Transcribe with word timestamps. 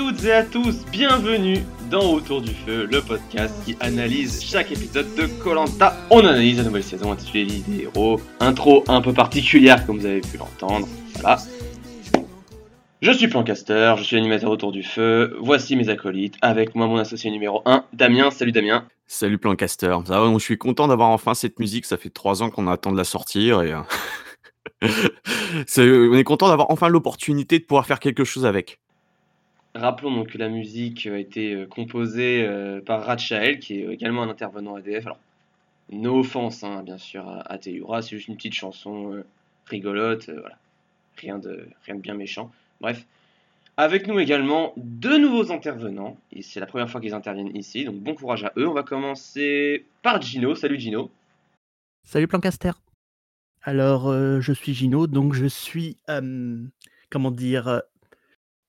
toutes 0.00 0.24
et 0.24 0.32
à 0.32 0.42
tous, 0.44 0.86
bienvenue 0.90 1.58
dans 1.90 2.14
Autour 2.14 2.40
du 2.40 2.54
Feu, 2.54 2.88
le 2.90 3.02
podcast 3.02 3.54
qui 3.66 3.76
analyse 3.80 4.42
chaque 4.42 4.72
épisode 4.72 5.14
de 5.14 5.26
Colanta. 5.26 5.94
On 6.08 6.20
analyse 6.20 6.56
la 6.56 6.64
nouvelle 6.64 6.82
saison 6.82 7.12
intitulée 7.12 7.44
L'île 7.44 7.64
des 7.64 7.82
héros. 7.82 8.18
Intro 8.40 8.82
un 8.88 9.02
peu 9.02 9.12
particulière 9.12 9.84
comme 9.84 9.98
vous 9.98 10.06
avez 10.06 10.22
pu 10.22 10.38
l'entendre. 10.38 10.88
Voilà. 11.16 11.36
Je 13.02 13.12
suis 13.12 13.28
Plancaster, 13.28 13.94
je 13.98 14.04
suis 14.04 14.16
l'animateur 14.16 14.50
Autour 14.50 14.72
du 14.72 14.82
Feu. 14.82 15.36
Voici 15.38 15.76
mes 15.76 15.90
acolytes. 15.90 16.36
Avec 16.40 16.74
moi 16.74 16.86
mon 16.86 16.96
associé 16.96 17.30
numéro 17.30 17.60
1, 17.66 17.84
Damien. 17.92 18.30
Salut 18.30 18.52
Damien. 18.52 18.86
Salut 19.06 19.36
Plancaster. 19.36 19.94
Va, 20.06 20.32
je 20.32 20.38
suis 20.42 20.56
content 20.56 20.88
d'avoir 20.88 21.10
enfin 21.10 21.34
cette 21.34 21.60
musique. 21.60 21.84
Ça 21.84 21.98
fait 21.98 22.08
trois 22.08 22.42
ans 22.42 22.48
qu'on 22.48 22.68
attend 22.68 22.90
de 22.90 22.96
la 22.96 23.04
sortir 23.04 23.60
et 23.60 23.74
euh, 24.82 24.88
on 26.12 26.16
est 26.16 26.24
content 26.24 26.48
d'avoir 26.48 26.70
enfin 26.70 26.88
l'opportunité 26.88 27.58
de 27.58 27.64
pouvoir 27.64 27.84
faire 27.84 28.00
quelque 28.00 28.24
chose 28.24 28.46
avec. 28.46 28.78
Rappelons 29.74 30.14
donc 30.14 30.28
que 30.28 30.38
la 30.38 30.48
musique 30.48 31.06
a 31.06 31.16
été 31.18 31.54
euh, 31.54 31.66
composée 31.66 32.44
euh, 32.46 32.80
par 32.80 33.04
Ratchael, 33.04 33.60
qui 33.60 33.80
est 33.80 33.86
également 33.86 34.22
un 34.22 34.28
intervenant 34.28 34.74
ADF. 34.74 35.06
Alors, 35.06 35.18
no 35.90 36.20
offense, 36.20 36.64
hein, 36.64 36.82
bien 36.82 36.98
sûr, 36.98 37.28
à, 37.28 37.40
à 37.52 37.58
Teyura, 37.58 38.02
c'est 38.02 38.16
juste 38.16 38.28
une 38.28 38.36
petite 38.36 38.54
chanson 38.54 39.12
euh, 39.12 39.24
rigolote, 39.66 40.28
euh, 40.28 40.40
voilà. 40.40 40.58
Rien 41.16 41.38
de, 41.38 41.68
rien 41.84 41.96
de 41.96 42.00
bien 42.00 42.14
méchant. 42.14 42.50
Bref. 42.80 43.04
Avec 43.76 44.06
nous 44.06 44.18
également 44.18 44.72
deux 44.76 45.18
nouveaux 45.18 45.52
intervenants, 45.52 46.18
et 46.32 46.42
c'est 46.42 46.60
la 46.60 46.66
première 46.66 46.90
fois 46.90 47.00
qu'ils 47.00 47.14
interviennent 47.14 47.54
ici, 47.56 47.84
donc 47.84 47.96
bon 47.96 48.14
courage 48.14 48.44
à 48.44 48.52
eux. 48.56 48.68
On 48.68 48.74
va 48.74 48.82
commencer 48.82 49.86
par 50.02 50.20
Gino. 50.20 50.54
Salut 50.54 50.78
Gino. 50.78 51.10
Salut 52.04 52.26
Plancaster. 52.26 52.72
Alors, 53.62 54.08
euh, 54.08 54.40
je 54.40 54.52
suis 54.52 54.74
Gino, 54.74 55.06
donc 55.06 55.34
je 55.34 55.46
suis, 55.46 55.98
euh, 56.08 56.62
comment 57.10 57.30
dire, 57.30 57.68
euh, 57.68 57.80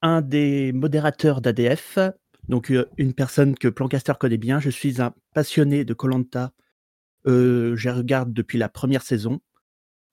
un 0.01 0.21
des 0.21 0.71
modérateurs 0.73 1.41
d'ADF, 1.41 1.99
donc 2.47 2.71
euh, 2.71 2.85
une 2.97 3.13
personne 3.13 3.55
que 3.55 3.67
Plancaster 3.67 4.13
connaît 4.19 4.37
bien. 4.37 4.59
Je 4.59 4.69
suis 4.69 5.01
un 5.01 5.13
passionné 5.33 5.85
de 5.85 5.93
Colanta. 5.93 6.51
je 7.25 7.89
regarde 7.89 8.33
depuis 8.33 8.57
la 8.57 8.69
première 8.69 9.03
saison 9.03 9.41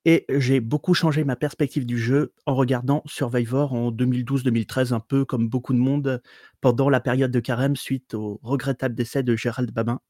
et 0.04 0.24
j'ai 0.30 0.60
beaucoup 0.60 0.94
changé 0.94 1.24
ma 1.24 1.36
perspective 1.36 1.84
du 1.84 1.98
jeu 1.98 2.32
en 2.46 2.54
regardant 2.54 3.02
Survivor 3.06 3.72
en 3.72 3.90
2012-2013, 3.90 4.94
un 4.94 5.00
peu 5.00 5.24
comme 5.24 5.48
beaucoup 5.48 5.72
de 5.72 5.78
monde 5.78 6.22
pendant 6.60 6.88
la 6.88 7.00
période 7.00 7.30
de 7.30 7.40
carême 7.40 7.76
suite 7.76 8.14
au 8.14 8.40
regrettable 8.42 8.94
décès 8.94 9.22
de 9.22 9.36
Gérald 9.36 9.70
Babin. 9.70 10.00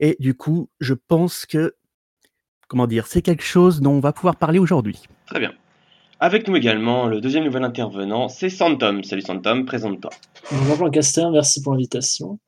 Et 0.00 0.16
du 0.18 0.34
coup, 0.34 0.70
je 0.80 0.94
pense 0.94 1.46
que 1.46 1.74
comment 2.68 2.86
dire, 2.86 3.06
c'est 3.06 3.20
quelque 3.20 3.44
chose 3.44 3.82
dont 3.82 3.92
on 3.92 4.00
va 4.00 4.14
pouvoir 4.14 4.36
parler 4.36 4.58
aujourd'hui. 4.58 5.02
Très 5.26 5.40
bien. 5.40 5.52
Avec 6.24 6.46
nous 6.46 6.54
également 6.54 7.08
le 7.08 7.20
deuxième 7.20 7.42
nouvel 7.42 7.64
intervenant, 7.64 8.28
c'est 8.28 8.48
Santom. 8.48 9.02
Salut 9.02 9.22
Santom, 9.22 9.64
présente-toi. 9.64 10.12
Bonjour 10.52 10.84
Lancaster, 10.84 11.24
merci 11.32 11.60
pour 11.60 11.72
l'invitation. 11.72 12.38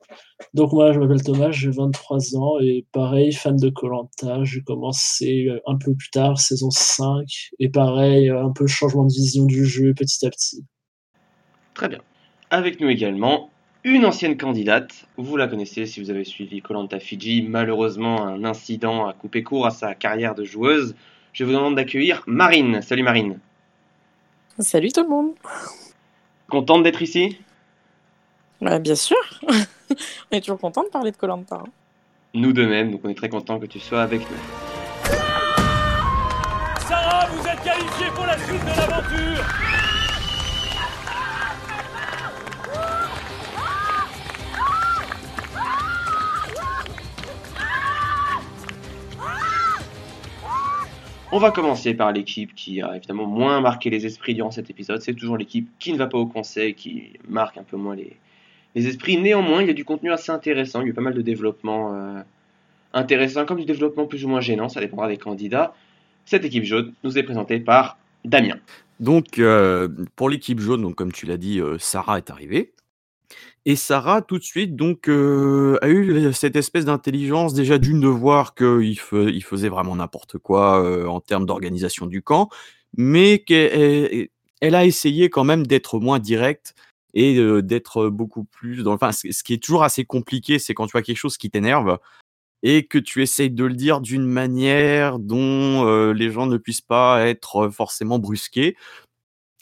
Donc 0.53 0.71
moi 0.71 0.93
je 0.93 0.99
m'appelle 0.99 1.21
Thomas, 1.21 1.51
j'ai 1.51 1.71
23 1.71 2.37
ans 2.37 2.57
et 2.61 2.85
pareil, 2.93 3.33
fan 3.33 3.57
de 3.57 3.69
Colanta, 3.69 4.45
j'ai 4.45 4.61
commencé 4.61 5.47
euh, 5.49 5.59
un 5.67 5.75
peu 5.75 5.93
plus 5.93 6.09
tard, 6.09 6.39
saison 6.39 6.69
5, 6.71 7.25
et 7.59 7.67
pareil, 7.67 8.29
euh, 8.29 8.45
un 8.45 8.51
peu 8.53 8.65
changement 8.65 9.03
de 9.03 9.11
vision 9.11 9.43
du 9.43 9.65
jeu 9.65 9.93
petit 9.93 10.25
à 10.25 10.29
petit. 10.29 10.63
Très 11.73 11.89
bien. 11.89 11.99
Avec 12.51 12.79
nous 12.79 12.87
également 12.87 13.49
une 13.83 14.05
ancienne 14.05 14.37
candidate. 14.37 15.05
Vous 15.17 15.35
la 15.35 15.49
connaissez 15.49 15.85
si 15.85 15.99
vous 15.99 16.09
avez 16.11 16.23
suivi 16.23 16.61
Colanta 16.61 17.01
Fiji. 17.01 17.41
Malheureusement, 17.41 18.25
un 18.25 18.45
incident 18.45 19.05
a 19.05 19.11
coupé 19.11 19.43
court 19.43 19.65
à 19.65 19.71
sa 19.71 19.95
carrière 19.95 20.33
de 20.33 20.45
joueuse. 20.45 20.95
Je 21.33 21.43
vous 21.43 21.51
demande 21.51 21.75
d'accueillir 21.75 22.23
Marine. 22.25 22.81
Salut 22.81 23.03
Marine. 23.03 23.37
Salut 24.59 24.91
tout 24.91 25.03
le 25.03 25.09
monde. 25.09 25.33
Contente 26.49 26.83
d'être 26.83 27.01
ici? 27.01 27.37
Bah, 28.61 28.79
bien 28.79 28.95
sûr. 28.95 29.17
on 29.49 30.37
est 30.37 30.39
toujours 30.39 30.59
content 30.59 30.83
de 30.83 30.87
parler 30.87 31.11
de 31.11 31.17
Colanta. 31.17 31.61
Nous 32.33 32.53
de 32.53 32.65
même, 32.65 32.91
donc 32.91 33.01
on 33.03 33.09
est 33.09 33.15
très 33.15 33.29
content 33.29 33.59
que 33.59 33.65
tu 33.65 33.79
sois 33.79 34.01
avec 34.01 34.21
nous. 34.21 34.74
On 51.35 51.39
va 51.39 51.51
commencer 51.51 51.93
par 51.93 52.13
l'équipe 52.13 52.55
qui 52.55 52.81
a 52.81 52.95
évidemment 52.95 53.25
moins 53.25 53.59
marqué 53.59 53.89
les 53.89 54.05
esprits 54.05 54.35
durant 54.35 54.51
cet 54.51 54.69
épisode. 54.69 55.01
C'est 55.01 55.13
toujours 55.13 55.35
l'équipe 55.35 55.67
qui 55.79 55.91
ne 55.91 55.97
va 55.97 56.07
pas 56.07 56.17
au 56.17 56.27
conseil, 56.27 56.75
qui 56.75 57.11
marque 57.27 57.57
un 57.57 57.63
peu 57.63 57.75
moins 57.75 57.93
les, 57.93 58.15
les 58.73 58.87
esprits. 58.87 59.17
Néanmoins, 59.17 59.61
il 59.61 59.67
y 59.67 59.69
a 59.69 59.73
du 59.73 59.83
contenu 59.83 60.13
assez 60.13 60.31
intéressant. 60.31 60.79
Il 60.79 60.85
y 60.85 60.87
a 60.87 60.89
eu 60.91 60.93
pas 60.93 61.01
mal 61.01 61.13
de 61.13 61.21
développement 61.21 61.93
euh, 61.93 62.21
intéressant, 62.93 63.45
comme 63.45 63.59
du 63.59 63.65
développement 63.65 64.05
plus 64.05 64.23
ou 64.23 64.29
moins 64.29 64.39
gênant. 64.39 64.69
Ça 64.69 64.79
dépendra 64.79 65.09
des 65.09 65.17
candidats. 65.17 65.75
Cette 66.23 66.45
équipe 66.45 66.63
jaune 66.63 66.93
nous 67.03 67.17
est 67.17 67.23
présentée 67.23 67.59
par 67.59 67.97
Damien. 68.23 68.55
Donc, 69.01 69.37
euh, 69.37 69.89
pour 70.15 70.29
l'équipe 70.29 70.61
jaune, 70.61 70.83
donc 70.83 70.95
comme 70.95 71.11
tu 71.11 71.25
l'as 71.25 71.35
dit, 71.35 71.59
euh, 71.59 71.77
Sarah 71.77 72.17
est 72.17 72.29
arrivée. 72.29 72.71
Et 73.67 73.75
Sarah, 73.75 74.21
tout 74.21 74.37
de 74.37 74.43
suite, 74.43 74.75
donc, 74.75 75.09
euh, 75.09 75.79
a 75.81 75.89
eu 75.89 76.31
cette 76.33 76.55
espèce 76.55 76.85
d'intelligence, 76.85 77.53
déjà 77.55 77.79
d'une 77.79 77.99
de 77.99 78.07
voir 78.07 78.53
qu'il 78.53 78.99
il 79.11 79.43
faisait 79.43 79.69
vraiment 79.69 79.95
n'importe 79.95 80.37
quoi 80.37 80.83
euh, 80.83 81.07
en 81.07 81.19
termes 81.19 81.47
d'organisation 81.47 82.05
du 82.05 82.21
camp, 82.21 82.49
mais 82.95 83.39
qu'elle 83.39 84.29
elle 84.61 84.75
a 84.75 84.85
essayé 84.85 85.29
quand 85.29 85.43
même 85.43 85.65
d'être 85.65 85.99
moins 85.99 86.19
directe 86.19 86.75
et 87.15 87.37
euh, 87.37 87.61
d'être 87.63 88.09
beaucoup 88.09 88.43
plus 88.43 88.83
dans. 88.83 88.93
Enfin, 88.93 89.11
ce 89.11 89.43
qui 89.43 89.53
est 89.53 89.63
toujours 89.63 89.83
assez 89.83 90.05
compliqué, 90.05 90.59
c'est 90.59 90.75
quand 90.75 90.85
tu 90.85 90.91
vois 90.91 91.01
quelque 91.01 91.17
chose 91.17 91.37
qui 91.37 91.49
t'énerve 91.49 91.97
et 92.63 92.85
que 92.87 92.97
tu 92.97 93.21
essayes 93.21 93.51
de 93.51 93.65
le 93.65 93.75
dire 93.75 94.01
d'une 94.01 94.25
manière 94.25 95.19
dont 95.19 95.85
euh, 95.87 96.13
les 96.13 96.31
gens 96.31 96.47
ne 96.47 96.57
puissent 96.57 96.81
pas 96.81 97.27
être 97.27 97.69
forcément 97.69 98.19
brusqués. 98.19 98.75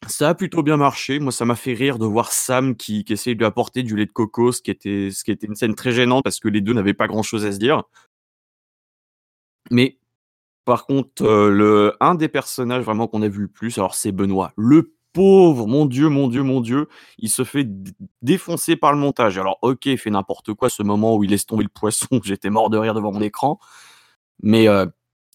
Ça 0.07 0.29
a 0.29 0.35
plutôt 0.35 0.63
bien 0.63 0.77
marché. 0.77 1.19
Moi, 1.19 1.31
ça 1.31 1.45
m'a 1.45 1.55
fait 1.55 1.73
rire 1.73 1.97
de 1.97 2.05
voir 2.05 2.31
Sam 2.31 2.75
qui, 2.75 3.03
qui 3.03 3.13
essayait 3.13 3.35
de 3.35 3.39
lui 3.39 3.45
apporter 3.45 3.83
du 3.83 3.95
lait 3.95 4.05
de 4.05 4.11
coco, 4.11 4.51
ce 4.51 4.61
qui 4.61 4.71
était, 4.71 5.09
ce 5.11 5.23
qui 5.23 5.31
était 5.31 5.47
une 5.47 5.55
scène 5.55 5.75
très 5.75 5.91
gênante 5.91 6.23
parce 6.23 6.39
que 6.39 6.47
les 6.49 6.61
deux 6.61 6.73
n'avaient 6.73 6.93
pas 6.93 7.07
grand-chose 7.07 7.45
à 7.45 7.51
se 7.51 7.57
dire. 7.57 7.83
Mais 9.71 9.97
par 10.65 10.85
contre, 10.85 11.23
euh, 11.23 11.49
le, 11.49 11.93
un 11.99 12.15
des 12.15 12.27
personnages 12.29 12.83
vraiment 12.83 13.07
qu'on 13.07 13.21
a 13.21 13.27
vu 13.27 13.41
le 13.43 13.47
plus, 13.47 13.77
alors 13.77 13.95
c'est 13.95 14.11
Benoît. 14.11 14.53
Le 14.57 14.93
pauvre, 15.13 15.67
mon 15.67 15.85
Dieu, 15.85 16.09
mon 16.09 16.27
Dieu, 16.27 16.43
mon 16.43 16.61
Dieu, 16.61 16.87
il 17.19 17.29
se 17.29 17.43
fait 17.43 17.67
défoncer 18.21 18.75
par 18.75 18.93
le 18.93 18.99
montage. 18.99 19.37
Alors, 19.37 19.59
ok, 19.61 19.85
il 19.85 19.97
fait 19.97 20.09
n'importe 20.09 20.53
quoi 20.53 20.69
ce 20.69 20.83
moment 20.83 21.15
où 21.15 21.23
il 21.23 21.29
laisse 21.31 21.45
tomber 21.45 21.63
le 21.63 21.69
poisson. 21.69 22.07
J'étais 22.23 22.49
mort 22.49 22.69
de 22.69 22.77
rire 22.77 22.93
devant 22.93 23.11
mon 23.11 23.21
écran. 23.21 23.59
Mais 24.41 24.67
euh, 24.67 24.85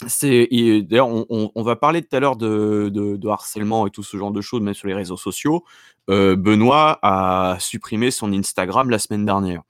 d'ailleurs, 0.00 1.08
on, 1.08 1.62
va 1.62 1.76
parler 1.76 2.02
tout 2.02 2.14
à 2.16 2.20
l'heure 2.20 2.36
de, 2.36 3.28
harcèlement 3.28 3.86
et 3.86 3.90
tout 3.90 4.02
ce 4.02 4.16
genre 4.16 4.30
de 4.30 4.40
choses, 4.40 4.60
même 4.60 4.74
sur 4.74 4.88
les 4.88 4.94
réseaux 4.94 5.16
sociaux. 5.16 5.64
Euh, 6.08 6.36
Benoît 6.36 6.98
a 7.02 7.56
supprimé 7.60 8.10
son 8.10 8.32
Instagram 8.32 8.90
la 8.90 8.98
semaine 8.98 9.24
dernière 9.24 9.62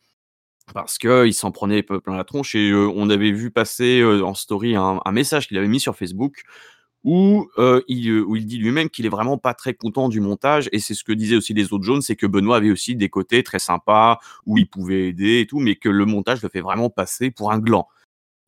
parce 0.75 0.99
que 0.99 1.27
il 1.27 1.33
s'en 1.33 1.51
prenait 1.51 1.83
plein 1.83 2.15
la 2.15 2.25
tronche 2.25 2.55
et 2.55 2.75
on 2.75 3.09
avait 3.09 3.33
vu 3.33 3.51
passer 3.51 4.05
en 4.05 4.35
story 4.35 4.77
un, 4.77 5.01
message 5.13 5.49
qu'il 5.49 5.57
avait 5.57 5.67
mis 5.67 5.81
sur 5.81 5.97
Facebook 5.97 6.43
où, 7.05 7.49
il, 7.89 8.21
où 8.21 8.37
il 8.37 8.45
dit 8.45 8.59
lui-même 8.59 8.91
qu'il 8.91 9.07
est 9.07 9.09
vraiment 9.09 9.39
pas 9.39 9.55
très 9.55 9.73
content 9.73 10.11
du 10.11 10.21
montage 10.21 10.69
et 10.73 10.79
c'est 10.79 10.93
ce 10.93 11.05
que 11.05 11.13
disaient 11.13 11.37
aussi 11.37 11.55
les 11.55 11.73
autres 11.73 11.85
jaunes, 11.85 12.03
c'est 12.03 12.17
que 12.17 12.27
Benoît 12.27 12.59
avait 12.59 12.71
aussi 12.71 12.97
des 12.97 13.09
côtés 13.09 13.43
très 13.43 13.59
sympas 13.59 14.19
où 14.45 14.59
il 14.59 14.69
pouvait 14.69 15.09
aider 15.09 15.41
et 15.41 15.47
tout, 15.47 15.59
mais 15.59 15.77
que 15.77 15.89
le 15.89 16.05
montage 16.05 16.43
le 16.43 16.51
fait 16.51 16.61
vraiment 16.61 16.91
passer 16.91 17.31
pour 17.31 17.51
un 17.51 17.59
gland. 17.59 17.89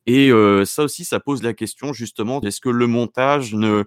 Et 0.07 0.31
ça 0.65 0.83
aussi, 0.83 1.05
ça 1.05 1.19
pose 1.19 1.43
la 1.43 1.53
question 1.53 1.93
justement, 1.93 2.41
est-ce 2.41 2.61
que 2.61 2.69
le 2.69 2.87
montage 2.87 3.53
ne 3.53 3.83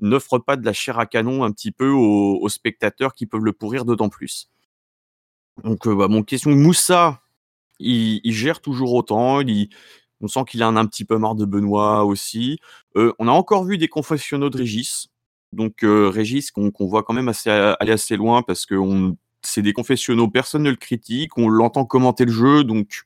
n'offre 0.00 0.38
pas 0.38 0.56
de 0.56 0.64
la 0.64 0.72
chair 0.72 0.98
à 0.98 1.06
canon 1.06 1.44
un 1.44 1.52
petit 1.52 1.72
peu 1.72 1.88
aux, 1.90 2.48
spectateurs 2.48 3.14
qui 3.14 3.26
peuvent 3.26 3.44
le 3.44 3.52
pourrir 3.52 3.84
d'autant 3.84 4.08
plus? 4.08 4.50
Donc, 5.64 5.86
euh, 5.86 5.94
bah, 5.94 6.08
question, 6.22 6.50
Moussa, 6.50 7.20
il, 7.78 8.20
gère 8.32 8.60
toujours 8.60 8.94
autant, 8.94 9.40
il, 9.40 9.70
On 10.20 10.28
sent 10.28 10.44
qu'il 10.48 10.62
en 10.62 10.76
a 10.76 10.80
un 10.80 10.86
petit 10.86 11.04
peu 11.04 11.18
marre 11.18 11.34
de 11.34 11.44
Benoît 11.44 12.04
aussi. 12.04 12.58
On 12.94 13.28
a 13.28 13.32
encore 13.32 13.64
vu 13.64 13.78
des 13.78 13.88
confessionnaux 13.88 14.50
de 14.50 14.58
Régis. 14.58 15.08
Donc 15.52 15.78
Régis 15.82 16.50
qu'on 16.50 16.72
voit 16.80 17.02
quand 17.02 17.14
même 17.14 17.32
aller 17.46 17.92
assez 17.92 18.16
loin 18.16 18.42
parce 18.42 18.66
que 18.66 18.76
c'est 19.42 19.62
des 19.62 19.72
confessionnaux, 19.72 20.28
personne 20.28 20.64
ne 20.64 20.70
le 20.70 20.76
critique, 20.76 21.38
on 21.38 21.48
l'entend 21.48 21.84
commenter 21.84 22.24
le 22.24 22.32
jeu, 22.32 22.64
donc 22.64 23.02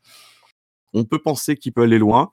on 0.94 1.04
peut 1.04 1.20
penser 1.20 1.56
qu'il 1.56 1.72
peut 1.72 1.82
aller 1.82 1.98
loin. 1.98 2.30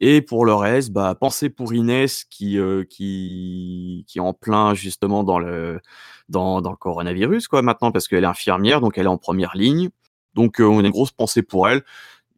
Et 0.00 0.22
pour 0.22 0.44
le 0.44 0.54
reste, 0.54 0.90
bah, 0.90 1.14
pensez 1.18 1.50
pour 1.50 1.72
Inès 1.72 2.24
qui, 2.24 2.58
euh, 2.58 2.84
est 3.00 4.20
en 4.20 4.34
plein 4.34 4.74
justement 4.74 5.24
dans 5.24 5.38
le, 5.38 5.80
coronavirus 6.80 7.48
quoi 7.48 7.62
maintenant 7.62 7.92
parce 7.92 8.08
qu'elle 8.08 8.24
est 8.24 8.26
infirmière, 8.26 8.80
donc 8.80 8.98
elle 8.98 9.06
est 9.06 9.08
en 9.08 9.18
première 9.18 9.56
ligne. 9.56 9.90
Donc 10.34 10.60
euh, 10.60 10.64
on 10.64 10.78
a 10.80 10.86
une 10.86 10.90
grosse 10.90 11.12
pensée 11.12 11.42
pour 11.42 11.68
elle. 11.68 11.82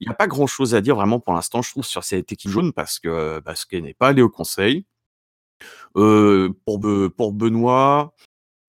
Il 0.00 0.08
n'y 0.08 0.12
a 0.12 0.14
pas 0.14 0.26
grand 0.26 0.46
chose 0.46 0.74
à 0.74 0.80
dire 0.82 0.96
vraiment 0.96 1.20
pour 1.20 1.34
l'instant, 1.34 1.62
je 1.62 1.70
trouve, 1.70 1.84
sur 1.84 2.04
cette 2.04 2.30
équipe 2.32 2.50
jaune 2.50 2.72
parce 2.72 2.98
que 2.98 3.40
parce 3.40 3.64
qu'elle 3.64 3.84
n'est 3.84 3.94
pas 3.94 4.08
allée 4.08 4.22
au 4.22 4.30
conseil. 4.30 4.84
Euh, 5.96 6.52
pour 6.66 6.78
Benoît, 7.32 8.14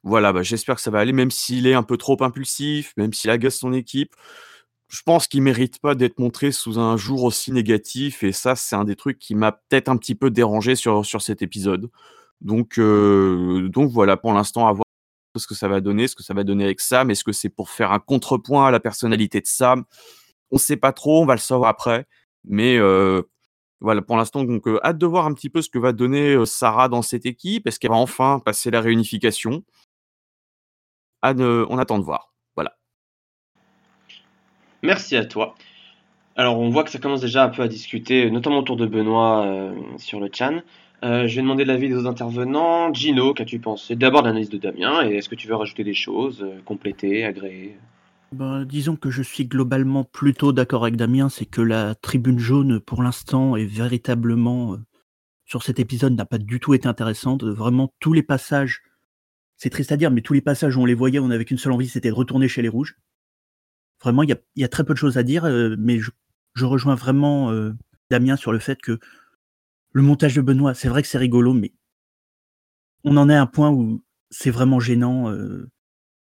voilà, 0.04 0.32
bah, 0.34 0.44
j'espère 0.44 0.76
que 0.76 0.82
ça 0.82 0.92
va 0.92 1.00
aller, 1.00 1.12
même 1.12 1.32
s'il 1.32 1.68
est 1.68 1.74
un 1.74 1.84
peu 1.84 1.98
trop 1.98 2.18
impulsif, 2.24 2.94
même 2.98 3.14
s'il 3.14 3.30
agace 3.30 3.58
son 3.58 3.74
équipe. 3.74 4.16
Je 4.90 5.02
pense 5.02 5.28
qu'il 5.28 5.42
mérite 5.42 5.80
pas 5.80 5.96
d'être 5.96 6.18
montré 6.20 6.52
sous 6.52 6.80
un 6.80 6.96
jour 6.96 7.24
aussi 7.24 7.52
négatif, 7.52 8.24
et 8.24 8.32
ça, 8.32 8.56
c'est 8.56 8.76
un 8.76 8.86
des 8.86 8.96
trucs 8.96 9.20
qui 9.20 9.36
m'a 9.36 9.52
peut-être 9.52 9.90
un 9.90 9.98
petit 9.98 10.16
peu 10.16 10.32
dérangé 10.32 10.76
sur, 10.76 11.06
sur 11.06 11.22
cet 11.22 11.42
épisode. 11.42 11.90
Donc, 12.40 12.78
euh, 12.80 13.68
donc 13.70 13.92
voilà, 13.92 14.16
pour 14.16 14.32
l'instant, 14.34 14.68
à 14.68 14.72
voir 14.72 14.84
ce 15.36 15.46
que 15.46 15.56
ça 15.56 15.68
va 15.68 15.82
donner, 15.82 16.08
ce 16.08 16.16
que 16.16 16.24
ça 16.24 16.34
va 16.34 16.44
donner 16.44 16.64
avec 16.64 16.80
Sam. 16.80 17.12
Est-ce 17.12 17.24
que 17.24 17.32
c'est 17.34 17.50
pour 17.50 17.70
faire 17.70 17.92
un 17.92 18.00
contrepoint 18.00 18.68
à 18.68 18.72
la 18.72 18.80
personnalité 18.80 19.42
de 19.42 19.48
Sam? 19.48 19.84
On 20.52 20.58
sait 20.58 20.78
pas 20.78 20.94
trop, 20.94 21.22
on 21.22 21.26
va 21.26 21.36
le 21.36 21.40
savoir 21.40 21.70
après. 21.70 22.08
Mais 22.46 22.78
euh, 22.78 23.22
voilà, 23.82 24.02
pour 24.02 24.18
l'instant, 24.18 24.44
donc 24.44 24.68
euh, 24.68 24.80
hâte 24.84 24.98
de 24.98 25.06
voir 25.06 25.26
un 25.26 25.34
petit 25.34 25.50
peu 25.50 25.62
ce 25.62 25.70
que 25.70 25.80
va 25.80 25.92
donner 25.92 26.46
Sarah 26.46 26.88
dans 26.90 27.02
cette 27.02 27.26
équipe. 27.26 27.68
Est-ce 27.68 27.80
qu'elle 27.80 27.92
va 27.92 27.98
enfin 27.98 28.40
passer 28.40 28.72
la 28.72 28.82
réunification? 28.82 29.64
Ne- 31.24 31.66
On 31.70 31.78
attend 31.78 32.00
de 32.00 32.06
voir. 32.06 32.34
Merci 34.82 35.16
à 35.16 35.26
toi. 35.26 35.56
Alors, 36.36 36.60
on 36.60 36.70
voit 36.70 36.84
que 36.84 36.92
ça 36.92 37.00
commence 37.00 37.22
déjà 37.22 37.44
un 37.44 37.50
peu 37.50 37.64
à 37.64 37.68
discuter, 37.68 38.30
notamment 38.30 38.60
autour 38.60 38.78
de 38.78 38.86
Benoît 38.86 39.46
euh, 39.46 39.74
sur 39.98 40.20
le 40.20 40.30
chan. 40.32 40.62
Euh, 41.04 41.28
je 41.28 41.36
vais 41.36 41.42
demander 41.42 41.66
l'avis 41.66 41.90
des 41.90 42.06
intervenants. 42.06 42.92
Gino, 42.94 43.34
qu'as-tu 43.34 43.60
pensé 43.60 43.96
d'abord 43.96 44.24
l'analyse 44.24 44.50
de 44.50 44.58
Damien 44.58 45.08
et 45.08 45.16
est-ce 45.16 45.30
que 45.30 45.36
tu 45.36 45.48
veux 45.48 45.56
rajouter 45.56 45.84
des 45.84 45.94
choses, 45.94 46.42
euh, 46.42 46.60
compléter, 46.66 47.24
agréer? 47.24 47.78
Ben, 48.32 48.66
disons 48.66 48.96
que 48.96 49.10
je 49.10 49.22
suis 49.22 49.46
globalement 49.46 50.04
plutôt 50.04 50.52
d'accord 50.52 50.84
avec 50.84 50.96
Damien, 50.96 51.30
c'est 51.30 51.46
que 51.46 51.62
la 51.62 51.96
tribune 51.96 52.40
jaune, 52.40 52.80
pour 52.80 53.04
l'instant, 53.04 53.56
est 53.56 53.66
véritablement, 53.66 54.74
euh, 54.74 54.78
sur 55.46 55.64
cet 55.64 55.80
épisode, 55.80 56.16
n'a 56.16 56.26
pas 56.26 56.40
du 56.40 56.60
tout 56.60 56.74
été 56.74 56.88
intéressante. 56.88 57.44
Vraiment, 57.44 57.94
tous 58.00 58.14
les 58.14 58.24
passages, 58.24 58.82
c'est 59.56 59.70
triste 59.70 59.92
à 59.92 59.98
dire, 59.98 60.12
mais 60.12 60.22
tous 60.22 60.34
les 60.34 60.42
passages 60.42 60.76
où 60.76 60.82
on 60.82 60.86
les 60.86 60.96
voyait, 60.96 61.20
on 61.20 61.30
avait 61.30 61.46
qu'une 61.46 61.58
seule 61.58 61.74
envie, 61.74 61.88
c'était 61.88 62.10
de 62.10 62.16
retourner 62.16 62.48
chez 62.48 62.64
les 62.64 62.70
rouges. 62.70 62.98
Vraiment, 64.02 64.24
il 64.24 64.30
y 64.30 64.34
a, 64.34 64.38
y 64.56 64.70
très 64.70 64.84
peu 64.84 64.94
de 64.94 65.00
choses 65.00 65.18
à 65.18 65.24
dire, 65.24 65.46
euh, 65.46 65.76
mais 65.80 66.00
je, 66.00 66.12
rejoins 66.66 66.96
vraiment 66.96 67.52
euh, 67.52 67.74
Damien 68.10 68.36
sur 68.36 68.52
le 68.52 68.60
fait 68.60 68.82
que 68.82 69.00
le 69.92 70.02
montage 70.02 70.36
de 70.36 70.42
Benoît, 70.42 70.74
c'est 70.74 70.90
vrai 70.90 71.02
que 71.02 71.08
c'est 71.08 71.18
rigolo, 71.18 71.54
mais 71.54 71.74
on 73.04 73.18
en 73.18 73.30
est 73.30 73.36
à 73.36 73.42
un 73.42 73.48
point 73.48 73.70
où 73.72 74.04
c'est 74.30 74.52
vraiment 74.52 74.80
gênant. 74.80 75.32
euh, 75.32 75.70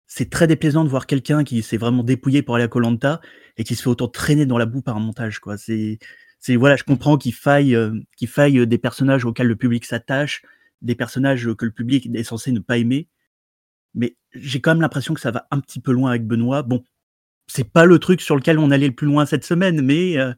c'est 0.07 0.30
très 0.30 0.48
déplaisant 0.48 0.83
de 0.83 0.89
voir 0.89 1.07
quelqu'un 1.07 1.44
qui 1.44 1.63
s'est 1.63 1.77
vraiment 1.77 2.04
dépouillé 2.04 2.44
pour 2.44 2.56
aller 2.56 2.65
à 2.65 2.68
Colanta 2.68 3.19
et 3.57 3.63
qui 3.63 3.75
se 3.75 3.81
fait 3.83 3.89
autant 3.89 4.07
traîner 4.07 4.45
dans 4.45 4.59
la 4.59 4.68
boue 4.68 4.81
par 4.81 4.95
un 4.95 5.00
montage. 5.00 5.39
Quoi. 5.39 5.57
C'est, 5.57 5.98
c'est 6.39 6.56
voilà, 6.56 6.75
je 6.75 6.83
comprends 6.83 7.18
qu'il 7.18 7.33
faille, 7.33 7.75
euh, 7.75 8.00
qu'il 8.18 8.27
faille 8.27 8.68
des 8.68 8.77
personnages 8.77 9.25
auxquels 9.25 9.48
le 9.48 9.56
public 9.56 9.86
s'attache, 9.86 10.44
des 10.81 10.95
personnages 10.95 11.51
que 11.56 11.66
le 11.66 11.71
public 11.71 12.09
est 12.13 12.24
censé 12.24 12.51
ne 12.51 12.59
pas 12.59 12.77
aimer, 12.77 13.07
mais 13.95 14.18
j'ai 14.33 14.62
quand 14.62 14.71
même 14.71 14.81
l'impression 14.81 15.13
que 15.13 15.21
ça 15.21 15.31
va 15.31 15.48
un 15.51 15.59
petit 15.59 15.80
peu 15.80 15.92
loin 15.92 16.12
avec 16.12 16.27
Benoît. 16.27 16.63
Bon, 16.63 16.83
c'est 17.48 17.69
pas 17.69 17.86
le 17.86 18.00
truc 18.00 18.22
sur 18.22 18.36
lequel 18.36 18.60
on 18.60 18.72
allait 18.72 18.88
le 18.88 18.95
plus 18.95 19.07
loin 19.07 19.25
cette 19.25 19.45
semaine, 19.45 19.81
mais 19.81 20.18
euh, 20.18 20.34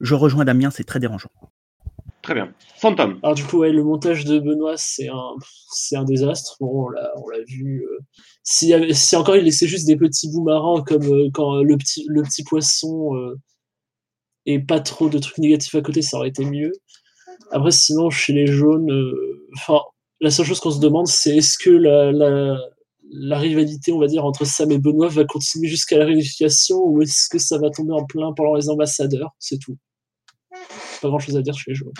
je 0.00 0.14
rejoins 0.14 0.44
Damien, 0.44 0.70
c'est 0.70 0.84
très 0.84 1.00
dérangeant. 1.00 1.30
Très 2.22 2.34
bien. 2.34 2.52
Phantom. 2.76 3.18
Alors 3.22 3.34
du 3.34 3.44
coup, 3.44 3.58
ouais, 3.58 3.72
le 3.72 3.82
montage 3.82 4.24
de 4.26 4.38
Benoît, 4.38 4.74
c'est 4.76 5.08
un, 5.08 5.34
c'est 5.72 5.96
un 5.96 6.04
désastre. 6.04 6.56
Bon, 6.60 6.86
on 6.86 6.88
l'a, 6.90 7.10
on 7.16 7.28
l'a 7.28 7.42
vu. 7.46 7.82
euh, 7.84 7.98
si 8.42 9.16
encore 9.16 9.36
il 9.36 9.44
laissait 9.44 9.66
juste 9.66 9.86
des 9.86 9.96
petits 9.96 10.30
bouts 10.30 10.44
marrants 10.44 10.82
comme 10.82 11.04
euh, 11.04 11.30
quand 11.32 11.62
le 11.62 11.76
petit, 11.78 12.04
le 12.08 12.22
petit 12.22 12.44
poisson 12.44 13.16
euh, 13.16 13.38
et 14.46 14.58
pas 14.58 14.80
trop 14.80 15.08
de 15.08 15.18
trucs 15.18 15.38
négatifs 15.38 15.74
à 15.74 15.80
côté, 15.80 16.02
ça 16.02 16.18
aurait 16.18 16.28
été 16.28 16.44
mieux. 16.44 16.72
Après, 17.52 17.70
sinon, 17.70 18.10
chez 18.10 18.32
les 18.32 18.46
jaunes, 18.46 18.90
euh, 18.90 19.46
enfin, 19.56 19.80
la 20.20 20.30
seule 20.30 20.46
chose 20.46 20.60
qu'on 20.60 20.70
se 20.70 20.80
demande, 20.80 21.06
c'est 21.06 21.36
est-ce 21.36 21.58
que 21.58 21.70
la, 21.70 22.12
la, 22.12 22.58
la 23.12 23.38
rivalité, 23.38 23.92
on 23.92 23.98
va 23.98 24.06
dire, 24.06 24.24
entre 24.24 24.44
Sam 24.44 24.70
et 24.70 24.78
Benoît 24.78 25.08
va 25.08 25.24
continuer 25.24 25.68
jusqu'à 25.68 25.98
la 25.98 26.06
réunification 26.06 26.78
ou 26.78 27.02
est-ce 27.02 27.28
que 27.28 27.38
ça 27.38 27.58
va 27.58 27.70
tomber 27.70 27.92
en 27.92 28.04
plein 28.04 28.32
pendant 28.32 28.54
les 28.54 28.68
ambassadeurs? 28.68 29.34
C'est 29.38 29.58
tout. 29.58 29.76
Pas 31.02 31.08
grand 31.08 31.18
chose 31.18 31.36
à 31.36 31.42
dire 31.42 31.54
chez 31.54 31.72
les 31.72 31.74
jaunes. 31.74 31.92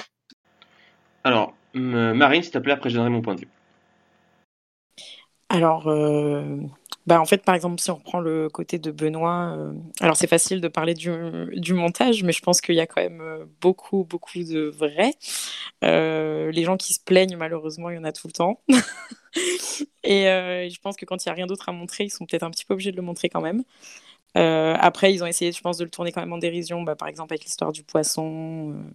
Alors, 1.24 1.54
Marine, 1.74 2.42
s'il 2.42 2.52
te 2.52 2.58
plaît, 2.58 2.72
après 2.72 2.90
je 2.90 2.96
donnerai 2.96 3.10
mon 3.10 3.22
point 3.22 3.34
de 3.34 3.40
vue. 3.40 3.48
Alors, 5.48 5.88
euh, 5.88 6.56
bah 7.06 7.20
en 7.20 7.24
fait, 7.24 7.42
par 7.44 7.54
exemple, 7.54 7.80
si 7.80 7.90
on 7.90 7.96
reprend 7.96 8.20
le 8.20 8.48
côté 8.48 8.78
de 8.78 8.90
Benoît, 8.90 9.56
euh, 9.56 9.72
alors 10.00 10.16
c'est 10.16 10.26
facile 10.26 10.60
de 10.60 10.68
parler 10.68 10.94
du, 10.94 11.10
du 11.56 11.74
montage, 11.74 12.22
mais 12.22 12.32
je 12.32 12.40
pense 12.40 12.60
qu'il 12.60 12.74
y 12.76 12.80
a 12.80 12.86
quand 12.86 13.00
même 13.02 13.20
euh, 13.20 13.46
beaucoup, 13.60 14.04
beaucoup 14.04 14.38
de 14.38 14.68
vrai. 14.68 15.14
Euh, 15.82 16.52
les 16.52 16.62
gens 16.62 16.76
qui 16.76 16.94
se 16.94 17.00
plaignent, 17.00 17.36
malheureusement, 17.36 17.90
il 17.90 17.96
y 17.96 17.98
en 17.98 18.04
a 18.04 18.12
tout 18.12 18.28
le 18.28 18.32
temps. 18.32 18.60
Et 20.02 20.28
euh, 20.28 20.68
je 20.68 20.80
pense 20.80 20.96
que 20.96 21.04
quand 21.04 21.24
il 21.24 21.28
n'y 21.28 21.32
a 21.32 21.34
rien 21.34 21.46
d'autre 21.46 21.68
à 21.68 21.72
montrer, 21.72 22.04
ils 22.04 22.10
sont 22.10 22.26
peut-être 22.26 22.42
un 22.42 22.50
petit 22.50 22.64
peu 22.64 22.74
obligés 22.74 22.92
de 22.92 22.96
le 22.96 23.02
montrer 23.02 23.28
quand 23.28 23.40
même. 23.40 23.62
Euh, 24.36 24.76
après, 24.78 25.12
ils 25.12 25.22
ont 25.22 25.26
essayé, 25.26 25.52
je 25.52 25.60
pense, 25.60 25.78
de 25.78 25.84
le 25.84 25.90
tourner 25.90 26.12
quand 26.12 26.20
même 26.20 26.32
en 26.32 26.38
dérision, 26.38 26.82
bah, 26.82 26.96
par 26.96 27.08
exemple 27.08 27.32
avec 27.32 27.44
l'histoire 27.44 27.72
du 27.72 27.82
poisson 27.82 28.72
euh, 28.72 28.90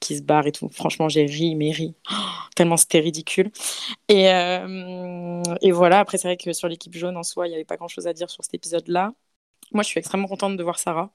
qui 0.00 0.16
se 0.16 0.22
barre 0.22 0.46
et 0.46 0.52
tout. 0.52 0.68
Franchement, 0.68 1.08
j'ai 1.08 1.26
ri, 1.26 1.54
mais 1.56 1.70
ri. 1.72 1.94
Tellement 2.56 2.76
c'était 2.76 3.00
ridicule. 3.00 3.50
Et, 4.08 4.26
et 4.26 5.72
voilà, 5.72 6.00
après, 6.00 6.18
c'est 6.18 6.28
vrai 6.28 6.36
que 6.36 6.52
sur 6.52 6.68
l'équipe 6.68 6.94
jaune 6.96 7.16
en 7.16 7.22
soi, 7.22 7.46
il 7.46 7.50
n'y 7.50 7.56
avait 7.56 7.64
pas 7.64 7.76
grand-chose 7.76 8.06
à 8.06 8.12
dire 8.12 8.30
sur 8.30 8.44
cet 8.44 8.54
épisode-là. 8.54 9.12
Moi, 9.72 9.82
je 9.82 9.88
suis 9.88 9.98
extrêmement 9.98 10.28
contente 10.28 10.56
de 10.56 10.62
voir 10.62 10.78
Sarah. 10.78 11.10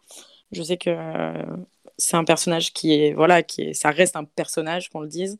Je 0.51 0.61
sais 0.63 0.77
que 0.77 0.91
c'est 1.97 2.17
un 2.17 2.23
personnage 2.25 2.73
qui 2.73 2.93
est, 2.93 3.13
voilà, 3.13 3.43
qui 3.43 3.73
ça 3.75 3.91
reste 3.91 4.15
un 4.15 4.25
personnage, 4.25 4.89
qu'on 4.89 5.01
le 5.01 5.07
dise. 5.07 5.37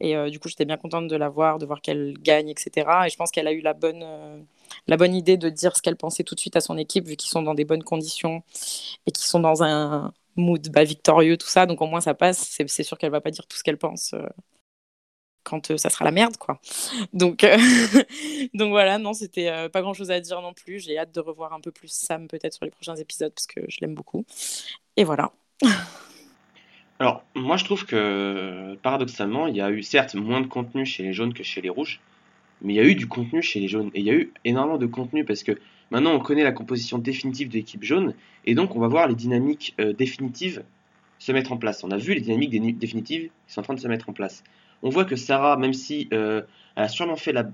Et 0.00 0.16
euh, 0.16 0.28
du 0.28 0.40
coup, 0.40 0.48
j'étais 0.48 0.64
bien 0.64 0.76
contente 0.76 1.08
de 1.08 1.16
la 1.16 1.28
voir, 1.28 1.58
de 1.58 1.66
voir 1.66 1.80
qu'elle 1.80 2.14
gagne, 2.20 2.48
etc. 2.48 2.88
Et 3.06 3.10
je 3.10 3.16
pense 3.16 3.30
qu'elle 3.30 3.46
a 3.46 3.52
eu 3.52 3.60
la 3.60 3.74
bonne, 3.74 4.02
euh, 4.02 4.40
la 4.86 4.96
bonne 4.96 5.14
idée 5.14 5.36
de 5.36 5.48
dire 5.48 5.76
ce 5.76 5.82
qu'elle 5.82 5.96
pensait 5.96 6.24
tout 6.24 6.34
de 6.34 6.40
suite 6.40 6.56
à 6.56 6.60
son 6.60 6.76
équipe, 6.76 7.06
vu 7.06 7.16
qu'ils 7.16 7.30
sont 7.30 7.42
dans 7.42 7.54
des 7.54 7.64
bonnes 7.64 7.84
conditions 7.84 8.42
et 9.06 9.12
qu'ils 9.12 9.26
sont 9.26 9.40
dans 9.40 9.62
un 9.62 10.12
mood 10.36 10.68
bah, 10.70 10.84
victorieux, 10.84 11.36
tout 11.36 11.46
ça. 11.48 11.66
Donc 11.66 11.80
au 11.80 11.86
moins, 11.86 12.00
ça 12.00 12.14
passe. 12.14 12.56
C'est 12.66 12.82
sûr 12.82 12.98
qu'elle 12.98 13.12
va 13.12 13.20
pas 13.20 13.30
dire 13.30 13.46
tout 13.46 13.56
ce 13.56 13.62
qu'elle 13.62 13.78
pense 13.78 14.14
euh, 14.14 14.26
quand 15.44 15.76
ça 15.76 15.90
sera 15.90 16.04
la 16.04 16.10
merde, 16.10 16.36
quoi. 16.38 16.60
Donc, 17.12 17.44
donc 18.54 18.70
voilà, 18.70 18.98
non, 18.98 19.12
c'était 19.12 19.68
pas 19.68 19.82
grand 19.82 19.94
chose 19.94 20.10
à 20.10 20.18
dire 20.20 20.40
non 20.40 20.54
plus. 20.54 20.80
J'ai 20.80 20.98
hâte 20.98 21.14
de 21.14 21.20
revoir 21.20 21.52
un 21.52 21.60
peu 21.60 21.70
plus 21.70 21.92
Sam 21.92 22.28
peut-être 22.28 22.54
sur 22.54 22.64
les 22.64 22.70
prochains 22.70 22.96
épisodes 22.96 23.32
parce 23.32 23.46
que 23.46 23.60
je 23.68 23.78
l'aime 23.80 23.94
beaucoup. 23.94 24.24
Et 24.96 25.04
voilà. 25.04 25.32
Alors, 27.00 27.24
moi 27.34 27.56
je 27.56 27.64
trouve 27.64 27.86
que 27.86 28.76
paradoxalement, 28.82 29.48
il 29.48 29.56
y 29.56 29.60
a 29.60 29.70
eu 29.70 29.82
certes 29.82 30.14
moins 30.14 30.40
de 30.40 30.46
contenu 30.46 30.86
chez 30.86 31.02
les 31.02 31.12
jaunes 31.12 31.34
que 31.34 31.42
chez 31.42 31.60
les 31.60 31.68
rouges, 31.68 32.00
mais 32.62 32.74
il 32.74 32.76
y 32.76 32.80
a 32.80 32.84
eu 32.84 32.94
du 32.94 33.08
contenu 33.08 33.42
chez 33.42 33.60
les 33.60 33.68
jaunes. 33.68 33.90
Et 33.94 34.00
il 34.00 34.06
y 34.06 34.10
a 34.10 34.14
eu 34.14 34.32
énormément 34.44 34.78
de 34.78 34.86
contenu 34.86 35.24
parce 35.24 35.42
que 35.42 35.52
maintenant 35.90 36.12
on 36.12 36.20
connaît 36.20 36.44
la 36.44 36.52
composition 36.52 36.98
définitive 36.98 37.48
de 37.48 37.54
l'équipe 37.54 37.82
jaune, 37.82 38.14
et 38.44 38.54
donc 38.54 38.76
on 38.76 38.80
va 38.80 38.88
voir 38.88 39.08
les 39.08 39.16
dynamiques 39.16 39.74
euh, 39.80 39.92
définitives 39.92 40.62
se 41.18 41.32
mettre 41.32 41.52
en 41.52 41.56
place. 41.56 41.82
On 41.84 41.90
a 41.90 41.96
vu 41.96 42.14
les 42.14 42.20
dynamiques 42.20 42.50
dé- 42.50 42.72
définitives 42.72 43.30
qui 43.46 43.52
sont 43.52 43.60
en 43.60 43.64
train 43.64 43.74
de 43.74 43.80
se 43.80 43.88
mettre 43.88 44.08
en 44.08 44.12
place. 44.12 44.44
On 44.82 44.90
voit 44.90 45.04
que 45.04 45.16
Sarah, 45.16 45.56
même 45.56 45.72
si 45.72 46.08
euh, 46.12 46.42
elle 46.76 46.84
a 46.84 46.88
sûrement 46.88 47.16
fait 47.16 47.32
la, 47.32 47.44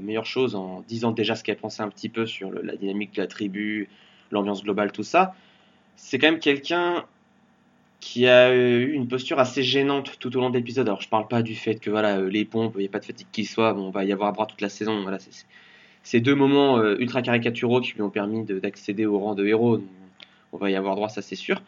meilleure 0.00 0.26
chose 0.26 0.54
en 0.56 0.82
disant 0.88 1.12
déjà 1.12 1.36
ce 1.36 1.44
qu'elle 1.44 1.56
pensait 1.56 1.82
un 1.82 1.88
petit 1.88 2.08
peu 2.08 2.26
sur 2.26 2.50
la 2.50 2.76
dynamique 2.76 3.14
de 3.14 3.22
la 3.22 3.28
tribu, 3.28 3.88
l'ambiance 4.30 4.64
globale, 4.64 4.90
tout 4.90 5.04
ça, 5.04 5.34
c'est 5.96 6.18
quand 6.18 6.26
même 6.26 6.40
quelqu'un 6.40 7.04
qui 8.04 8.28
a 8.28 8.54
eu 8.54 8.92
une 8.92 9.08
posture 9.08 9.38
assez 9.40 9.62
gênante 9.62 10.18
tout 10.18 10.36
au 10.36 10.40
long 10.40 10.50
de 10.50 10.58
l'épisode. 10.58 10.86
Alors 10.86 11.00
je 11.00 11.08
parle 11.08 11.26
pas 11.26 11.42
du 11.42 11.54
fait 11.54 11.76
que 11.76 11.88
voilà 11.88 12.18
euh, 12.18 12.28
les 12.28 12.44
pompes, 12.44 12.74
il 12.76 12.80
n'y 12.80 12.86
a 12.86 12.90
pas 12.90 12.98
de 13.00 13.06
fatigue 13.06 13.26
qui 13.32 13.46
soit, 13.46 13.72
bon, 13.72 13.84
on 13.86 13.90
va 13.90 14.04
y 14.04 14.12
avoir 14.12 14.32
droit 14.34 14.44
toute 14.46 14.60
la 14.60 14.68
saison. 14.68 15.00
Voilà, 15.02 15.18
c'est- 15.18 15.46
c'est 16.02 16.20
deux 16.20 16.34
moments 16.34 16.76
euh, 16.78 16.96
ultra 16.98 17.22
caricaturaux 17.22 17.80
qui 17.80 17.94
lui 17.94 18.02
ont 18.02 18.10
permis 18.10 18.44
de- 18.44 18.58
d'accéder 18.58 19.06
au 19.06 19.18
rang 19.18 19.34
de 19.34 19.46
héros. 19.46 19.80
On 20.52 20.58
va 20.58 20.70
y 20.70 20.76
avoir 20.76 20.96
droit, 20.96 21.08
ça 21.08 21.22
c'est 21.22 21.34
sûr. 21.34 21.62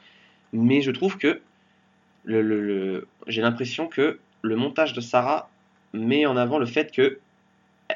Mais 0.53 0.83
je 0.83 0.91
trouve 0.91 1.17
que 1.17 1.41
le- 2.25 3.07
j'ai 3.29 3.41
l'impression 3.43 3.89
que 3.89 4.19
le 4.43 4.57
montage 4.57 4.93
de 4.93 5.01
Sarah 5.01 5.49
met 5.95 6.27
en 6.27 6.37
avant 6.37 6.59
le 6.59 6.67
fait 6.67 6.93
que 6.93 7.19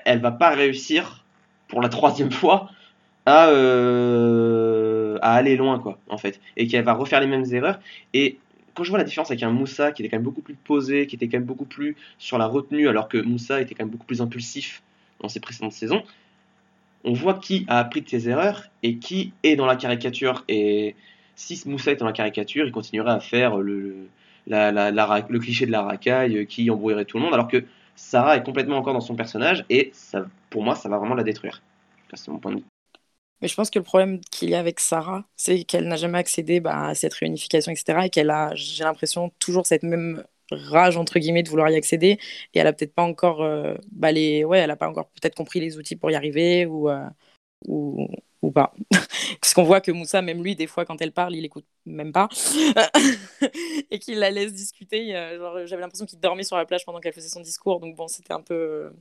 elle 0.07 0.21
va 0.21 0.31
pas 0.31 0.51
réussir 0.51 1.25
pour 1.69 1.83
la 1.83 1.91
troisième 1.91 2.31
fois 2.43 2.71
à, 3.27 3.49
euh, 3.49 4.40
à 5.23 5.35
aller 5.35 5.57
loin 5.57 5.79
quoi 5.79 5.99
en 6.09 6.19
fait 6.19 6.41
et 6.57 6.67
qu'elle 6.67 6.85
va 6.85 6.95
refaire 6.95 7.21
les 7.21 7.27
mêmes 7.27 7.45
erreurs 7.53 7.81
et 8.15 8.39
quand 8.75 8.85
je 8.85 8.91
vois 8.91 8.99
la 8.99 9.05
différence 9.05 9.31
avec 9.31 9.43
un 9.43 9.51
Moussa 9.51 9.93
qui 9.93 10.03
était 10.03 10.11
quand 10.11 10.17
même 10.17 10.25
beaucoup 10.25 10.43
plus 10.43 10.55
posé, 10.55 11.07
qui 11.07 11.17
était 11.17 11.29
quand 11.29 11.39
même 11.39 11.47
beaucoup 11.47 11.65
plus 11.65 11.97
sur 12.19 12.39
la 12.39 12.47
retenue, 12.47 12.89
alors 12.89 13.09
que 13.09 13.19
Moussa 13.19 13.61
était 13.61 13.75
quand 13.75 13.85
même 13.85 13.91
beaucoup 13.91 14.07
plus 14.07 14.23
impulsif 14.23 14.83
dans 15.21 15.29
ses 15.29 15.41
précédentes 15.41 15.73
saisons, 15.73 16.03
on 17.05 17.13
voit 17.13 17.35
qui 17.35 17.65
a 17.69 17.79
appris 17.79 18.03
de 18.03 18.09
ses 18.09 18.29
erreurs 18.29 18.65
et 18.83 18.97
qui 18.97 19.33
est 19.43 19.57
dans 19.57 19.67
la 19.67 19.77
caricature. 19.77 20.45
Et 20.49 20.95
si 21.35 21.61
Moussa 21.67 21.93
est 21.93 21.97
dans 21.97 22.07
la 22.07 22.13
caricature, 22.13 22.67
il 22.67 22.73
continuerait 22.73 23.13
à 23.13 23.21
faire 23.21 23.57
le, 23.57 24.09
la, 24.47 24.91
le 24.91 25.39
cliché 25.39 25.67
de 25.67 25.73
la 25.73 25.83
racaille 25.83 26.47
qui 26.47 26.71
embrouillerait 26.71 27.05
tout 27.05 27.19
le 27.19 27.25
monde, 27.25 27.35
alors 27.35 27.49
que 27.49 27.65
Sarah 27.97 28.37
est 28.37 28.43
complètement 28.43 28.79
encore 28.79 28.95
dans 28.95 29.01
son 29.01 29.15
personnage 29.15 29.65
et 29.69 29.91
ça, 29.93 30.27
pour 30.49 30.63
moi, 30.63 30.75
ça 30.75 30.89
va 30.89 30.99
vraiment 30.99 31.15
la 31.15 31.23
détruire. 31.23 31.63
C'est 32.15 32.29
mon 32.29 32.39
point 32.39 32.53
de 32.53 32.57
vue. 32.57 32.70
Mais 33.43 33.49
je 33.49 33.55
pense 33.55 33.71
que 33.71 33.79
le 33.79 33.85
problème 33.85 34.21
qu'il 34.31 34.51
y 34.51 34.55
a 34.55 34.59
avec 34.59 34.81
Sarah, 34.81 35.25
c'est 35.37 35.65
qu'elle 35.65 35.89
n'a 35.89 35.97
jamais 35.97 36.19
accédé 36.19 36.61
bah, 36.61 36.89
à 36.89 36.95
cette 36.95 37.15
réunification, 37.15 37.73
etc. 37.73 38.01
Et 38.07 38.11
qu'elle 38.11 38.31
a, 38.31 38.55
j'ai 38.55 38.85
l'impression, 38.85 39.31
toujours 39.39 39.67
cette 39.67 39.83
même 39.83 40.25
rage, 40.51 40.97
entre 40.97 41.19
guillemets, 41.19 41.43
de 41.43 41.49
vouloir 41.49 41.71
y 41.71 41.77
accéder. 41.77 42.19
Et 42.55 42.59
elle 42.59 42.67
a 42.67 42.73
peut-être 42.73 42.95
pas 42.95 43.03
encore, 43.03 43.43
euh, 43.43 43.75
bah, 43.93 44.13
les... 44.13 44.45
ouais, 44.45 44.59
elle 44.59 44.71
a 44.71 44.77
pas 44.77 44.89
encore 44.89 45.09
peut-être 45.11 45.35
compris 45.35 45.61
les 45.61 45.79
outils 45.79 45.97
pour 45.97 46.11
y 46.11 46.15
arriver 46.15 46.67
ou, 46.67 46.91
euh, 46.91 47.09
ou, 47.67 48.09
ou 48.43 48.51
pas. 48.53 48.75
Parce 49.41 49.55
qu'on 49.55 49.65
voit 49.65 49.81
que 49.81 49.93
Moussa, 49.93 50.23
même 50.23 50.43
lui, 50.43 50.57
des 50.57 50.67
fois, 50.67 50.85
quand 50.85 51.01
elle 51.01 51.13
parle, 51.13 51.35
il 51.35 51.45
écoute 51.45 51.67
même 51.87 52.13
pas. 52.13 52.29
et 53.91 53.99
qu'il 53.99 54.19
la 54.19 54.31
laisse 54.31 54.53
discuter. 54.53 55.13
J'avais 55.67 55.83
l'impression 55.83 56.07
qu'il 56.07 56.21
dormait 56.21 56.45
sur 56.45 56.57
la 56.57 56.67
plage 56.67 56.85
pendant 56.85 57.01
qu'elle 57.01 57.15
faisait 57.15 57.29
son 57.29 57.41
discours. 57.41 57.81
Donc 57.81 57.97
bon, 57.97 58.09
c'était 58.09 58.33
un 58.35 58.43
peu... 58.43 58.93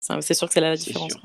C'est 0.00 0.34
sûr 0.34 0.48
que 0.48 0.54
c'est 0.54 0.60
la 0.60 0.74
différence. 0.76 1.16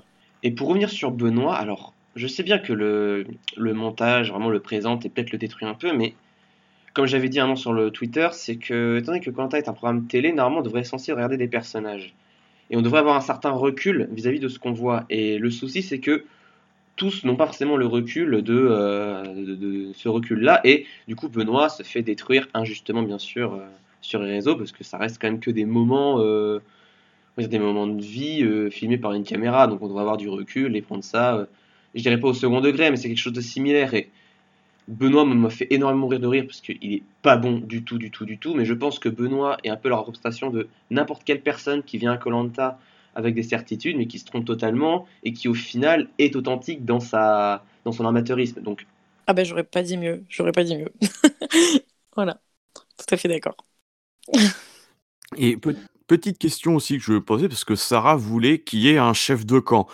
Et 0.48 0.52
pour 0.52 0.70
revenir 0.70 0.90
sur 0.90 1.12
Benoît, 1.12 1.58
alors, 1.58 1.94
je 2.16 2.26
sais 2.26 2.42
bien 2.42 2.58
que 2.58 2.72
le, 2.72 3.26
montage, 3.58 4.32
vraiment 4.32 4.50
le 4.50 4.62
présente 4.62 5.06
et 5.06 5.10
peut-être 5.10 5.34
le 5.34 5.38
détruit 5.38 5.68
un 5.68 5.74
peu, 5.74 5.92
mais 5.92 6.14
comme 6.94 7.06
j'avais 7.06 7.28
dit 7.28 7.42
un 7.42 7.50
an 7.50 7.58
sur 7.58 7.74
le 7.74 7.92
Twitter, 7.92 8.30
c'est 8.32 8.56
que, 8.56 8.98
étant 8.98 9.08
donné 9.08 9.20
que 9.20 9.30
Quentin 9.30 9.58
est 9.58 9.68
un 9.68 9.74
programme 9.74 10.08
télé, 10.08 10.32
normalement, 10.32 10.62
on 10.62 10.64
devrait 10.64 10.80
être 10.80 10.86
censé 10.86 11.12
regarder 11.12 11.36
des 11.36 11.50
personnages. 11.50 12.14
Et 12.70 12.78
on 12.78 12.82
devrait 12.82 13.02
avoir 13.02 13.18
un 13.18 13.22
certain 13.22 13.50
recul 13.50 14.08
vis-à-vis 14.14 14.40
de 14.40 14.48
ce 14.48 14.58
qu'on 14.58 14.72
voit. 14.72 15.04
Et 15.10 15.38
le 15.38 15.52
souci, 15.52 15.82
c'est 15.82 16.00
que 16.00 16.24
tous 16.96 17.26
n'ont 17.26 17.36
pas 17.36 17.48
forcément 17.48 17.76
le 17.76 17.86
recul 17.86 18.42
de, 18.42 18.56
euh, 18.56 19.92
ce 19.96 20.08
recul-là. 20.08 20.62
Et 20.64 20.86
du 21.10 21.18
coup, 21.18 21.28
Benoît 21.28 21.68
se 21.68 21.84
fait 21.84 22.04
détruire 22.04 22.48
injustement, 22.54 23.04
bien 23.04 23.20
sûr, 23.20 23.56
euh, 23.56 23.68
sur 24.00 24.22
les 24.22 24.32
réseaux, 24.32 24.56
parce 24.56 24.72
que 24.72 24.86
ça 24.86 24.98
reste 24.98 25.18
quand 25.20 25.28
même 25.28 25.42
que 25.42 25.52
des 25.52 25.66
moments, 25.66 26.22
euh, 26.22 26.62
des 27.46 27.60
moments 27.60 27.88
de 27.88 28.02
vie 28.02 28.44
euh, 28.44 28.70
filmés 28.70 28.98
par 28.98 29.14
une 29.14 29.24
caméra. 29.24 29.68
Donc 29.68 29.82
on 29.82 29.88
devrait 29.88 30.02
avoir 30.02 30.18
du 30.18 30.30
recul 30.30 30.76
et 30.76 30.82
prendre 30.82 31.04
ça, 31.04 31.36
euh, 31.36 31.46
je 31.94 32.02
dirais 32.02 32.20
pas 32.20 32.30
au 32.30 32.34
second 32.34 32.62
degré, 32.62 32.90
mais 32.90 32.98
c'est 32.98 33.08
quelque 33.08 33.18
chose 33.18 33.34
de 33.34 33.42
similaire. 33.42 33.94
Et 33.94 34.10
Benoît 34.88 35.26
m'a 35.26 35.50
fait 35.50 35.68
énormément 35.70 36.08
rire 36.08 36.20
de 36.20 36.28
rire 36.28 36.46
parce 36.48 36.62
qu'il 36.62 36.94
est 36.94 37.04
pas 37.22 37.38
bon 37.38 37.60
du 37.60 37.84
tout, 37.84 37.98
du 37.98 38.10
tout, 38.10 38.26
du 38.26 38.38
tout. 38.40 38.56
Mais 38.56 38.66
je 38.66 38.74
pense 38.74 38.98
que 38.98 39.10
Benoît 39.10 39.58
est 39.64 39.70
un 39.70 39.78
peu 39.78 39.90
la 39.90 39.98
représentation 39.98 40.50
de 40.50 40.68
n'importe 40.90 41.24
quelle 41.24 41.42
personne 41.42 41.84
qui 41.84 41.98
vient 41.98 42.12
à 42.12 42.18
Colanta 42.18 42.80
avec 43.14 43.36
des 43.36 43.44
certitudes, 43.44 43.98
mais 43.98 44.08
qui 44.08 44.20
se 44.20 44.26
trompe 44.26 44.46
totalement 44.46 45.08
et 45.24 45.34
qui 45.34 45.48
au 45.48 45.54
final 45.54 46.10
est 46.18 46.36
authentique 46.36 46.86
dans 46.86 47.00
sa 47.00 47.64
dans 47.86 47.92
son 47.92 48.06
amateurisme. 48.06 48.62
Donc 48.62 48.86
ah 49.28 49.34
ben 49.34 49.46
j'aurais 49.46 49.64
pas 49.64 49.84
dit 49.84 49.98
mieux, 49.98 50.24
j'aurais 50.30 50.52
pas 50.54 50.64
dit 50.64 50.78
mieux. 50.78 50.94
voilà, 52.16 52.40
tout 52.74 53.06
à 53.14 53.18
fait 53.18 53.28
d'accord. 53.28 53.58
Et 55.36 55.58
pe 55.58 55.76
petite 56.08 56.40
question 56.40 56.76
aussi 56.76 56.98
que 56.98 57.04
je 57.04 57.14
veux 57.14 57.22
poser 57.22 57.48
parce 57.48 57.66
que 57.66 57.76
Sarah 57.76 58.16
voulait 58.16 58.60
qu'il 58.60 58.80
y 58.80 58.90
ait 58.90 58.98
un 58.98 59.14
chef 59.14 59.46
de 59.46 59.60
camp. 59.60 59.88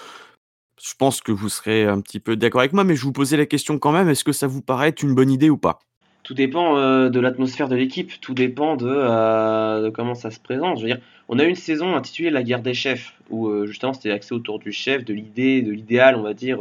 Je 0.82 0.94
pense 0.98 1.22
que 1.22 1.32
vous 1.32 1.50
serez 1.50 1.86
un 1.86 2.02
petit 2.02 2.20
peu 2.20 2.36
d'accord 2.36 2.60
avec 2.60 2.74
moi, 2.74 2.84
mais 2.84 2.96
je 2.96 3.04
vous 3.04 3.14
posais 3.14 3.38
la 3.38 3.46
question 3.46 3.80
quand 3.80 3.92
même, 3.92 4.10
est-ce 4.10 4.24
que 4.24 4.32
ça 4.34 4.48
vous 4.48 4.62
paraît 4.62 4.90
une 4.90 5.16
bonne 5.16 5.32
idée 5.32 5.50
ou 5.50 5.58
pas? 5.58 5.80
Tout 6.24 6.34
dépend 6.34 6.78
euh, 6.78 7.10
de 7.10 7.20
l'atmosphère 7.20 7.68
de 7.68 7.76
l'équipe, 7.76 8.20
tout 8.22 8.34
dépend 8.34 8.76
de, 8.78 8.88
euh, 8.88 9.92
comment 9.92 10.16
ça 10.16 10.32
se 10.32 10.40
présente. 10.40 10.80
Je 10.80 10.88
veux 10.88 10.94
on 11.30 11.40
a 11.40 11.46
eu 11.46 11.48
une 11.48 11.56
saison 11.56 11.96
intitulée 11.96 12.30
La 12.30 12.44
guerre 12.44 12.62
des 12.62 12.74
chefs, 12.74 13.14
où 13.30 13.48
euh, 13.48 13.66
justement 13.66 13.94
c'était 13.94 14.12
axé 14.12 14.34
autour 14.34 14.60
du 14.60 14.72
chef, 14.72 15.06
de 15.06 15.14
l'idée, 15.14 15.62
de 15.62 15.72
l'idéal, 15.72 16.16
on 16.16 16.22
va 16.22 16.34
dire, 16.34 16.60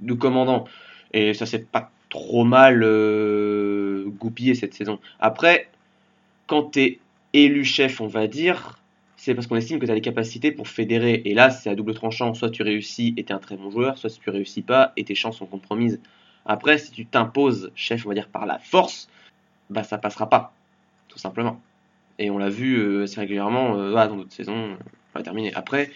du 0.00 0.16
commandant. 0.16 0.66
Et 1.12 1.34
ça 1.34 1.46
s'est 1.46 1.60
pas 1.60 1.90
trop 2.10 2.44
mal 2.44 2.80
goupillé 4.18 4.54
cette 4.54 4.74
saison. 4.74 4.98
Après, 5.20 5.68
quand 6.46 6.72
tu 6.72 6.80
es 6.80 6.98
élu 7.34 7.64
chef, 7.64 8.00
on 8.00 8.06
va 8.06 8.26
dire, 8.26 8.78
c'est 9.16 9.34
parce 9.34 9.46
qu'on 9.46 9.56
estime 9.56 9.78
que 9.78 9.86
tu 9.86 9.92
as 9.92 9.94
les 9.94 10.00
capacités 10.00 10.52
pour 10.52 10.68
fédérer. 10.68 11.22
Et 11.24 11.34
là, 11.34 11.50
c'est 11.50 11.68
à 11.68 11.74
double 11.74 11.94
tranchant. 11.94 12.34
Soit 12.34 12.50
tu 12.50 12.62
réussis 12.62 13.14
et 13.16 13.24
tu 13.24 13.32
es 13.32 13.34
un 13.34 13.38
très 13.38 13.56
bon 13.56 13.70
joueur, 13.70 13.98
soit 13.98 14.10
tu 14.10 14.30
réussis 14.30 14.62
pas 14.62 14.92
et 14.96 15.04
tes 15.04 15.14
chances 15.14 15.38
sont 15.38 15.46
compromises. 15.46 16.00
Après, 16.46 16.78
si 16.78 16.90
tu 16.92 17.06
t'imposes 17.06 17.72
chef, 17.74 18.06
on 18.06 18.10
va 18.10 18.14
dire 18.14 18.28
par 18.28 18.46
la 18.46 18.58
force, 18.58 19.08
bah 19.70 19.82
ça 19.82 19.98
passera 19.98 20.28
pas, 20.28 20.52
tout 21.08 21.18
simplement. 21.18 21.60
Et 22.18 22.30
on 22.30 22.38
l'a 22.38 22.50
vu 22.50 22.76
euh, 22.76 23.04
assez 23.04 23.18
régulièrement 23.18 23.76
euh, 23.78 23.92
dans 23.92 24.16
d'autres 24.16 24.32
saisons. 24.32 24.76
On 25.14 25.18
va 25.18 25.22
terminer. 25.22 25.54
Après, 25.54 25.90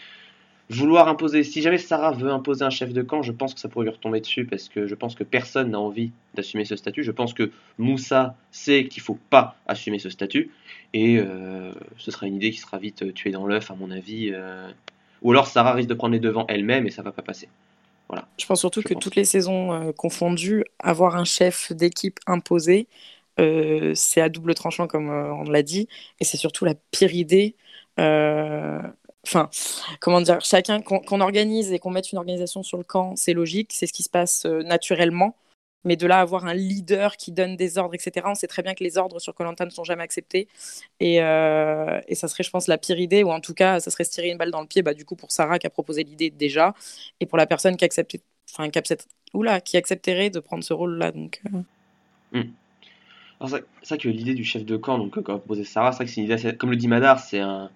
vouloir 0.70 1.08
imposer, 1.08 1.44
si 1.44 1.62
jamais 1.62 1.78
Sarah 1.78 2.12
veut 2.12 2.30
imposer 2.30 2.64
un 2.64 2.70
chef 2.70 2.92
de 2.92 3.02
camp, 3.02 3.22
je 3.22 3.32
pense 3.32 3.54
que 3.54 3.60
ça 3.60 3.68
pourrait 3.68 3.86
lui 3.86 3.92
retomber 3.92 4.20
dessus 4.20 4.44
parce 4.44 4.68
que 4.68 4.86
je 4.86 4.94
pense 4.94 5.14
que 5.14 5.24
personne 5.24 5.70
n'a 5.70 5.80
envie 5.80 6.12
d'assumer 6.34 6.64
ce 6.64 6.76
statut. 6.76 7.02
Je 7.04 7.12
pense 7.12 7.34
que 7.34 7.50
Moussa 7.78 8.36
sait 8.50 8.86
qu'il 8.86 9.02
faut 9.02 9.18
pas 9.30 9.56
assumer 9.66 9.98
ce 9.98 10.10
statut 10.10 10.50
et 10.92 11.18
euh, 11.18 11.72
ce 11.96 12.10
sera 12.10 12.26
une 12.26 12.36
idée 12.36 12.50
qui 12.50 12.58
sera 12.58 12.78
vite 12.78 13.14
tuée 13.14 13.30
dans 13.30 13.46
l'œuf, 13.46 13.70
à 13.70 13.74
mon 13.74 13.90
avis. 13.90 14.30
Euh... 14.32 14.70
Ou 15.22 15.32
alors 15.32 15.46
Sarah 15.46 15.72
risque 15.72 15.88
de 15.88 15.94
prendre 15.94 16.12
les 16.12 16.20
devants 16.20 16.46
elle-même 16.48 16.86
et 16.86 16.90
ça 16.90 17.02
va 17.02 17.12
pas 17.12 17.22
passer. 17.22 17.48
Voilà. 18.08 18.26
Je 18.38 18.46
pense 18.46 18.60
surtout 18.60 18.80
je 18.80 18.88
que 18.88 18.94
pense. 18.94 19.02
toutes 19.02 19.16
les 19.16 19.24
saisons 19.24 19.72
euh, 19.72 19.92
confondues, 19.92 20.64
avoir 20.78 21.16
un 21.16 21.24
chef 21.24 21.72
d'équipe 21.72 22.18
imposé, 22.26 22.88
euh, 23.38 23.92
c'est 23.94 24.20
à 24.20 24.28
double 24.28 24.54
tranchant 24.54 24.86
comme 24.86 25.10
euh, 25.10 25.32
on 25.34 25.44
l'a 25.44 25.62
dit, 25.62 25.88
et 26.20 26.24
c'est 26.24 26.38
surtout 26.38 26.64
la 26.64 26.74
pire 26.90 27.14
idée. 27.14 27.54
Enfin, 29.26 29.50
comment 30.00 30.20
dire, 30.20 30.40
chacun 30.40 30.80
qu'on 30.80 31.00
qu 31.00 31.14
organise 31.20 31.72
et 31.72 31.78
qu'on 31.78 31.90
mette 31.90 32.12
une 32.12 32.18
organisation 32.18 32.62
sur 32.62 32.78
le 32.78 32.84
camp, 32.84 33.14
c'est 33.16 33.34
logique, 33.34 33.72
c'est 33.72 33.86
ce 33.86 33.92
qui 33.92 34.02
se 34.02 34.08
passe 34.10 34.44
naturellement. 34.44 35.36
Mais 35.84 35.96
de 35.96 36.06
là 36.06 36.20
avoir 36.20 36.44
un 36.46 36.54
leader 36.54 37.16
qui 37.16 37.30
donne 37.32 37.56
des 37.56 37.78
ordres, 37.78 37.94
etc., 37.94 38.26
on 38.28 38.34
sait 38.34 38.48
très 38.48 38.62
bien 38.62 38.74
que 38.74 38.82
les 38.82 38.98
ordres 38.98 39.20
sur 39.20 39.34
Colanta 39.34 39.64
ne 39.64 39.70
sont 39.70 39.84
jamais 39.84 40.02
acceptés. 40.02 40.48
Et, 40.98 41.22
euh, 41.22 42.00
et, 42.08 42.14
ça 42.14 42.26
serait, 42.26 42.42
je 42.42 42.50
pense, 42.50 42.66
la 42.66 42.78
pire 42.78 42.98
idée, 42.98 43.22
ou 43.22 43.30
en 43.30 43.40
tout 43.40 43.54
cas, 43.54 43.78
ça 43.80 43.90
serait 43.90 44.04
se 44.04 44.10
tirer 44.10 44.28
une 44.28 44.38
balle 44.38 44.50
dans 44.50 44.60
le 44.60 44.66
pied, 44.66 44.82
bah, 44.82 44.94
du 44.94 45.04
coup, 45.04 45.14
pour 45.14 45.30
Sarah 45.30 45.58
qui 45.58 45.66
a 45.66 45.70
proposé 45.70 46.02
l'idée 46.02 46.30
déjà, 46.30 46.74
et 47.20 47.26
pour 47.26 47.38
la 47.38 47.46
personne 47.46 47.76
qui, 47.76 47.86
enfin, 48.52 48.70
qui, 49.60 49.76
accepterait 49.76 50.30
de 50.30 50.40
prendre 50.40 50.64
ce 50.64 50.72
rôle-là. 50.72 51.12
Donc, 51.12 51.40
euh... 51.54 52.40
mmh. 52.40 52.52
C'est 53.48 53.64
ça 53.82 53.96
que 53.96 54.08
l'idée 54.08 54.34
du 54.34 54.44
chef 54.44 54.64
de 54.64 54.76
camp, 54.76 54.98
donc, 54.98 55.20
proposé 55.20 55.62
Sarah, 55.62 55.92
c'est 55.92 56.06
c'est 56.06 56.20
une 56.20 56.30
idée, 56.30 56.56
comme 56.56 56.70
le 56.70 56.76
dit 56.76 56.88
Madar, 56.88 57.20
c'est 57.20 57.38
un, 57.38 57.70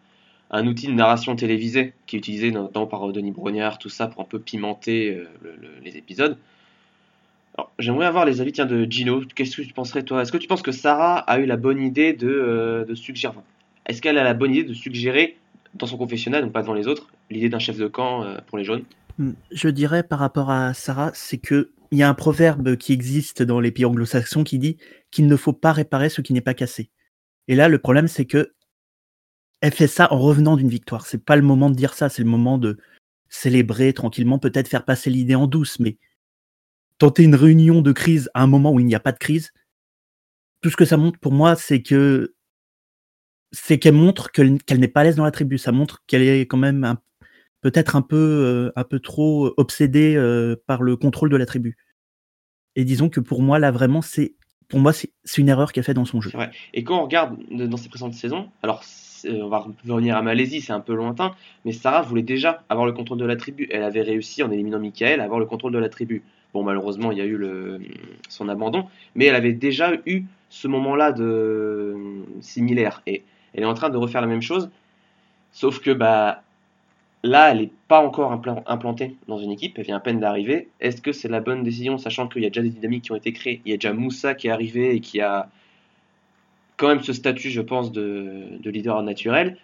un, 0.53 0.67
outil 0.67 0.87
de 0.87 0.93
narration 0.93 1.35
télévisée 1.35 1.95
qui 2.07 2.17
est 2.17 2.19
utilisé 2.19 2.51
notamment 2.51 2.87
par 2.87 3.07
Denis 3.13 3.33
Brognard, 3.33 3.79
tout 3.79 3.89
ça, 3.89 4.07
pour 4.07 4.23
un 4.23 4.27
peu 4.27 4.39
pimenter 4.39 5.15
euh, 5.15 5.29
le, 5.43 5.57
le, 5.61 5.69
les 5.83 5.97
épisodes. 5.97 6.37
J'aimerais 7.79 8.07
avoir 8.07 8.25
les 8.25 8.41
avis 8.41 8.53
tiens, 8.53 8.65
de 8.65 8.85
Gino. 8.91 9.23
Qu'est-ce 9.35 9.57
que 9.57 9.63
tu 9.63 9.75
penserais, 9.75 10.03
toi? 10.03 10.23
Est-ce 10.23 10.33
que 10.33 10.39
tu 10.39 10.49
penses 10.49 10.63
que 10.63 10.73
Sarah 10.73 11.19
a 11.19 11.39
eu 11.39 11.45
la 11.45 11.57
bonne 11.57 11.83
idée 11.83 12.13
de, 12.15 12.29
euh, 12.29 12.85
de 12.85 12.95
suggérer 12.95 13.35
Est-ce 13.87 14.01
qu'elle 14.01 14.19
a 14.19 14.25
la 14.25 14.35
bonne 14.35 14.53
idée 14.53 14.65
de 14.65 14.75
suggérer 14.75 15.37
dans 15.75 15.87
son 15.87 15.99
confessionnal, 15.99 16.43
donc 16.43 16.53
pas 16.53 16.63
devant 16.63 16.75
les 16.75 16.87
autres, 16.87 17.09
l'idée 17.31 17.49
d'un 17.49 17.59
chef 17.59 17.77
de 17.77 17.87
camp 17.89 18.25
euh, 18.25 18.39
pour 18.47 18.59
les 18.59 18.65
jaunes 18.65 18.85
Je 19.51 19.69
dirais 19.69 20.03
par 20.03 20.19
rapport 20.19 20.51
à 20.51 20.75
Sarah, 20.75 21.11
c'est 21.15 21.39
que 21.39 21.71
il 21.91 21.99
y 21.99 22.03
a 22.03 22.09
un 22.09 22.15
proverbe 22.15 22.77
qui 22.77 22.95
existe 22.95 23.43
dans 23.43 23.61
les 23.61 23.71
pays 23.71 23.85
anglo-saxons 23.85 24.45
qui 24.45 24.59
dit 24.59 24.79
qu'il 25.11 25.27
ne 25.27 25.37
faut 25.37 25.53
pas 25.53 25.73
réparer 25.73 26.09
ce 26.09 26.23
qui 26.23 26.33
n'est 26.33 26.41
pas 26.41 26.55
cassé. 26.55 26.89
Et 27.49 27.55
là, 27.55 27.69
le 27.69 27.79
problème, 27.79 28.09
c'est 28.09 28.25
que 28.25 28.55
elle 29.63 29.73
fait 29.73 29.87
ça 29.87 30.13
en 30.13 30.19
revenant 30.19 30.57
d'une 30.57 30.69
victoire. 30.69 31.07
C'est 31.07 31.25
pas 31.25 31.37
le 31.37 31.43
moment 31.43 31.71
de 31.71 31.77
dire 31.77 31.95
ça, 31.95 32.09
c'est 32.09 32.23
le 32.23 32.29
moment 32.29 32.59
de 32.59 32.79
célébrer 33.29 33.95
tranquillement, 33.95 34.39
peut-être 34.39 34.69
faire 34.69 34.85
passer 34.85 35.09
l'idée 35.09 35.37
en 35.37 35.47
douce, 35.47 35.79
mais 35.79 35.97
tenter 36.99 37.23
une 37.23 37.37
réunion 37.37 37.81
de 37.81 37.93
crise 37.93 38.29
à 38.35 38.43
un 38.43 38.47
moment 38.47 38.73
où 38.73 38.81
il 38.81 38.87
n'y 38.87 38.95
a 38.95 39.01
pas 39.01 39.13
de 39.13 39.19
crise, 39.19 39.53
tout 40.61 40.69
ce 40.69 40.77
que 40.77 40.85
ça 40.85 40.97
montre 40.97 41.19
pour 41.19 41.33
moi, 41.33 41.57
c'est 41.57 41.81
que 41.81 42.35
c'est 43.53 43.79
qu'elle 43.79 43.95
montre 43.95 44.33
qu'elle 44.33 44.59
qu 44.63 44.79
n'est 44.79 44.89
pas 44.89 45.01
à 45.01 45.05
l'aise 45.05 45.17
dans 45.17 45.25
la 45.25 45.31
tribu. 45.31 45.59
Ça 45.59 45.73
montre 45.73 46.03
qu'elle 46.07 46.23
est 46.23 46.47
quand 46.47 46.57
même 46.57 46.97
peut-être 47.61 47.97
un 47.97 48.03
peu 48.03 48.17
euh, 48.17 48.73
un 48.77 48.85
peu 48.85 48.99
trop 48.99 49.53
obsédée 49.57 50.17
euh, 50.17 50.57
par 50.67 50.83
le 50.83 50.97
contrôle 50.97 51.31
de 51.31 51.37
la 51.37 51.47
tribu. 51.47 51.77
Et 52.75 52.85
disons 52.85 53.09
que 53.09 53.21
pour 53.21 53.43
moi 53.43 53.59
là 53.59 53.71
vraiment 53.71 54.03
c'est 54.03 54.35
pour 54.69 54.81
moi 54.81 54.93
c'est 54.93 55.13
une 55.37 55.49
erreur 55.49 55.73
qu'elle 55.73 55.85
fait 55.85 55.95
dans 55.95 56.05
son 56.05 56.21
jeu. 56.21 56.33
Et 56.75 56.83
quand 56.83 56.99
on 56.99 57.05
regarde 57.05 57.37
dans 57.51 57.77
ses 57.77 57.89
précédentes 57.89 58.15
saisons, 58.15 58.51
alors 58.63 58.83
on 59.29 59.49
va 59.49 59.67
revenir 59.89 60.17
à 60.17 60.23
Malaisie, 60.23 60.61
c'est 60.61 60.73
un 60.73 60.81
peu 60.81 60.95
lointain, 60.95 61.33
mais 61.65 61.73
Sarah 61.73 62.03
voulait 62.03 62.23
déjà 62.23 62.63
avoir 62.69 62.87
le 62.87 62.93
contrôle 62.93 63.19
de 63.19 63.25
la 63.25 63.37
tribu. 63.37 63.69
Elle 63.71 63.83
avait 63.83 64.03
réussi 64.03 64.43
en 64.43 64.51
éliminant 64.51 64.79
Michael 64.79 65.21
à 65.21 65.25
avoir 65.25 65.41
le 65.41 65.47
contrôle 65.47 65.73
de 65.73 65.79
la 65.79 65.89
tribu. 65.89 66.23
Bon, 66.55 66.63
malheureusement, 66.63 67.13
il 67.13 67.19
y 67.19 67.21
a 67.21 67.27
eu 67.27 67.39
son 68.29 68.49
abandon, 68.49 68.87
mais 69.15 69.27
elle 69.27 69.35
avait 69.35 69.55
déjà 69.55 69.93
eu 70.07 70.25
ce 70.51 70.69
moment-là 70.69 71.13
de 71.13 71.97
similaire. 72.41 73.03
Et 73.07 73.23
elle 73.55 73.63
est 73.63 73.67
en 73.67 73.75
train 73.75 73.89
de 73.89 73.97
refaire 73.97 74.21
la 74.21 74.27
même 74.27 74.43
chose, 74.43 74.71
sauf 75.53 75.81
que 75.81 75.91
bah, 75.91 76.43
là, 77.23 77.51
elle 77.51 77.59
n'est 77.59 77.71
pas 77.89 78.01
encore 78.05 78.33
implantée 78.67 79.17
dans 79.29 79.39
une 79.39 79.51
équipe, 79.51 79.79
elle 79.79 79.85
vient 79.85 79.97
à 79.97 80.01
peine 80.01 80.21
d'arriver. 80.21 80.69
Est-ce 80.81 81.01
que 81.01 81.13
c'est 81.13 81.29
la 81.29 81.41
bonne 81.41 81.63
décision, 81.63 81.97
sachant 81.97 82.29
qu'il 82.29 82.43
y 82.43 82.47
a 82.47 82.51
déjà 82.51 82.63
des 82.63 82.71
dynamiques 82.71 83.05
qui 83.05 83.13
ont 83.13 83.17
été 83.17 83.33
créées? 83.33 83.63
Il 83.65 83.71
y 83.71 83.75
a 83.75 83.77
déjà 83.79 83.95
Moussa 83.95 84.35
qui 84.35 84.49
est 84.49 84.51
arrivé 84.51 84.95
et 84.95 85.01
qui 85.01 85.21
a 85.21 85.49
quand 86.83 86.89
même 86.89 87.05
ce 87.05 87.13
statut, 87.13 87.49
je 87.49 87.61
pense, 87.61 87.93
de, 87.93 88.59
de 88.59 88.71
leader 88.71 89.01
naturel. 89.05 89.57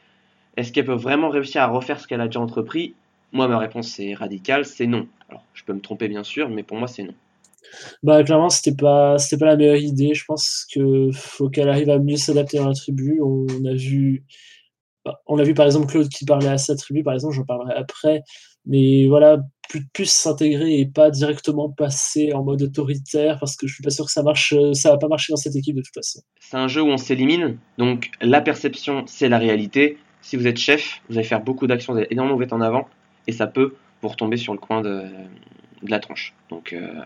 Est-ce 0.56 0.70
qu'elle 0.70 0.84
peut 0.84 0.94
vraiment 0.94 1.30
réussir 1.30 1.62
à 1.62 1.66
refaire 1.66 1.98
ce 1.98 2.06
qu'elle 2.06 2.20
a 2.20 2.26
déjà 2.26 2.38
entrepris? 2.38 2.94
Moi, 3.32 3.48
ma 3.48 3.58
réponse 3.58 3.88
c'est 3.88 4.14
radicale, 4.14 4.64
c'est 4.64 4.86
non. 4.86 5.08
Alors, 5.28 5.42
je 5.52 5.64
peux 5.64 5.72
me 5.72 5.80
tromper 5.80 6.06
bien 6.06 6.22
sûr, 6.22 6.48
mais 6.48 6.62
pour 6.62 6.76
moi, 6.76 6.86
c'est 6.86 7.02
non. 7.02 7.14
Bah, 8.04 8.22
clairement, 8.22 8.50
c'était 8.50 8.76
pas, 8.76 9.16
pas 9.16 9.46
la 9.46 9.56
meilleure 9.56 9.74
idée. 9.74 10.14
Je 10.14 10.24
pense 10.26 10.64
que 10.72 11.10
faut 11.12 11.50
qu'elle 11.50 11.68
arrive 11.68 11.90
à 11.90 11.98
mieux 11.98 12.16
s'adapter 12.16 12.58
dans 12.58 12.68
la 12.68 12.74
tribu. 12.74 13.20
On 13.20 13.64
a 13.64 13.74
vu, 13.74 14.24
on 15.26 15.38
a 15.40 15.42
vu 15.42 15.54
par 15.54 15.66
exemple 15.66 15.88
Claude 15.88 16.08
qui 16.08 16.24
parlait 16.24 16.46
à 16.46 16.56
sa 16.56 16.76
tribu, 16.76 17.02
par 17.02 17.14
exemple, 17.14 17.34
j'en 17.34 17.44
parlerai 17.44 17.74
après. 17.74 18.22
Mais 18.64 19.08
voilà, 19.08 19.38
plus, 19.68 19.86
plus 19.86 20.10
s'intégrer 20.10 20.78
et 20.78 20.86
pas 20.86 21.10
directement 21.10 21.68
passer 21.68 22.32
en 22.32 22.42
mode 22.42 22.62
autoritaire 22.62 23.38
parce 23.38 23.56
que 23.56 23.66
je 23.66 23.74
suis 23.74 23.82
pas 23.82 23.90
sûr 23.90 24.06
que 24.06 24.10
ça 24.10 24.22
marche, 24.22 24.54
ça 24.72 24.90
va 24.90 24.98
pas 24.98 25.08
marcher 25.08 25.32
dans 25.32 25.36
cette 25.36 25.56
équipe 25.56 25.76
de 25.76 25.82
toute 25.82 25.94
façon. 25.94 26.20
C'est 26.40 26.56
un 26.56 26.68
jeu 26.68 26.82
où 26.82 26.88
on 26.88 26.96
s'élimine, 26.96 27.58
donc 27.76 28.10
la 28.20 28.40
perception, 28.40 29.04
c'est 29.06 29.28
la 29.28 29.38
réalité. 29.38 29.98
Si 30.22 30.36
vous 30.36 30.46
êtes 30.46 30.58
chef, 30.58 31.00
vous 31.08 31.18
allez 31.18 31.26
faire 31.26 31.42
beaucoup 31.42 31.66
d'actions, 31.66 31.92
vous 31.92 31.98
allez 31.98 32.08
énormément 32.10 32.34
vous 32.34 32.40
mettre 32.40 32.54
en 32.54 32.60
avant, 32.60 32.88
et 33.26 33.32
ça 33.32 33.46
peut 33.46 33.74
vous 34.02 34.08
retomber 34.08 34.36
sur 34.36 34.52
le 34.52 34.58
coin 34.58 34.80
de, 34.80 35.04
de 35.82 35.90
la 35.90 36.00
tranche. 36.00 36.34
Donc, 36.50 36.72
euh, 36.72 37.02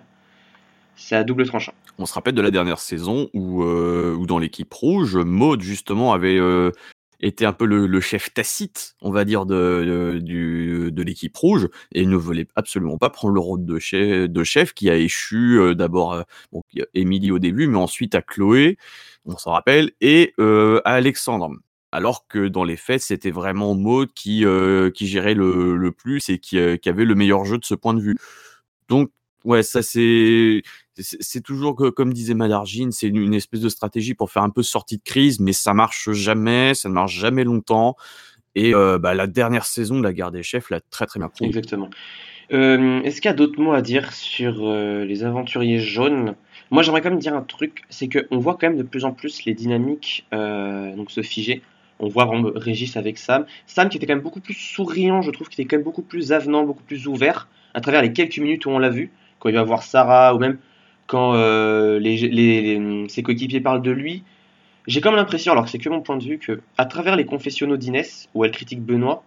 c'est 0.97 1.17
à 1.17 1.25
double 1.25 1.47
tranchant. 1.47 1.73
On 1.99 2.07
se 2.07 2.15
rappelle 2.15 2.35
de 2.35 2.43
la 2.43 2.51
dernière 2.51 2.79
saison 2.79 3.29
où, 3.35 3.63
euh, 3.63 4.15
où 4.15 4.27
dans 4.27 4.39
l'équipe 4.39 4.73
rouge, 4.73 5.17
Maud 5.17 5.61
justement 5.61 6.13
avait 6.13 6.39
euh, 6.39 6.71
été 7.23 7.47
un 7.47 7.53
peu 7.53 7.65
le, 7.67 8.01
chef 8.01 8.35
tacite, 8.35 8.97
on 9.01 9.11
va 9.11 9.25
dire, 9.25 9.47
de, 9.47 10.21
de, 10.21 11.03
l'équipe 11.03 11.37
rouge 11.37 11.69
et 11.93 12.07
ne 12.07 12.17
voulait 12.17 12.47
absolument 12.57 12.99
pas 12.99 13.11
prendre 13.11 13.35
le 13.35 13.41
rôle 13.41 13.65
de 13.65 13.79
chef, 13.79 14.29
de 14.29 14.45
chef 14.45 14.75
qui 14.75 14.91
a 14.91 14.97
échu 14.97 15.59
euh, 15.59 15.75
d'abord 15.75 16.13
euh, 16.13 16.23
y 16.75 16.83
a 16.83 16.87
Émilie 16.95 17.31
au 17.31 17.39
début, 17.39 17.67
mais 17.67 17.79
ensuite 17.79 18.15
à 18.15 18.23
Chloé, 18.23 18.77
on 19.25 19.37
s'en 19.37 19.53
rappelle, 19.53 19.93
et 20.01 20.35
euh, 20.39 20.81
à 20.85 20.95
Alexandre. 20.95 21.51
Alors 21.93 22.27
que 22.27 22.49
dans 22.49 22.65
les 22.65 22.77
faits, 22.79 23.03
c'était 23.03 23.31
vraiment 23.31 23.75
Maud 23.75 24.13
qui, 24.15 24.47
euh, 24.47 24.91
qui 24.91 25.07
gérait 25.07 25.35
le, 25.35 25.77
le 25.77 25.93
plus 25.93 26.31
et 26.31 26.39
qui, 26.39 26.59
euh, 26.59 26.79
qui 26.79 26.89
avait 26.89 27.05
le 27.05 27.15
meilleur 27.15 27.45
jeu 27.45 27.59
de 27.59 27.65
ce 27.65 27.75
point 27.75 27.93
de 27.93 28.01
vue. 28.01 28.17
Donc, 28.89 29.11
ouais, 29.45 29.63
ça 29.63 29.83
c'est 29.83 30.63
c'est 30.99 31.43
toujours 31.43 31.75
comme 31.97 32.13
disait 32.13 32.35
Madargine, 32.35 32.93
c'est 32.93 33.09
une, 33.09 33.35
espèce 33.35 33.61
de 33.61 33.69
stratégie 33.69 34.15
pour 34.15 34.31
faire 34.31 34.43
un 34.43 34.51
peu 34.51 34.63
sortie 34.63 34.99
de 34.99 35.03
crise, 35.03 35.41
mais 35.41 35.53
ça 35.53 35.73
marche 35.73 36.11
jamais, 36.13 36.75
ça 36.75 36.89
ne 36.89 36.95
marche 36.95 37.15
jamais 37.15 37.45
longtemps. 37.45 37.97
Et 38.55 38.75
euh, 38.75 38.99
bah, 38.99 39.15
la 39.15 39.27
dernière 39.27 39.65
saison 39.65 39.99
de 39.99 40.05
la 40.05 40.13
guerre 40.13 40.31
des 40.31 40.43
chefs 40.43 40.71
l'a 40.71 40.81
très 40.81 41.07
très 41.07 41.19
bien 41.19 41.29
prouvé. 41.29 41.49
Exactement. 41.49 41.89
Euh, 42.53 43.01
Est-ce 43.03 43.23
qu'il 43.23 43.31
y 43.31 43.33
a 43.33 43.37
d'autres 43.37 43.59
mots 43.59 43.73
à 43.73 43.81
dire 43.81 44.13
sur 44.13 44.67
euh, 44.67 45.05
les 45.05 45.25
aventuriers 45.25 45.79
jaunes? 45.79 46.35
Moi, 46.71 46.83
j'aimerais 46.83 47.01
quand 47.01 47.11
même 47.11 47.19
dire 47.19 47.35
un 47.35 47.43
truc, 47.43 47.83
c'est 47.89 48.09
qu'on 48.09 48.39
voit 48.39 48.59
quand 48.61 48.69
même 48.69 48.77
de 48.77 48.83
plus 48.83 49.05
en 49.05 49.13
plus 49.13 49.45
les 49.45 49.55
dynamiques 49.55 50.27
donc 50.33 51.11
se 51.11 51.23
figer. 51.23 51.63
On 51.99 52.09
voit 52.09 52.29
Régis 52.57 52.97
avec 52.97 53.17
Sam. 53.17 53.47
Sam 53.67 53.89
qui 53.89 53.97
était 53.97 54.07
quand 54.07 54.15
même 54.15 54.25
beaucoup 54.25 54.41
plus 54.41 54.55
souriant, 54.55 55.23
je 55.23 55.31
trouve, 55.31 55.49
qui 55.49 55.61
était 55.61 55.69
quand 55.69 55.77
même 55.77 55.85
beaucoup 55.85 56.03
plus 56.03 56.33
avenant, 56.33 56.65
beaucoup 56.65 56.83
plus 56.83 57.07
ouvert, 57.07 57.49
à 57.75 57.81
travers 57.81 58.03
les 58.03 58.13
quelques 58.13 58.39
minutes 58.39 58.67
où 58.67 58.71
on 58.71 58.79
l'a 58.79 58.91
vu, 58.91 59.13
quand 59.43 59.49
il 59.49 59.57
va 59.57 59.65
voir 59.65 59.83
Sarah, 59.83 60.37
ou 60.37 60.39
même 60.39 60.59
quand 61.09 61.35
euh, 61.35 61.99
ses 63.09 63.23
coéquipiers 63.25 63.61
parlent 63.61 63.83
de 63.83 63.91
lui. 63.91 64.23
J'ai 64.87 65.01
comme 65.01 65.17
l'impression, 65.17 65.51
alors 65.51 65.65
que 65.65 65.71
c'est 65.71 65.79
que 65.79 65.89
mon 65.89 66.01
point 66.01 66.17
de 66.17 66.23
vue, 66.23 66.39
que 66.39 66.61
à 66.79 66.87
travers 66.87 67.17
les 67.17 67.27
confessionnaux 67.27 67.77
d'Inès, 67.77 68.29
où 68.35 68.45
elle 68.45 68.53
critique 68.53 68.81
Benoît, 68.81 69.25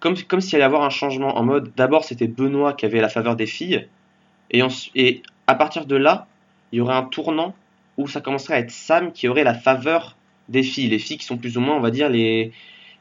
comme, 0.00 0.16
comme 0.24 0.40
s'il 0.40 0.56
allait 0.56 0.64
y 0.64 0.66
avoir 0.66 0.82
un 0.82 0.90
changement 0.90 1.38
en 1.38 1.44
mode 1.44 1.72
d'abord 1.76 2.04
c'était 2.04 2.26
Benoît 2.26 2.72
qui 2.72 2.86
avait 2.86 3.00
la 3.00 3.08
faveur 3.08 3.36
des 3.36 3.46
filles 3.46 3.86
et 4.50 5.22
à 5.46 5.54
partir 5.54 5.86
de 5.86 5.94
là 5.94 6.26
il 6.72 6.78
y 6.78 6.80
aurait 6.80 6.94
un 6.94 7.04
tournant 7.04 7.54
où 7.98 8.08
ça 8.08 8.20
commencerait 8.22 8.54
à 8.54 8.58
être 8.60 8.70
Sam 8.70 9.12
qui 9.12 9.28
aurait 9.28 9.44
la 9.44 9.52
faveur 9.52 10.16
des 10.48 10.62
filles 10.62 10.88
les 10.88 10.98
filles 10.98 11.18
qui 11.18 11.26
sont 11.26 11.36
plus 11.36 11.58
ou 11.58 11.60
moins 11.60 11.76
on 11.76 11.80
va 11.80 11.90
dire 11.90 12.08
les, 12.08 12.50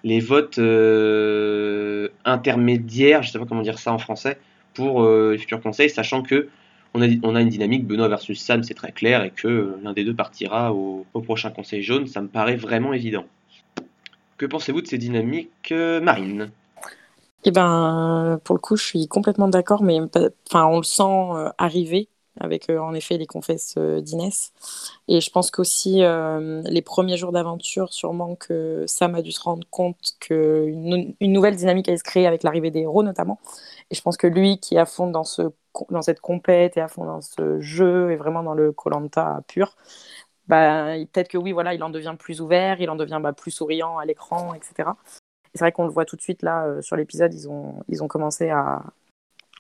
les 0.03 0.19
votes 0.19 0.59
euh, 0.59 2.09
intermédiaires 2.25 3.23
je 3.23 3.31
sais 3.31 3.39
pas 3.39 3.45
comment 3.45 3.61
dire 3.61 3.79
ça 3.79 3.93
en 3.93 3.97
français 3.97 4.37
pour 4.73 5.03
euh, 5.03 5.31
les 5.33 5.37
futurs 5.37 5.61
conseils 5.61 5.89
sachant 5.89 6.21
que 6.21 6.49
on 6.95 7.01
a, 7.01 7.41
une 7.41 7.49
dynamique 7.49 7.85
Benoît 7.85 8.07
versus 8.07 8.41
Sam 8.41 8.63
c'est 8.63 8.73
très 8.73 8.91
clair 8.91 9.23
et 9.23 9.29
que 9.29 9.47
euh, 9.47 9.79
l'un 9.83 9.93
des 9.93 10.03
deux 10.03 10.15
partira 10.15 10.73
au, 10.73 11.05
prochain 11.13 11.51
conseil 11.51 11.83
jaune 11.83 12.07
ça 12.07 12.21
me 12.21 12.27
paraît 12.27 12.55
vraiment 12.55 12.93
évident 12.93 13.25
que 14.37 14.45
pensez-vous 14.45 14.81
de 14.81 14.87
ces 14.87 14.97
dynamiques 14.97 15.71
euh, 15.71 15.99
Marine 16.01 16.49
Eh 17.43 17.51
ben, 17.51 18.39
pour 18.45 18.55
le 18.55 18.61
coup, 18.61 18.77
je 18.77 18.85
suis 18.85 19.07
complètement 19.09 19.49
d'accord, 19.49 19.83
mais 19.83 19.99
enfin, 20.49 20.65
on 20.65 20.77
le 20.77 20.83
sent 20.83 21.51
arriver 21.57 22.07
avec 22.39 22.69
en 22.69 22.93
effet 22.93 23.17
les 23.17 23.25
confesses 23.25 23.77
d'Inès. 23.77 24.53
Et 25.09 25.19
je 25.19 25.29
pense 25.29 25.51
qu'aussi 25.51 26.03
les 26.65 26.81
premiers 26.81 27.17
jours 27.17 27.33
d'aventure, 27.33 27.91
sûrement 27.91 28.35
que 28.35 28.85
Sam 28.87 29.15
a 29.15 29.21
dû 29.21 29.33
se 29.33 29.41
rendre 29.41 29.67
compte 29.69 30.15
qu'une 30.21 31.13
une 31.19 31.33
nouvelle 31.33 31.57
dynamique 31.57 31.89
allait 31.89 31.97
se 31.97 32.03
créer 32.03 32.25
avec 32.25 32.43
l'arrivée 32.43 32.71
des 32.71 32.79
héros 32.79 33.03
notamment. 33.03 33.39
Et 33.91 33.95
je 33.95 34.01
pense 34.01 34.17
que 34.17 34.27
lui 34.27 34.59
qui 34.59 34.75
est 34.75 34.79
à 34.79 34.85
fond 34.85 35.07
dans, 35.07 35.23
ce, 35.23 35.43
dans 35.89 36.01
cette 36.01 36.19
compète 36.19 36.77
et 36.77 36.81
à 36.81 36.87
fond 36.87 37.05
dans 37.05 37.21
ce 37.21 37.59
jeu 37.59 38.11
et 38.11 38.15
vraiment 38.15 38.43
dans 38.43 38.53
le 38.53 38.71
Colanta 38.71 39.41
pur, 39.47 39.75
bah, 40.49 40.95
peut-être 41.13 41.27
que 41.27 41.37
oui, 41.37 41.51
voilà, 41.51 41.75
il 41.75 41.83
en 41.83 41.89
devient 41.89 42.15
plus 42.17 42.41
ouvert, 42.41 42.81
il 42.81 42.89
en 42.89 42.95
devient 42.95 43.19
bah, 43.21 43.33
plus 43.33 43.51
souriant 43.51 43.97
à 43.99 44.05
l'écran, 44.05 44.55
etc. 44.55 44.89
Et 45.53 45.57
c'est 45.57 45.63
vrai 45.63 45.71
qu'on 45.71 45.85
le 45.85 45.91
voit 45.91 46.05
tout 46.05 46.15
de 46.15 46.21
suite 46.21 46.41
là 46.41 46.65
euh, 46.65 46.81
sur 46.81 46.95
l'épisode, 46.95 47.33
ils 47.33 47.47
ont, 48.03 48.07
commencé 48.07 48.49
à, 48.49 48.83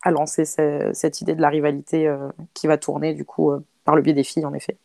lancer 0.05 0.45
ce- 0.45 0.91
cette 0.93 1.21
idée 1.21 1.35
de 1.35 1.41
la 1.41 1.49
rivalité 1.49 2.07
euh, 2.07 2.29
qui 2.53 2.67
va 2.67 2.77
tourner 2.77 3.13
du 3.13 3.25
coup 3.25 3.51
euh, 3.51 3.63
par 3.85 3.95
le 3.95 4.01
biais 4.01 4.13
des 4.13 4.23
filles 4.23 4.45
en 4.45 4.53
effet. 4.53 4.77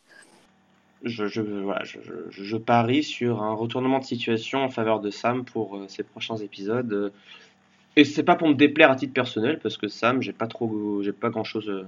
je, 1.02 1.26
je, 1.26 2.56
parie 2.56 3.02
sur 3.02 3.42
un 3.42 3.54
retournement 3.54 3.98
de 3.98 4.04
situation 4.04 4.62
en 4.62 4.70
faveur 4.70 5.00
de 5.00 5.10
Sam 5.10 5.44
pour 5.44 5.78
ces 5.88 6.02
prochains 6.02 6.36
épisodes. 6.36 7.12
Euh. 7.96 8.00
Et 8.00 8.04
c'est 8.04 8.22
pas 8.22 8.36
pour 8.36 8.48
me 8.48 8.54
déplaire 8.54 8.90
à 8.90 8.96
titre 8.96 9.12
personnel, 9.12 9.58
parce 9.62 9.76
que 9.76 9.88
Sam, 9.88 10.22
j'ai 10.22 10.32
pas 10.32 10.46
trop, 10.46 11.02
j'ai 11.02 11.12
pas 11.12 11.30
grand 11.30 11.44
chose 11.44 11.86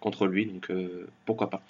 contre 0.00 0.26
lui, 0.26 0.46
donc 0.46 0.70
euh, 0.70 1.06
pourquoi 1.26 1.48
pas. 1.48 1.62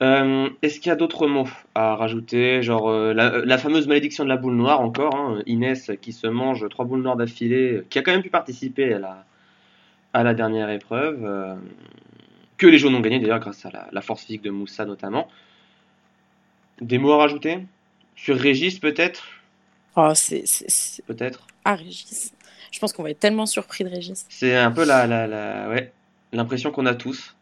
Euh, 0.00 0.48
Est-ce 0.62 0.78
qu'il 0.78 0.90
y 0.90 0.92
a 0.92 0.96
d'autres 0.96 1.26
mots 1.26 1.48
à 1.74 1.96
rajouter? 1.96 2.62
Genre 2.62 2.88
euh, 2.88 3.12
la, 3.12 3.44
la 3.44 3.58
fameuse 3.58 3.88
malédiction 3.88 4.22
de 4.24 4.28
la 4.28 4.36
boule 4.36 4.54
noire, 4.54 4.80
encore, 4.80 5.14
hein, 5.16 5.42
Inès 5.46 5.90
qui 6.00 6.12
se 6.12 6.28
mange 6.28 6.68
trois 6.68 6.84
boules 6.84 7.02
noires 7.02 7.16
d'affilée, 7.16 7.82
qui 7.90 7.98
a 7.98 8.02
quand 8.02 8.12
même 8.12 8.22
pu 8.22 8.30
participer 8.30 8.94
à 8.94 8.98
la, 9.00 9.26
à 10.14 10.22
la 10.22 10.34
dernière 10.34 10.70
épreuve, 10.70 11.24
euh, 11.24 11.56
que 12.58 12.66
les 12.68 12.78
jaunes 12.78 12.94
ont 12.94 13.00
gagné 13.00 13.18
d'ailleurs 13.18 13.40
grâce 13.40 13.66
à 13.66 13.70
la, 13.70 13.88
la 13.90 14.00
force 14.00 14.22
physique 14.24 14.42
de 14.42 14.50
Moussa 14.50 14.84
notamment. 14.84 15.28
Des 16.80 16.98
mots 16.98 17.12
à 17.12 17.18
rajouter? 17.18 17.58
Sur 18.14 18.36
Régis 18.36 18.78
peut-être? 18.78 19.26
Oh, 19.96 20.12
Peut-être? 21.06 21.46
Ah, 21.64 21.74
Régis. 21.74 22.32
Je 22.70 22.78
pense 22.78 22.92
qu'on 22.92 23.02
va 23.02 23.10
être 23.10 23.20
tellement 23.20 23.46
surpris 23.46 23.84
de 23.84 23.88
Régis. 23.90 24.26
C'est 24.28 24.56
un 24.56 24.70
peu 24.70 24.84
la, 24.84 25.06
la, 25.06 25.26
la 25.26 25.68
ouais, 25.68 25.92
l'impression 26.32 26.70
qu'on 26.70 26.86
a 26.86 26.94
tous. 26.94 27.34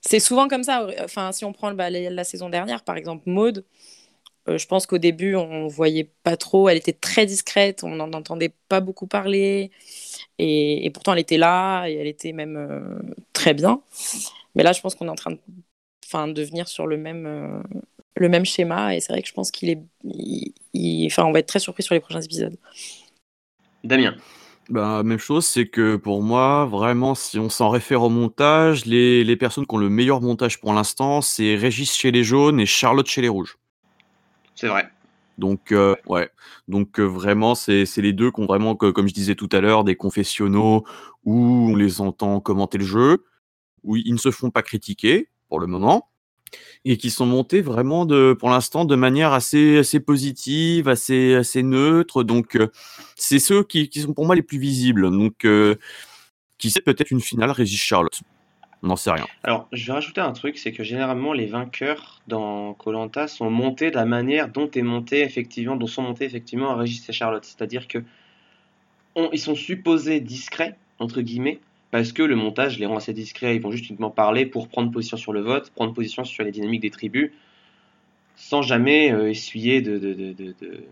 C'est 0.00 0.20
souvent 0.20 0.48
comme 0.48 0.62
ça. 0.62 0.86
Enfin, 1.04 1.32
si 1.32 1.44
on 1.44 1.52
prend 1.52 1.72
bah, 1.74 1.90
la, 1.90 2.10
la 2.10 2.24
saison 2.24 2.48
dernière, 2.48 2.82
par 2.84 2.96
exemple, 2.96 3.24
Maude, 3.26 3.64
euh, 4.48 4.58
je 4.58 4.66
pense 4.66 4.86
qu'au 4.86 4.98
début, 4.98 5.36
on 5.36 5.68
voyait 5.68 6.10
pas 6.24 6.36
trop. 6.36 6.68
Elle 6.68 6.78
était 6.78 6.92
très 6.94 7.26
discrète, 7.26 7.84
on 7.84 7.90
n'en 7.96 8.12
entendait 8.12 8.52
pas 8.68 8.80
beaucoup 8.80 9.06
parler. 9.06 9.70
Et, 10.38 10.86
et 10.86 10.90
pourtant, 10.90 11.14
elle 11.14 11.20
était 11.20 11.38
là 11.38 11.86
et 11.88 11.94
elle 11.96 12.06
était 12.08 12.32
même 12.32 12.56
euh, 12.56 13.14
très 13.32 13.54
bien. 13.54 13.82
Mais 14.54 14.62
là, 14.64 14.72
je 14.72 14.80
pense 14.80 14.94
qu'on 14.94 15.06
est 15.08 15.10
en 15.10 15.14
train 15.16 15.32
de, 15.32 15.38
enfin, 16.06 16.28
de 16.28 16.42
venir 16.42 16.68
sur 16.68 16.86
le 16.86 16.96
même, 16.98 17.26
euh, 17.26 17.62
le 18.16 18.28
même 18.28 18.44
schéma. 18.46 18.96
Et 18.96 19.00
c'est 19.00 19.12
vrai 19.12 19.22
que 19.22 19.28
je 19.28 19.34
pense 19.34 19.50
qu'il 19.50 19.70
est. 19.70 19.80
il- 20.04 20.54
il- 20.74 21.06
Enfin, 21.08 21.24
on 21.26 21.32
va 21.32 21.40
être 21.40 21.48
très 21.48 21.60
surpris 21.60 21.82
sur 21.84 21.94
les 21.94 22.00
prochains 22.00 22.20
épisodes. 22.22 22.56
Damien. 23.84 24.14
Ben, 24.68 25.02
même 25.02 25.18
chose, 25.18 25.46
c'est 25.46 25.66
que 25.66 25.96
pour 25.96 26.22
moi, 26.22 26.66
vraiment, 26.66 27.14
si 27.14 27.38
on 27.38 27.48
s'en 27.48 27.70
réfère 27.70 28.02
au 28.02 28.10
montage, 28.10 28.84
les, 28.84 29.24
les 29.24 29.36
personnes 29.36 29.66
qui 29.66 29.74
ont 29.74 29.78
le 29.78 29.88
meilleur 29.88 30.20
montage 30.20 30.60
pour 30.60 30.74
l'instant, 30.74 31.22
c'est 31.22 31.56
Régis 31.56 31.96
chez 31.96 32.10
les 32.10 32.22
jaunes 32.22 32.60
et 32.60 32.66
Charlotte 32.66 33.06
chez 33.06 33.22
les 33.22 33.28
rouges. 33.28 33.56
C'est 34.54 34.68
vrai. 34.68 34.90
Donc, 35.38 35.72
euh, 35.72 35.94
ouais. 36.06 36.28
Donc, 36.66 37.00
euh, 37.00 37.04
vraiment, 37.04 37.54
c'est 37.54 37.86
c'est 37.86 38.02
les 38.02 38.12
deux 38.12 38.30
qui 38.30 38.40
ont 38.40 38.46
vraiment, 38.46 38.74
que- 38.76 38.90
comme 38.90 39.08
je 39.08 39.14
disais 39.14 39.36
tout 39.36 39.48
à 39.52 39.60
l'heure, 39.60 39.84
des 39.84 39.96
confessionnaux 39.96 40.84
où 41.24 41.70
on 41.70 41.76
les 41.76 42.00
entend 42.00 42.40
commenter 42.40 42.76
le 42.76 42.84
jeu, 42.84 43.24
où 43.84 43.96
ils 43.96 44.12
ne 44.12 44.18
se 44.18 44.30
font 44.30 44.50
pas 44.50 44.62
critiquer 44.62 45.30
pour 45.48 45.60
le 45.60 45.66
moment, 45.66 46.10
et 46.84 46.96
qui 46.96 47.10
sont 47.10 47.26
montés 47.26 47.60
vraiment, 47.60 48.06
pour 48.38 48.50
l'instant, 48.50 48.84
de 48.84 48.96
manière 48.96 49.32
assez, 49.32 49.82
positive, 50.04 50.88
assez, 50.88 51.62
neutre. 51.62 52.22
Donc, 52.22 52.56
euh, 52.56 52.68
c'est 53.16 53.38
ceux 53.38 53.62
qui, 53.62 53.90
sont 54.00 54.14
pour 54.14 54.26
moi 54.26 54.34
les 54.34 54.42
plus 54.42 54.58
visibles. 54.58 55.10
Donc, 55.10 55.44
euh, 55.44 55.76
qui 56.58 56.70
sait 56.70 56.80
peut-être 56.80 57.10
une 57.10 57.20
finale 57.20 57.50
Régis 57.50 57.80
Charlotte. 57.80 58.20
On 58.82 58.88
n'en 58.88 58.96
sait 58.96 59.10
rien. 59.10 59.26
Alors, 59.42 59.66
je 59.72 59.86
vais 59.86 59.92
rajouter 59.92 60.20
un 60.20 60.32
truc, 60.32 60.56
c'est 60.56 60.72
que 60.72 60.84
généralement 60.84 61.32
les 61.32 61.46
vainqueurs 61.46 62.20
dans 62.28 62.74
Colanta 62.74 63.26
sont 63.26 63.50
montés 63.50 63.90
de 63.90 63.96
la 63.96 64.04
manière 64.04 64.48
dont 64.48 64.70
est 64.70 64.82
monté 64.82 65.22
effectivement, 65.22 65.76
dont 65.76 65.88
sont 65.88 66.02
montés 66.02 66.24
effectivement 66.24 66.76
Régis 66.76 67.08
et 67.08 67.12
Charlotte. 67.12 67.44
C'est-à-dire 67.44 67.88
que 67.88 68.04
on- 69.16 69.36
sont 69.36 69.56
supposés 69.56 70.20
discrets 70.20 70.76
entre 71.00 71.22
guillemets 71.22 71.60
parce 71.90 72.12
que 72.12 72.22
le 72.22 72.36
montage 72.36 72.78
les 72.78 72.86
rend 72.86 72.96
assez 72.96 73.12
discrets. 73.12 73.56
Ils 73.56 73.62
vont 73.62 73.70
juste 73.70 73.88
uniquement 73.88 74.10
parler 74.10 74.46
pour 74.46 74.68
prendre 74.68 74.90
position 74.90 75.16
sur 75.16 75.32
le 75.32 75.40
vote, 75.40 75.70
prendre 75.70 75.94
position 75.94 76.24
sur 76.24 76.44
les 76.44 76.50
dynamiques 76.50 76.82
des 76.82 76.90
tribus. 76.90 77.32
sans 78.36 78.62
jamais 78.62 79.12
euh, 79.12 79.30
essuyer 79.30 79.82
de, 79.82 80.84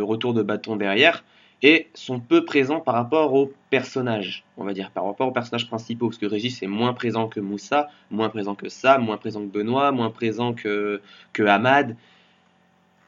retour 0.00 0.34
de 0.34 0.42
bâton 0.42 0.76
derrière, 0.76 1.24
et 1.62 1.88
sont 1.94 2.18
peu 2.20 2.44
présents 2.44 2.80
par 2.80 2.94
rapport 2.94 3.32
aux 3.32 3.52
personnages, 3.70 4.44
on 4.56 4.64
va 4.64 4.72
dire, 4.72 4.90
par 4.90 5.04
rapport 5.04 5.28
aux 5.28 5.32
personnages 5.32 5.68
principaux, 5.68 6.08
parce 6.08 6.18
que 6.18 6.26
Régis 6.26 6.62
est 6.62 6.66
moins 6.66 6.92
présent 6.94 7.28
que 7.28 7.40
Moussa, 7.40 7.88
moins 8.10 8.28
présent 8.28 8.54
que 8.54 8.68
Sam, 8.68 9.04
moins 9.04 9.18
présent 9.18 9.40
que 9.40 9.52
Benoît, 9.52 9.92
moins 9.92 10.10
présent 10.10 10.52
que, 10.52 11.00
que 11.32 11.42
Ahmad. 11.44 11.96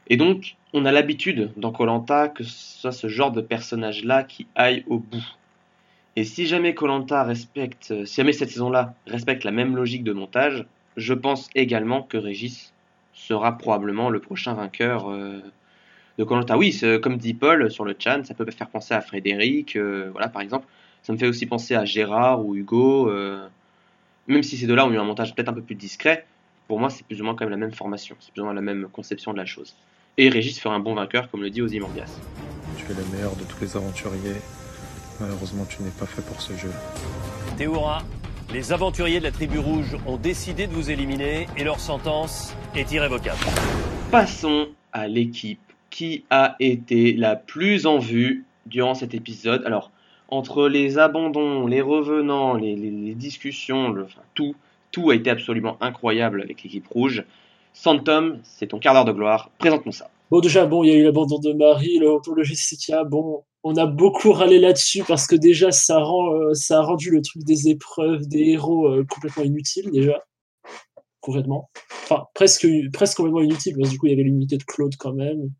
Et 0.08 0.16
donc, 0.16 0.56
on 0.72 0.84
a 0.84 0.92
l'habitude 0.92 1.50
dans 1.56 1.72
Colanta 1.72 2.28
que 2.28 2.44
ce 2.44 2.80
soit 2.80 2.92
ce 2.92 3.08
genre 3.08 3.32
de 3.32 3.40
personnage-là 3.40 4.22
qui 4.22 4.46
aille 4.54 4.84
au 4.86 4.98
bout. 4.98 5.36
Et 6.16 6.24
si 6.24 6.46
jamais 6.46 6.74
Colanta 6.74 7.24
respecte, 7.24 7.90
euh, 7.90 8.06
si 8.06 8.16
jamais 8.16 8.32
cette 8.32 8.50
saison-là 8.50 8.94
respecte 9.06 9.44
la 9.44 9.50
même 9.50 9.76
logique 9.76 10.02
de 10.02 10.14
montage, 10.14 10.64
je 10.96 11.12
pense 11.12 11.50
également 11.54 12.02
que 12.02 12.16
Régis 12.16 12.72
sera 13.12 13.58
probablement 13.58 14.08
le 14.08 14.18
prochain 14.18 14.54
vainqueur 14.54 15.10
euh, 15.10 15.40
de 16.18 16.24
Colanta. 16.24 16.56
Oui, 16.56 16.78
comme 17.02 17.18
dit 17.18 17.34
Paul 17.34 17.70
sur 17.70 17.84
le 17.84 17.94
chat, 17.98 18.24
ça 18.24 18.32
peut 18.32 18.50
faire 18.50 18.70
penser 18.70 18.94
à 18.94 19.02
Frédéric, 19.02 19.76
euh, 19.76 20.08
voilà 20.10 20.28
par 20.28 20.40
exemple. 20.40 20.66
Ça 21.02 21.12
me 21.12 21.18
fait 21.18 21.28
aussi 21.28 21.44
penser 21.44 21.74
à 21.74 21.84
Gérard 21.84 22.44
ou 22.44 22.56
Hugo. 22.56 23.12
même 24.26 24.42
si 24.42 24.56
ces 24.56 24.66
deux-là 24.66 24.86
ont 24.86 24.90
eu 24.90 24.98
un 24.98 25.04
montage 25.04 25.34
peut-être 25.34 25.50
un 25.50 25.52
peu 25.52 25.62
plus 25.62 25.76
discret, 25.76 26.26
pour 26.66 26.80
moi 26.80 26.90
c'est 26.90 27.06
plus 27.06 27.20
ou 27.20 27.24
moins 27.24 27.34
quand 27.34 27.44
même 27.44 27.50
la 27.50 27.58
même 27.58 27.72
formation, 27.72 28.16
c'est 28.18 28.32
plus 28.32 28.40
ou 28.40 28.44
moins 28.44 28.54
la 28.54 28.62
même 28.62 28.88
conception 28.90 29.32
de 29.32 29.38
la 29.38 29.46
chose. 29.46 29.76
Et 30.16 30.30
Régis 30.30 30.58
fera 30.58 30.74
un 30.74 30.80
bon 30.80 30.94
vainqueur, 30.94 31.30
comme 31.30 31.42
le 31.42 31.50
dit 31.50 31.62
Ozymandias. 31.62 32.10
Tu 32.78 32.90
es 32.90 32.94
le 32.94 33.04
meilleur 33.12 33.36
de 33.36 33.44
tous 33.44 33.60
les 33.60 33.76
aventuriers. 33.76 34.40
Malheureusement, 35.20 35.64
tu 35.68 35.82
n'es 35.82 35.90
pas 35.90 36.06
fait 36.06 36.22
pour 36.22 36.40
ce 36.40 36.52
jeu. 36.54 36.70
Théoura, 37.56 38.02
les 38.52 38.72
aventuriers 38.72 39.18
de 39.18 39.24
la 39.24 39.30
tribu 39.30 39.58
rouge 39.58 39.96
ont 40.06 40.16
décidé 40.16 40.66
de 40.66 40.72
vous 40.72 40.90
éliminer 40.90 41.46
et 41.56 41.64
leur 41.64 41.80
sentence 41.80 42.54
est 42.74 42.92
irrévocable. 42.92 43.38
Passons 44.10 44.68
à 44.92 45.08
l'équipe 45.08 45.60
qui 45.90 46.24
a 46.30 46.56
été 46.60 47.14
la 47.14 47.36
plus 47.36 47.86
en 47.86 47.98
vue 47.98 48.44
durant 48.66 48.94
cet 48.94 49.14
épisode. 49.14 49.62
Alors, 49.64 49.90
entre 50.28 50.68
les 50.68 50.98
abandons, 50.98 51.66
les 51.66 51.80
revenants, 51.80 52.54
les, 52.54 52.76
les- 52.76 52.90
les 52.90 53.14
discussions, 53.14 53.88
le- 53.90 54.04
enfin, 54.04 54.20
tout, 54.34 54.54
tout 54.90 55.10
a 55.10 55.14
été 55.14 55.30
absolument 55.30 55.76
incroyable 55.80 56.42
avec 56.42 56.62
l'équipe 56.62 56.86
rouge. 56.88 57.24
Santom, 57.72 58.38
c'est 58.42 58.68
ton 58.68 58.78
quart 58.78 58.94
d'heure 58.94 59.04
de 59.04 59.12
gloire. 59.12 59.50
Présente-nous 59.58 59.92
ça. 59.92 60.10
Bon, 60.30 60.40
déjà, 60.40 60.66
bon, 60.66 60.82
il 60.82 60.88
y 60.88 60.92
a 60.92 60.96
eu 60.96 61.04
l'abandon 61.04 61.38
de 61.38 61.52
Marie, 61.52 61.98
le 61.98 62.10
retour 62.10 62.34
de 62.34 62.42
Jessica. 62.42 63.04
Bon, 63.04 63.44
on 63.68 63.76
a 63.76 63.86
beaucoup 63.86 64.30
râlé 64.30 64.60
là-dessus 64.60 65.02
parce 65.02 65.26
que 65.26 65.34
déjà, 65.34 65.72
ça, 65.72 65.98
rend, 65.98 66.32
euh, 66.34 66.54
ça 66.54 66.78
a 66.78 66.82
rendu 66.82 67.10
le 67.10 67.20
truc 67.20 67.42
des 67.42 67.68
épreuves, 67.68 68.28
des 68.28 68.50
héros 68.50 68.86
euh, 68.86 69.04
complètement 69.10 69.42
inutile, 69.42 69.90
déjà. 69.90 70.22
Complètement. 71.20 71.68
Enfin, 72.04 72.26
presque, 72.32 72.68
presque 72.92 73.16
complètement 73.16 73.40
inutile, 73.40 73.74
parce 73.76 73.88
que 73.88 73.94
du 73.94 73.98
coup, 73.98 74.06
il 74.06 74.10
y 74.10 74.12
avait 74.12 74.22
l'unité 74.22 74.56
de 74.56 74.62
Claude 74.62 74.94
quand 74.96 75.12
même, 75.12 75.50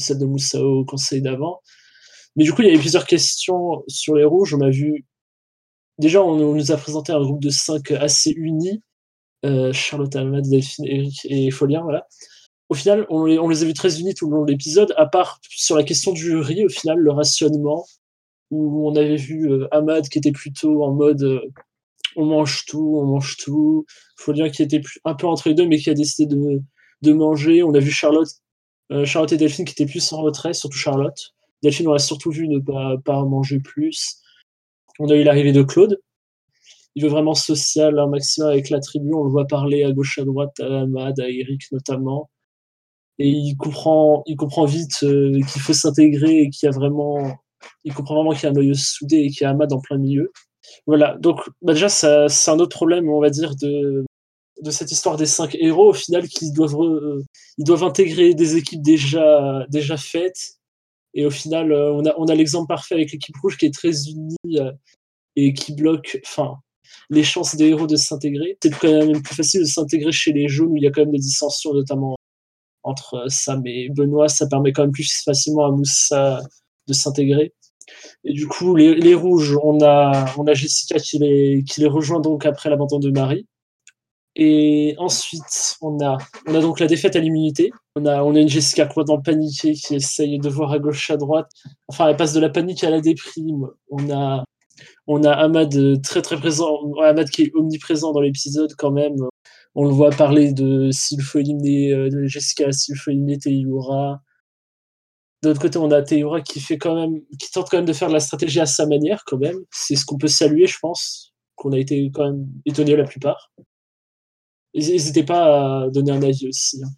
celle 0.00 0.18
de 0.18 0.26
Moussa 0.26 0.62
au 0.64 0.84
conseil 0.84 1.22
d'avant. 1.22 1.60
Mais 2.36 2.44
du 2.44 2.52
coup, 2.52 2.62
il 2.62 2.68
y 2.68 2.70
avait 2.70 2.78
plusieurs 2.78 3.04
questions 3.04 3.82
sur 3.88 4.14
les 4.14 4.24
rouges. 4.24 4.54
On 4.54 4.60
a 4.60 4.70
vu. 4.70 5.04
Déjà, 5.98 6.22
on, 6.22 6.36
nous 6.36 6.70
a 6.70 6.76
présenté 6.76 7.12
un 7.12 7.20
groupe 7.20 7.42
de 7.42 7.50
cinq 7.50 7.90
assez 7.90 8.30
unis. 8.30 8.80
Euh, 9.44 9.72
Charlotte, 9.72 10.14
Ahmad, 10.14 10.44
Delphine, 10.48 10.86
Eric 10.86 11.26
et 11.28 11.50
Folien, 11.50 11.82
voilà 11.82 12.06
au 12.68 12.74
final, 12.74 13.06
on 13.10 13.24
les, 13.26 13.38
on 13.38 13.48
a 13.48 13.54
vus 13.54 13.74
très 13.74 14.00
unis 14.00 14.14
tout 14.14 14.28
le 14.28 14.36
long 14.36 14.44
de 14.44 14.50
l'épisode, 14.50 14.92
à 14.96 15.06
part 15.06 15.40
sur 15.48 15.76
la 15.76 15.84
question 15.84 16.12
du 16.12 16.36
riz, 16.36 16.64
au 16.64 16.68
final, 16.68 16.98
le 16.98 17.12
rationnement, 17.12 17.86
où 18.50 18.88
on 18.88 18.96
avait 18.96 19.16
vu 19.16 19.50
euh, 19.50 19.68
Ahmad 19.72 20.08
qui 20.08 20.18
était 20.18 20.32
plutôt 20.32 20.82
en 20.84 20.92
mode 20.92 21.22
euh, 21.22 21.40
on 22.16 22.26
mange 22.26 22.64
tout, 22.66 22.98
on 22.98 23.04
mange 23.04 23.36
tout. 23.36 23.84
Folien 24.18 24.48
qui 24.50 24.62
était 24.62 24.80
un 25.04 25.14
peu 25.14 25.26
entre 25.26 25.48
les 25.48 25.54
deux, 25.54 25.66
mais 25.66 25.78
qui 25.78 25.90
a 25.90 25.94
décidé 25.94 26.34
de, 27.02 27.12
manger. 27.12 27.62
On 27.62 27.74
a 27.74 27.78
vu 27.78 27.90
Charlotte, 27.90 28.28
euh, 28.90 29.04
Charlotte 29.04 29.32
et 29.32 29.36
Delphine 29.36 29.64
qui 29.64 29.72
étaient 29.72 29.90
plus 29.90 30.12
en 30.12 30.22
retrait, 30.22 30.54
surtout 30.54 30.78
Charlotte. 30.78 31.34
Delphine, 31.62 31.88
on 31.88 31.92
l'a 31.92 31.98
surtout 31.98 32.30
vu 32.30 32.48
ne 32.48 32.58
pas, 32.58 32.96
pas 33.04 33.22
manger 33.24 33.60
plus. 33.60 34.16
On 34.98 35.08
a 35.08 35.14
eu 35.14 35.24
l'arrivée 35.24 35.52
de 35.52 35.62
Claude. 35.62 36.00
Il 36.94 37.02
veut 37.04 37.10
vraiment 37.10 37.34
social 37.34 37.98
un 37.98 38.08
maximum 38.08 38.48
avec 38.48 38.70
la 38.70 38.80
tribu. 38.80 39.12
On 39.14 39.24
le 39.24 39.30
voit 39.30 39.46
parler 39.46 39.84
à 39.84 39.92
gauche, 39.92 40.18
à 40.18 40.24
droite, 40.24 40.58
à 40.60 40.82
Ahmad, 40.82 41.20
à 41.20 41.28
Eric 41.28 41.70
notamment 41.72 42.30
et 43.18 43.28
il 43.28 43.56
comprend, 43.56 44.22
il 44.26 44.36
comprend 44.36 44.64
vite 44.66 45.02
euh, 45.02 45.32
qu'il 45.32 45.62
faut 45.62 45.72
s'intégrer 45.72 46.40
et 46.42 46.50
qu'il 46.50 46.66
y 46.66 46.68
a 46.68 46.72
vraiment, 46.72 47.36
il 47.84 47.94
comprend 47.94 48.14
vraiment 48.16 48.32
qu'il 48.32 48.44
y 48.44 48.46
a 48.46 48.50
un 48.50 48.52
noyau 48.52 48.74
soudé 48.74 49.16
et 49.18 49.30
qu'il 49.30 49.42
y 49.42 49.44
a 49.44 49.50
Ahmad 49.50 49.72
en 49.72 49.80
plein 49.80 49.98
milieu. 49.98 50.32
Voilà, 50.86 51.16
donc 51.18 51.40
bah 51.62 51.72
déjà 51.72 51.88
c'est 51.88 52.50
un 52.50 52.58
autre 52.58 52.76
problème, 52.76 53.08
on 53.08 53.20
va 53.20 53.30
dire, 53.30 53.54
de, 53.56 54.04
de 54.62 54.70
cette 54.70 54.90
histoire 54.92 55.16
des 55.16 55.26
cinq 55.26 55.56
héros 55.58 55.90
au 55.90 55.94
final 55.94 56.28
qui 56.28 56.52
doivent, 56.52 56.74
re- 56.74 57.22
ils 57.58 57.64
doivent 57.64 57.84
intégrer 57.84 58.34
des 58.34 58.56
équipes 58.56 58.82
déjà, 58.82 59.64
déjà 59.68 59.96
faites. 59.96 60.56
Et 61.14 61.24
au 61.24 61.30
final, 61.30 61.72
euh, 61.72 61.94
on 61.94 62.04
a, 62.04 62.14
on 62.18 62.26
a 62.26 62.34
l'exemple 62.34 62.68
parfait 62.68 62.94
avec 62.94 63.10
l'équipe 63.10 63.36
rouge 63.42 63.56
qui 63.56 63.64
est 63.64 63.72
très 63.72 64.08
unie 64.08 64.36
euh, 64.58 64.70
et 65.34 65.54
qui 65.54 65.72
bloque, 65.72 66.20
enfin, 66.26 66.56
les 67.08 67.22
chances 67.22 67.56
des 67.56 67.68
héros 67.68 67.86
de 67.86 67.96
s'intégrer. 67.96 68.58
C'est 68.62 68.76
quand 68.76 68.92
même 68.92 69.22
plus 69.22 69.34
facile 69.34 69.60
de 69.60 69.66
s'intégrer 69.66 70.12
chez 70.12 70.32
les 70.32 70.48
jaunes 70.48 70.72
où 70.72 70.76
il 70.76 70.82
y 70.82 70.86
a 70.86 70.90
quand 70.90 71.02
même 71.02 71.12
des 71.12 71.18
dissensions, 71.18 71.72
notamment 71.72 72.15
entre 72.86 73.24
Sam 73.28 73.66
et 73.66 73.88
Benoît, 73.90 74.28
ça 74.28 74.46
permet 74.46 74.72
quand 74.72 74.82
même 74.82 74.92
plus 74.92 75.22
facilement 75.24 75.66
à 75.66 75.70
Moussa 75.70 76.40
de 76.86 76.92
s'intégrer. 76.92 77.52
Et 78.24 78.32
du 78.32 78.46
coup, 78.46 78.74
les, 78.74 79.14
rouges, 79.14 79.58
on 79.62 79.80
a, 79.82 80.26
on 80.38 80.46
a 80.46 80.54
Jessica 80.54 80.98
qui 80.98 81.18
les, 81.18 81.64
qui 81.64 81.80
les 81.80 81.88
rejoint 81.88 82.20
donc 82.20 82.46
après 82.46 82.70
l'abandon 82.70 82.98
de 82.98 83.10
Marie. 83.10 83.46
Et 84.36 84.94
ensuite, 84.98 85.78
on 85.80 85.98
a, 86.04 86.18
on 86.46 86.54
a 86.54 86.60
donc 86.60 86.78
la 86.78 86.86
défaite 86.86 87.16
à 87.16 87.20
l'immunité. 87.20 87.70
On 87.94 88.04
a, 88.04 88.22
on 88.22 88.34
a 88.34 88.40
une 88.40 88.48
Jessica 88.48 88.86
complètement 88.86 89.20
paniquée 89.20 89.72
qui 89.72 89.94
essaye 89.94 90.38
de 90.38 90.48
voir 90.48 90.72
à 90.72 90.78
gauche, 90.78 91.10
à 91.10 91.16
droite. 91.16 91.50
Enfin, 91.88 92.08
elle 92.08 92.16
passe 92.16 92.34
de 92.34 92.40
la 92.40 92.50
panique 92.50 92.84
à 92.84 92.90
la 92.90 93.00
déprime. 93.00 93.66
On 93.90 94.10
a, 94.10 94.44
on 95.06 95.24
a 95.24 95.32
Ahmad 95.32 95.74
euh, 95.76 95.96
très 95.96 96.20
très 96.22 96.36
présent, 96.36 96.78
Ahmad 97.02 97.30
qui 97.30 97.44
est 97.44 97.52
omniprésent 97.54 98.12
dans 98.12 98.20
l'épisode 98.20 98.74
quand 98.76 98.90
même. 98.90 99.16
On 99.78 99.84
le 99.84 99.90
voit 99.90 100.10
parler 100.10 100.52
de 100.54 100.90
s'il 100.90 101.20
faut 101.20 101.38
éliminer 101.38 102.08
Jessica, 102.26 102.72
s'il 102.72 102.96
faut 102.96 103.10
éliminer 103.10 103.38
Teyura. 103.38 104.22
De 105.42 105.48
l'autre 105.50 105.60
côté, 105.60 105.78
on 105.78 105.90
a 105.90 106.02
Teyura 106.02 106.40
qui 106.40 106.60
fait 106.60 106.78
quand 106.78 106.94
même, 106.94 107.20
qui 107.38 107.50
tente 107.52 107.68
quand 107.70 107.76
même 107.76 107.84
de 107.86 107.92
faire 107.92 108.08
de 108.08 108.14
la 108.14 108.20
stratégie 108.20 108.58
à 108.58 108.64
sa 108.66 108.86
manière 108.86 109.22
quand 109.26 109.36
même. 109.36 109.58
C'est 109.70 109.94
ce 109.94 110.06
qu'on 110.06 110.16
peut 110.16 110.28
saluer, 110.28 110.66
je 110.66 110.78
pense, 110.80 111.34
qu'on 111.56 111.72
a 111.72 111.78
été 111.78 112.10
quand 112.10 112.24
même 112.24 112.48
étonnés 112.64 112.96
la 112.96 113.04
plupart. 113.04 113.52
Ils 114.72 114.88
n'hésitaient 114.88 115.24
pas 115.24 115.82
à 115.84 115.90
donner 115.90 116.12
un 116.12 116.22
avis 116.22 116.48
aussi. 116.48 116.82
hein. 116.82 116.88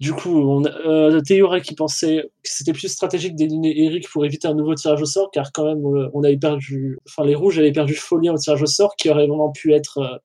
Du 0.00 0.12
coup, 0.12 0.30
on 0.30 0.64
a 0.64 0.70
euh, 0.86 1.20
Théora 1.20 1.60
qui 1.60 1.74
pensait 1.74 2.30
que 2.42 2.48
c'était 2.48 2.72
plus 2.72 2.88
stratégique 2.88 3.34
d'éliminer 3.34 3.84
Eric 3.84 4.08
pour 4.08 4.24
éviter 4.24 4.46
un 4.46 4.54
nouveau 4.54 4.74
tirage 4.76 5.02
au 5.02 5.06
sort, 5.06 5.30
car 5.32 5.50
quand 5.52 5.64
même, 5.64 5.84
on, 5.84 6.22
avait 6.22 6.36
perdu, 6.36 6.98
enfin 7.08 7.24
les 7.24 7.34
rouges 7.34 7.58
avaient 7.58 7.72
perdu 7.72 7.94
Folien 7.94 8.32
au 8.32 8.38
tirage 8.38 8.62
au 8.62 8.66
sort, 8.66 8.94
qui 8.94 9.10
aurait 9.10 9.26
vraiment 9.26 9.50
pu 9.50 9.72
être, 9.74 9.98
euh, 9.98 10.16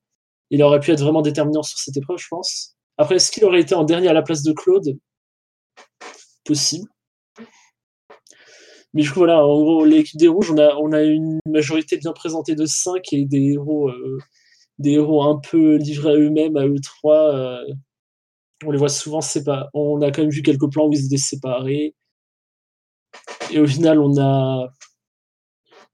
il 0.51 0.61
aurait 0.61 0.79
pu 0.79 0.91
être 0.91 1.01
vraiment 1.01 1.23
déterminant 1.23 1.63
sur 1.63 1.79
cette 1.79 1.97
épreuve, 1.97 2.19
je 2.19 2.27
pense. 2.29 2.75
Après, 2.99 3.15
est-ce 3.15 3.31
qu'il 3.31 3.43
aurait 3.45 3.61
été 3.61 3.73
en 3.73 3.83
dernier 3.83 4.09
à 4.09 4.13
la 4.13 4.21
place 4.21 4.43
de 4.43 4.53
Claude? 4.53 4.95
Possible. 6.45 6.87
Mais 8.93 9.01
du 9.01 9.09
coup, 9.09 9.19
voilà, 9.19 9.43
en 9.43 9.59
gros, 9.59 9.85
l'équipe 9.85 10.19
des 10.19 10.27
rouges, 10.27 10.51
on 10.51 10.57
a, 10.59 10.75
on 10.75 10.91
a 10.91 11.01
une 11.01 11.39
majorité 11.47 11.97
bien 11.97 12.13
présentée 12.13 12.53
de 12.53 12.67
5 12.67 13.11
et 13.13 13.25
des 13.25 13.53
héros, 13.53 13.89
euh, 13.89 14.19
des 14.77 14.91
héros 14.91 15.23
un 15.23 15.39
peu 15.39 15.77
livrés 15.77 16.11
à 16.11 16.15
eux-mêmes, 16.15 16.57
à 16.57 16.67
eux 16.67 16.79
trois. 16.79 17.63
On 18.65 18.71
les 18.71 18.77
voit 18.77 18.89
souvent 18.89 19.21
séparés. 19.21 19.65
On 19.73 20.01
a 20.01 20.11
quand 20.11 20.21
même 20.21 20.31
vu 20.31 20.41
quelques 20.41 20.71
plans 20.71 20.87
où 20.87 20.93
ils 20.93 21.05
étaient 21.05 21.17
séparés. 21.17 21.95
Et 23.51 23.59
au 23.59 23.67
final, 23.67 23.99
on 23.99 24.17
a, 24.19 24.69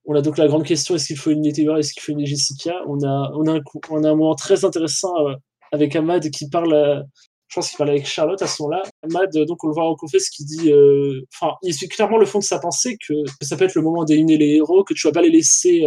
on 0.06 0.16
a 0.16 0.22
donc 0.22 0.38
la 0.38 0.48
grande 0.48 0.66
question 0.66 0.96
est-ce 0.96 1.08
qu'il 1.08 1.18
faut 1.18 1.32
une 1.32 1.52
Théora, 1.52 1.80
est-ce 1.80 1.94
qu'il 1.94 2.02
faut 2.02 2.14
une 2.14 2.26
Jessica? 2.26 2.74
On 2.88 3.04
a, 3.04 3.32
on, 3.36 3.48
a 3.48 3.58
un 3.58 3.62
on 3.90 4.04
a 4.04 4.10
un 4.10 4.16
moment 4.16 4.36
très 4.36 4.66
intéressant 4.66 5.14
euh, 5.28 5.36
avec 5.72 5.96
Ahmad 5.96 6.30
qui 6.32 6.50
parle, 6.50 6.74
euh, 6.74 7.02
je 7.48 7.56
pense 7.56 7.70
qu'il 7.70 7.78
parle 7.78 7.92
avec 7.92 8.06
Charlotte 8.08 8.42
à 8.42 8.48
ce 8.48 8.62
moment-là. 8.64 8.84
Ahmad, 9.04 9.30
euh, 9.36 9.46
donc 9.46 9.64
on 9.64 9.68
le 9.68 9.74
voit 9.74 9.88
en 9.88 9.96
confesse, 9.96 10.30
qui 10.30 10.46
dit, 10.46 10.72
enfin, 11.34 11.54
il 11.64 11.74
suit 11.74 11.88
clairement 11.88 12.18
le 12.18 12.26
fond 12.26 12.40
de 12.40 12.44
sa 12.44 12.60
pensée 12.60 12.98
que, 13.08 13.14
ça 13.42 13.58
peut 13.58 13.66
être 13.66 13.76
le 13.76 13.82
moment 13.82 14.04
d'éliminer 14.04 14.38
les 14.38 14.56
héros, 14.56 14.84
que 14.84 14.94
tu 14.94 15.08
vas 15.08 15.14
pas 15.14 15.22
les 15.22 15.32
laisser. 15.32 15.86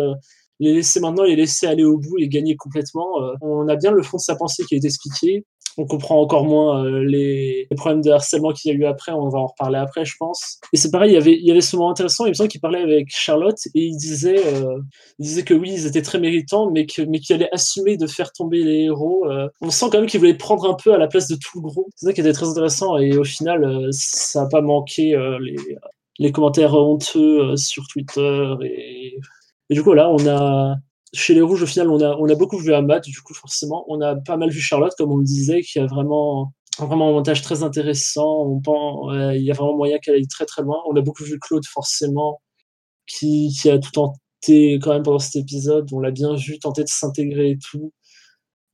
les 0.60 0.74
laisser 0.74 1.00
maintenant, 1.00 1.24
les 1.24 1.36
laisser 1.36 1.66
aller 1.66 1.84
au 1.84 1.98
bout 1.98 2.18
et 2.18 2.28
gagner 2.28 2.56
complètement. 2.56 3.08
On 3.40 3.66
a 3.68 3.76
bien 3.76 3.90
le 3.90 4.02
fond 4.02 4.18
de 4.18 4.22
sa 4.22 4.36
pensée 4.36 4.64
qui 4.64 4.76
est 4.76 4.84
expliqué 4.84 5.44
on 5.78 5.86
comprend 5.86 6.20
encore 6.20 6.44
moins 6.44 6.84
euh, 6.84 7.04
les, 7.04 7.66
problèmes 7.76 8.02
de 8.02 8.10
harcèlement 8.10 8.52
qu'il 8.52 8.70
y 8.70 8.74
a 8.74 8.78
eu 8.78 8.84
après, 8.84 9.12
on 9.12 9.28
va 9.28 9.38
en 9.38 9.46
reparler 9.46 9.78
après, 9.78 10.04
je 10.04 10.14
pense. 10.18 10.58
Et 10.72 10.76
c'est 10.76 10.90
pareil, 10.90 11.12
il 11.12 11.14
y 11.14 11.16
avait, 11.16 11.34
il 11.34 11.46
y 11.46 11.50
avait 11.50 11.60
ce 11.60 11.76
moment 11.76 11.90
intéressant, 11.90 12.26
il 12.26 12.30
me 12.30 12.34
semble 12.34 12.48
qu'il 12.48 12.60
parlait 12.60 12.82
avec 12.82 13.08
Charlotte, 13.10 13.58
et 13.74 13.80
il 13.80 13.96
disait, 13.96 14.38
euh, 14.38 14.78
il 15.18 15.24
disait 15.24 15.42
que 15.42 15.54
oui, 15.54 15.70
ils 15.72 15.86
étaient 15.86 16.02
très 16.02 16.18
méritants, 16.18 16.70
mais 16.70 16.86
que 16.86 17.02
mais 17.02 17.18
qu'il 17.18 17.34
allait 17.36 17.52
assumer 17.52 17.96
de 17.96 18.06
faire 18.06 18.32
tomber 18.32 18.62
les 18.62 18.84
héros. 18.84 19.26
euh. 19.30 19.48
On 19.60 19.70
sent 19.70 19.86
quand 19.90 19.98
même 19.98 20.06
qu'il 20.06 20.20
voulait 20.20 20.34
prendre 20.34 20.68
un 20.68 20.74
peu 20.74 20.92
à 20.94 20.98
la 20.98 21.08
place 21.08 21.28
de 21.28 21.36
tout 21.36 21.60
le 21.60 21.62
groupe. 21.62 21.88
C'est 21.96 22.06
ça 22.06 22.12
qui 22.12 22.20
était 22.20 22.32
très 22.32 22.48
intéressant, 22.48 22.98
et 22.98 23.16
au 23.16 23.24
final, 23.24 23.88
ça 23.90 24.42
n'a 24.42 24.48
pas 24.48 24.60
manqué 24.60 25.16
les, 25.40 25.56
les 26.18 26.32
commentaires 26.32 26.74
honteux 26.74 27.56
sur 27.56 27.86
Twitter, 27.88 28.54
et, 28.62 29.18
et 29.70 29.74
du 29.74 29.82
coup, 29.82 29.94
là, 29.94 30.10
on 30.10 30.26
a 30.26 30.76
chez 31.14 31.34
les 31.34 31.42
Rouges, 31.42 31.62
au 31.62 31.66
final, 31.66 31.90
on 31.90 32.00
a, 32.00 32.34
beaucoup 32.34 32.58
vu 32.58 32.72
Ahmad, 32.72 33.02
du 33.02 33.20
coup, 33.20 33.34
forcément. 33.34 33.84
On 33.88 34.00
a 34.00 34.16
pas 34.16 34.36
mal 34.36 34.50
vu 34.50 34.60
Charlotte, 34.60 34.94
comme 34.96 35.12
on 35.12 35.18
le 35.18 35.24
disait, 35.24 35.60
qui 35.60 35.78
a 35.78 35.86
vraiment, 35.86 36.52
un 36.78 36.86
montage 36.86 37.42
très 37.42 37.62
intéressant. 37.62 38.60
Il 39.34 39.42
y 39.42 39.50
a 39.50 39.54
vraiment 39.54 39.76
moyen 39.76 39.98
qu'elle 39.98 40.14
aille 40.14 40.26
très 40.26 40.46
très 40.46 40.62
loin. 40.62 40.78
On 40.88 40.96
a 40.96 41.02
beaucoup 41.02 41.24
vu 41.24 41.38
Claude, 41.38 41.66
forcément, 41.66 42.40
qui, 43.06 43.52
a 43.66 43.78
tout 43.78 43.90
tenté 43.90 44.74
quand 44.82 44.92
même 44.94 45.02
pendant 45.02 45.18
cet 45.18 45.36
épisode. 45.36 45.92
On 45.92 46.00
l'a 46.00 46.10
bien 46.10 46.34
vu 46.34 46.58
tenter 46.58 46.82
de 46.82 46.88
s'intégrer 46.88 47.50
et 47.50 47.58
tout. 47.58 47.92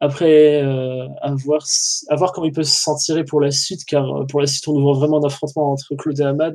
Après, 0.00 0.62
euh, 0.62 1.08
à, 1.22 1.34
voir, 1.34 2.32
comment 2.32 2.46
il 2.46 2.52
peut 2.52 2.62
se 2.62 2.80
sentir 2.80 3.22
pour 3.24 3.40
la 3.40 3.50
suite, 3.50 3.84
car 3.84 4.04
euh, 4.14 4.24
pour 4.26 4.40
la 4.40 4.46
suite, 4.46 4.68
on 4.68 4.74
nous 4.74 4.82
voit 4.82 4.94
vraiment 4.94 5.18
un 5.18 5.60
entre 5.60 5.96
Claude 5.96 6.20
et 6.20 6.22
Ahmad. 6.22 6.54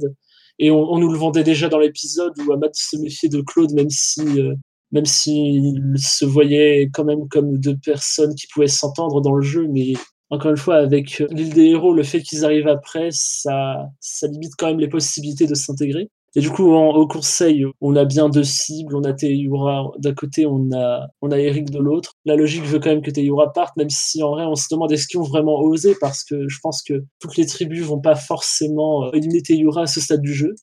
Et 0.59 0.71
on, 0.71 0.93
on 0.93 0.97
nous 0.97 1.11
le 1.11 1.17
vendait 1.17 1.43
déjà 1.43 1.67
dans 1.67 1.79
l'épisode 1.79 2.31
où 2.39 2.53
Ahmad 2.53 2.71
se 2.73 2.95
méfiait 2.95 3.27
de 3.27 3.41
Claude, 3.41 3.73
même 3.73 3.89
si, 3.89 4.21
euh, 4.21 4.55
même 4.93 5.05
s'il 5.05 5.93
se 5.97 6.23
voyait 6.23 6.89
quand 6.93 7.03
même 7.03 7.27
comme 7.27 7.57
deux 7.57 7.77
personnes 7.77 8.35
qui 8.35 8.47
pouvaient 8.47 8.67
s'entendre 8.67 9.19
dans 9.21 9.33
le 9.33 9.41
jeu. 9.41 9.67
Mais 9.69 9.93
encore 10.29 10.51
une 10.51 10.57
fois, 10.57 10.75
avec 10.75 11.21
l'île 11.31 11.53
des 11.53 11.65
héros, 11.65 11.93
le 11.93 12.03
fait 12.03 12.21
qu'ils 12.21 12.45
arrivent 12.45 12.67
après, 12.67 13.09
ça, 13.11 13.89
ça 13.99 14.27
limite 14.27 14.53
quand 14.57 14.67
même 14.67 14.79
les 14.79 14.87
possibilités 14.87 15.47
de 15.47 15.55
s'intégrer. 15.55 16.09
Et 16.35 16.39
du 16.39 16.49
coup, 16.49 16.71
au 16.73 17.07
conseil, 17.07 17.63
on 17.79 17.95
a 17.95 18.05
bien 18.05 18.27
deux 18.27 18.43
cibles. 18.43 18.95
On 18.95 19.03
a 19.03 19.13
Teyura 19.13 19.91
d'un 19.99 20.15
côté, 20.15 20.47
on 20.47 20.67
a, 20.73 21.07
on 21.21 21.31
a 21.31 21.37
Eric 21.37 21.69
de 21.69 21.77
l'autre. 21.77 22.13
La 22.25 22.35
logique 22.35 22.63
veut 22.63 22.79
quand 22.79 22.89
même 22.89 23.03
que 23.03 23.11
Teyura 23.11 23.53
parte, 23.53 23.77
même 23.77 23.91
si 23.91 24.23
en 24.23 24.31
vrai, 24.31 24.45
on 24.45 24.55
se 24.55 24.67
demande 24.71 24.91
est-ce 24.91 25.07
qu'ils 25.07 25.19
ont 25.19 25.23
vraiment 25.23 25.59
osé, 25.59 25.95
parce 25.99 26.23
que 26.23 26.47
je 26.47 26.59
pense 26.61 26.81
que 26.81 27.03
toutes 27.19 27.37
les 27.37 27.45
tribus 27.45 27.83
vont 27.83 28.01
pas 28.01 28.15
forcément 28.15 29.05
euh, 29.05 29.11
éliminer 29.13 29.43
Teyura 29.43 29.83
à 29.83 29.87
ce 29.87 30.01
stade 30.01 30.21
du 30.21 30.33
jeu. 30.33 30.55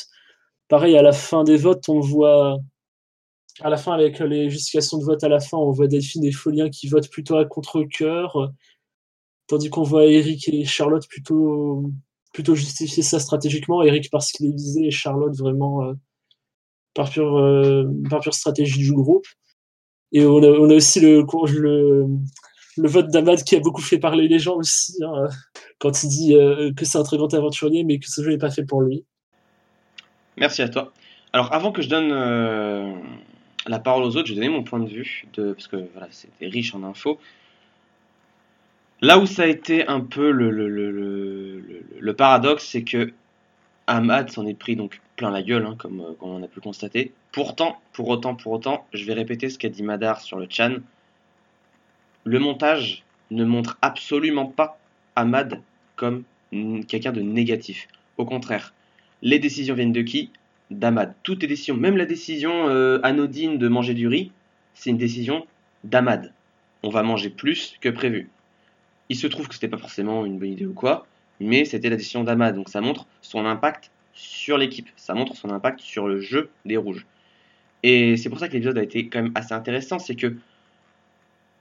Pareil, 0.68 0.96
à 0.96 1.02
la 1.02 1.12
fin 1.12 1.44
des 1.44 1.56
votes, 1.56 1.88
on 1.88 2.00
voit, 2.00 2.58
à 3.60 3.70
la 3.70 3.76
fin, 3.76 3.92
avec 3.92 4.18
les 4.20 4.50
justifications 4.50 4.98
de 4.98 5.04
vote 5.04 5.22
à 5.24 5.28
la 5.28 5.40
fin, 5.40 5.56
on 5.56 5.70
voit 5.70 5.86
Delphine 5.86 6.24
et 6.24 6.32
Folien 6.32 6.70
qui 6.70 6.88
votent 6.88 7.10
plutôt 7.10 7.36
à 7.36 7.44
contre-coeur, 7.44 8.52
tandis 9.46 9.70
qu'on 9.70 9.82
voit 9.82 10.06
Eric 10.06 10.48
et 10.48 10.64
Charlotte 10.64 11.06
plutôt 11.08 11.90
plutôt 12.32 12.54
justifier 12.54 13.02
ça 13.02 13.18
stratégiquement. 13.18 13.82
Eric 13.82 14.10
parce 14.10 14.32
qu'il 14.32 14.46
est 14.46 14.52
visé 14.52 14.86
et 14.86 14.90
Charlotte 14.90 15.36
vraiment 15.36 15.84
euh, 15.84 15.94
par, 16.94 17.10
pure, 17.10 17.36
euh, 17.36 17.84
par 18.08 18.20
pure 18.20 18.34
stratégie 18.34 18.78
du 18.78 18.92
groupe. 18.92 19.26
Et 20.12 20.24
on 20.24 20.42
a, 20.42 20.48
aussi 20.48 21.00
le, 21.00 21.24
vote 22.78 23.10
d'Amad 23.10 23.44
qui 23.44 23.54
a 23.54 23.60
beaucoup 23.60 23.80
fait 23.80 23.98
parler 23.98 24.26
les 24.26 24.40
gens 24.40 24.56
aussi, 24.56 24.96
hein, 25.04 25.28
quand 25.78 26.02
il 26.02 26.08
dit 26.08 26.34
euh, 26.34 26.72
que 26.72 26.84
c'est 26.84 26.98
un 26.98 27.04
très 27.04 27.16
grand 27.16 27.32
aventurier, 27.32 27.84
mais 27.84 28.00
que 28.00 28.08
ce 28.08 28.22
jeu 28.22 28.30
n'est 28.30 28.38
pas 28.38 28.50
fait 28.50 28.64
pour 28.64 28.82
lui. 28.82 29.04
Merci 30.36 30.62
à 30.62 30.68
toi. 30.68 30.92
Alors, 31.32 31.52
avant 31.52 31.70
que 31.70 31.80
je 31.80 31.88
donne 31.88 32.10
la 33.70 33.78
parole 33.78 34.02
aux 34.02 34.16
autres, 34.16 34.26
je 34.26 34.34
vais 34.34 34.40
donner 34.40 34.52
mon 34.52 34.64
point 34.64 34.80
de 34.80 34.88
vue, 34.88 35.26
de, 35.34 35.52
parce 35.52 35.68
que 35.68 35.88
voilà, 35.92 36.08
c'était 36.10 36.48
riche 36.48 36.74
en 36.74 36.82
infos. 36.82 37.20
Là 39.00 39.18
où 39.20 39.26
ça 39.26 39.44
a 39.44 39.46
été 39.46 39.86
un 39.86 40.00
peu 40.00 40.32
le, 40.32 42.12
paradoxe, 42.12 42.66
c'est 42.66 42.82
que 42.82 43.12
Ahmad 43.86 44.28
s'en 44.28 44.44
est 44.46 44.54
pris 44.54 44.74
donc 44.74 45.00
plein 45.14 45.30
la 45.30 45.42
gueule, 45.42 45.66
hein, 45.66 45.76
comme, 45.78 46.00
euh, 46.00 46.12
comme, 46.18 46.30
on 46.30 46.42
a 46.42 46.48
pu 46.48 46.60
constater. 46.60 47.12
Pourtant, 47.30 47.80
pour 47.92 48.08
autant, 48.08 48.34
pour 48.34 48.52
autant, 48.52 48.86
je 48.92 49.04
vais 49.04 49.14
répéter 49.14 49.48
ce 49.48 49.56
qu'a 49.56 49.68
dit 49.68 49.84
Madar 49.84 50.20
sur 50.20 50.38
le 50.38 50.48
Chan. 50.50 50.78
Le 52.24 52.38
montage 52.40 53.04
ne 53.30 53.44
montre 53.44 53.78
absolument 53.82 54.46
pas 54.46 54.80
Ahmad 55.14 55.62
comme 55.94 56.24
quelqu'un 56.88 57.12
de 57.12 57.20
négatif. 57.20 57.86
Au 58.16 58.24
contraire, 58.24 58.74
les 59.22 59.38
décisions 59.38 59.76
viennent 59.76 59.92
de 59.92 60.02
qui? 60.02 60.30
D'Ahmad. 60.70 61.14
Toutes 61.22 61.42
les 61.42 61.48
décisions, 61.48 61.76
même 61.76 61.96
la 61.96 62.06
décision 62.06 62.68
euh, 62.68 63.00
anodine 63.02 63.58
de 63.58 63.68
manger 63.68 63.94
du 63.94 64.06
riz, 64.06 64.32
c'est 64.74 64.90
une 64.90 64.98
décision 64.98 65.46
d'Ahmad. 65.84 66.32
On 66.82 66.90
va 66.90 67.02
manger 67.02 67.30
plus 67.30 67.76
que 67.80 67.88
prévu. 67.88 68.30
Il 69.08 69.16
se 69.16 69.26
trouve 69.26 69.48
que 69.48 69.54
c'était 69.54 69.68
pas 69.68 69.78
forcément 69.78 70.24
une 70.24 70.38
bonne 70.38 70.52
idée 70.52 70.66
ou 70.66 70.72
quoi, 70.72 71.06
mais 71.40 71.64
c'était 71.64 71.90
la 71.90 71.96
décision 71.96 72.22
d'Amad. 72.22 72.54
Donc 72.54 72.68
ça 72.68 72.80
montre 72.80 73.06
son 73.22 73.44
impact 73.44 73.90
sur 74.12 74.56
l'équipe, 74.58 74.88
ça 74.96 75.14
montre 75.14 75.34
son 75.34 75.50
impact 75.50 75.80
sur 75.80 76.06
le 76.06 76.20
jeu 76.20 76.50
des 76.64 76.76
rouges. 76.76 77.06
Et 77.82 78.16
c'est 78.16 78.28
pour 78.28 78.38
ça 78.38 78.48
que 78.48 78.52
l'épisode 78.52 78.78
a 78.78 78.82
été 78.82 79.08
quand 79.08 79.22
même 79.22 79.32
assez 79.34 79.54
intéressant, 79.54 79.98
c'est 79.98 80.14
que 80.14 80.36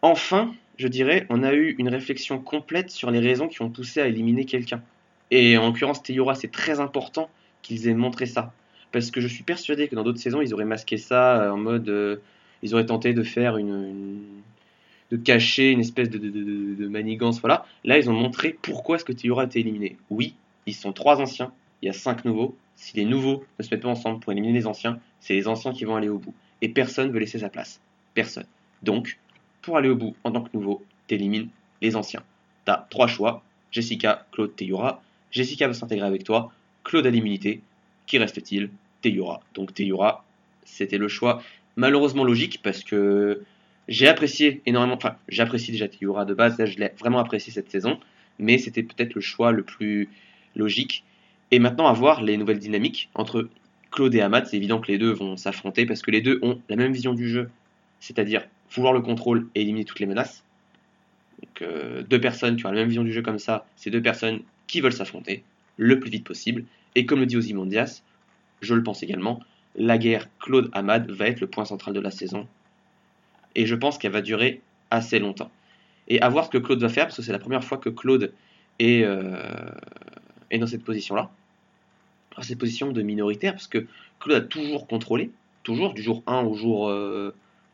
enfin, 0.02 0.54
je 0.78 0.88
dirais, 0.88 1.26
on 1.30 1.44
a 1.44 1.54
eu 1.54 1.76
une 1.78 1.90
réflexion 1.90 2.40
complète 2.40 2.92
sur 2.92 3.10
les 3.10 3.20
raisons 3.20 3.48
qui 3.48 3.62
ont 3.62 3.70
poussé 3.70 4.02
à 4.02 4.08
éliminer 4.08 4.46
quelqu'un. 4.46 4.82
Et 5.32 5.58
en 5.58 5.68
l'occurrence, 5.68 6.04
Teyura, 6.04 6.36
c'est 6.36 6.52
très 6.52 6.80
important 6.80 7.30
qu'ils 7.62 7.88
aient 7.88 7.94
montré 7.94 8.26
ça. 8.26 8.54
Parce 8.92 9.12
que 9.12 9.22
je 9.22 9.28
suis 9.28 9.44
persuadé 9.44 9.88
que 9.88 9.96
dans 9.96 10.04
d'autres 10.04 10.20
saisons, 10.20 10.42
ils 10.42 10.54
auraient 10.54 10.66
masqué 10.66 10.98
ça 10.98 11.44
euh, 11.44 11.52
en 11.52 11.58
mode. 11.58 11.90
Euh, 11.90 12.18
ils 12.62 12.74
auraient 12.74 12.86
tenté 12.86 13.14
de 13.14 13.24
faire 13.24 13.58
une, 13.58 14.20
de 15.12 15.18
cacher 15.18 15.72
une 15.72 15.80
espèce 15.80 16.10
de, 16.10 16.88
manigance. 16.88 17.40
Voilà. 17.40 17.66
Là, 17.84 17.98
ils 17.98 18.10
ont 18.10 18.14
montré 18.14 18.58
pourquoi 18.62 18.98
est-ce 18.98 19.06
que 19.06 19.14
Théora 19.14 19.44
a 19.44 19.46
été 19.46 19.60
éliminé. 19.60 19.98
Oui, 20.10 20.36
ils 20.66 20.74
sont 20.74 20.92
trois 20.92 21.22
anciens, 21.22 21.52
il 21.82 21.88
y 21.88 21.90
a 21.90 21.94
cinq 21.94 22.26
nouveaux. 22.26 22.56
Si 22.76 22.96
les 22.96 23.06
nouveaux 23.06 23.44
ne 23.58 23.64
se 23.64 23.74
mettent 23.74 23.84
pas 23.84 23.90
ensemble 23.90 24.20
pour 24.20 24.32
éliminer 24.32 24.54
les 24.54 24.68
anciens, 24.68 25.00
c'est 25.20 25.34
les 25.34 25.48
anciens 25.48 25.74
qui 25.74 25.86
vont 25.86 25.96
aller 25.96 26.10
au 26.10 26.18
bout. 26.18 26.34
Et 26.62 26.70
personne 26.70 27.08
ne 27.08 27.14
veut 27.14 27.20
laisser 27.20 27.40
sa 27.40 27.50
place. 27.50 27.82
Personne. 28.14 28.46
Donc, 28.84 29.20
pour 29.62 29.78
aller 29.78 29.90
au 29.90 29.96
bout 29.96 30.16
en 30.24 30.32
tant 30.32 30.42
que 30.42 30.50
nouveau, 30.54 30.84
t'élimines 31.08 31.50
les 31.82 31.96
anciens. 31.96 32.24
T'as 32.66 32.86
trois 32.90 33.08
choix. 33.08 33.44
Jessica, 33.72 34.26
Claude, 34.32 34.56
Théora. 34.56 35.02
Jessica 35.32 35.68
va 35.68 35.74
s'intégrer 35.74 36.08
avec 36.08 36.24
toi. 36.24 36.52
Claude 36.84 37.06
a 37.06 37.10
l'immunité. 37.10 37.62
Qui 38.10 38.18
reste-t-il 38.18 38.72
Théora. 39.04 39.40
Donc 39.54 39.74
Théora, 39.76 40.26
c'était 40.66 40.98
le 40.98 41.08
choix 41.08 41.44
malheureusement 41.76 42.24
logique 42.24 42.60
parce 42.64 42.84
que 42.84 43.44
j'ai 43.88 44.08
apprécié 44.08 44.62
énormément, 44.66 44.96
enfin, 44.96 45.16
j'apprécie 45.28 45.72
déjà 45.72 45.88
Tiyura 45.88 46.26
de 46.26 46.34
base, 46.34 46.64
je 46.66 46.78
l'ai 46.80 46.92
vraiment 47.00 47.20
apprécié 47.20 47.54
cette 47.54 47.70
saison, 47.70 48.00
mais 48.40 48.58
c'était 48.58 48.82
peut-être 48.82 49.14
le 49.14 49.22
choix 49.22 49.52
le 49.52 49.62
plus 49.62 50.10
logique. 50.56 51.04
Et 51.52 51.60
maintenant, 51.60 51.88
à 51.88 51.94
voir 51.94 52.24
les 52.24 52.36
nouvelles 52.36 52.58
dynamiques 52.58 53.10
entre 53.14 53.48
Claude 53.92 54.14
et 54.16 54.22
Amat, 54.22 54.46
c'est 54.46 54.58
évident 54.58 54.82
que 54.82 54.92
les 54.92 54.98
deux 54.98 55.12
vont 55.12 55.38
s'affronter 55.38 55.86
parce 55.86 56.02
que 56.02 56.10
les 56.10 56.22
deux 56.22 56.40
ont 56.42 56.60
la 56.68 56.76
même 56.76 56.92
vision 56.92 57.14
du 57.14 57.30
jeu, 57.30 57.50
c'est-à-dire 58.00 58.44
vouloir 58.72 58.94
le 58.94 59.02
contrôle 59.02 59.48
et 59.54 59.62
éliminer 59.62 59.86
toutes 59.86 60.00
les 60.00 60.08
menaces. 60.08 60.44
Donc, 61.44 61.62
euh, 61.62 62.02
deux 62.02 62.20
personnes 62.20 62.56
qui 62.56 62.66
ont 62.66 62.72
la 62.72 62.76
même 62.76 62.88
vision 62.88 63.04
du 63.04 63.14
jeu 63.14 63.22
comme 63.22 63.40
ça, 63.40 63.68
c'est 63.76 63.92
deux 63.92 64.02
personnes 64.02 64.42
qui 64.66 64.82
veulent 64.82 64.94
s'affronter 64.94 65.44
le 65.78 66.00
plus 66.00 66.10
vite 66.10 66.26
possible. 66.26 66.66
Et 66.96 67.06
comme 67.06 67.20
le 67.20 67.26
dit 67.26 67.38
Ozymandias, 67.38 68.02
je 68.62 68.74
le 68.74 68.84
pense 68.84 69.04
également, 69.04 69.40
la 69.76 69.98
guerre 69.98 70.28
Claude-Amad 70.40 71.10
va 71.12 71.28
être 71.28 71.40
le 71.40 71.48
point 71.48 71.66
central 71.66 71.94
de 71.94 72.00
la 72.00 72.12
saison 72.12 72.48
et 73.56 73.66
je 73.66 73.76
pense 73.76 73.98
qu'elle 73.98 74.12
va 74.12 74.22
durer 74.22 74.62
assez 74.92 75.20
longtemps. 75.20 75.52
Et 76.08 76.22
à 76.22 76.30
voir 76.30 76.46
ce 76.46 76.50
que 76.50 76.58
Claude 76.58 76.80
va 76.80 76.90
faire, 76.90 77.06
parce 77.06 77.18
que 77.18 77.22
c'est 77.22 77.32
la 77.32 77.40
première 77.40 77.64
fois 77.64 77.78
que 77.78 77.90
Claude 77.90 78.34
est, 78.80 79.04
euh, 79.04 79.70
dans 80.52 80.68
cette 80.68 80.84
position-là, 80.84 81.30
dans 82.36 82.42
cette 82.42 82.58
position 82.58 82.92
de 82.92 83.02
minoritaire, 83.02 83.54
parce 83.54 83.68
que 83.68 83.86
Claude 84.20 84.38
a 84.38 84.42
toujours 84.42 84.88
contrôlé, 84.88 85.32
toujours, 85.64 85.94
du 85.94 86.02
jour 86.02 86.24
1 86.26 86.42
au 86.42 86.54
jour 86.56 86.92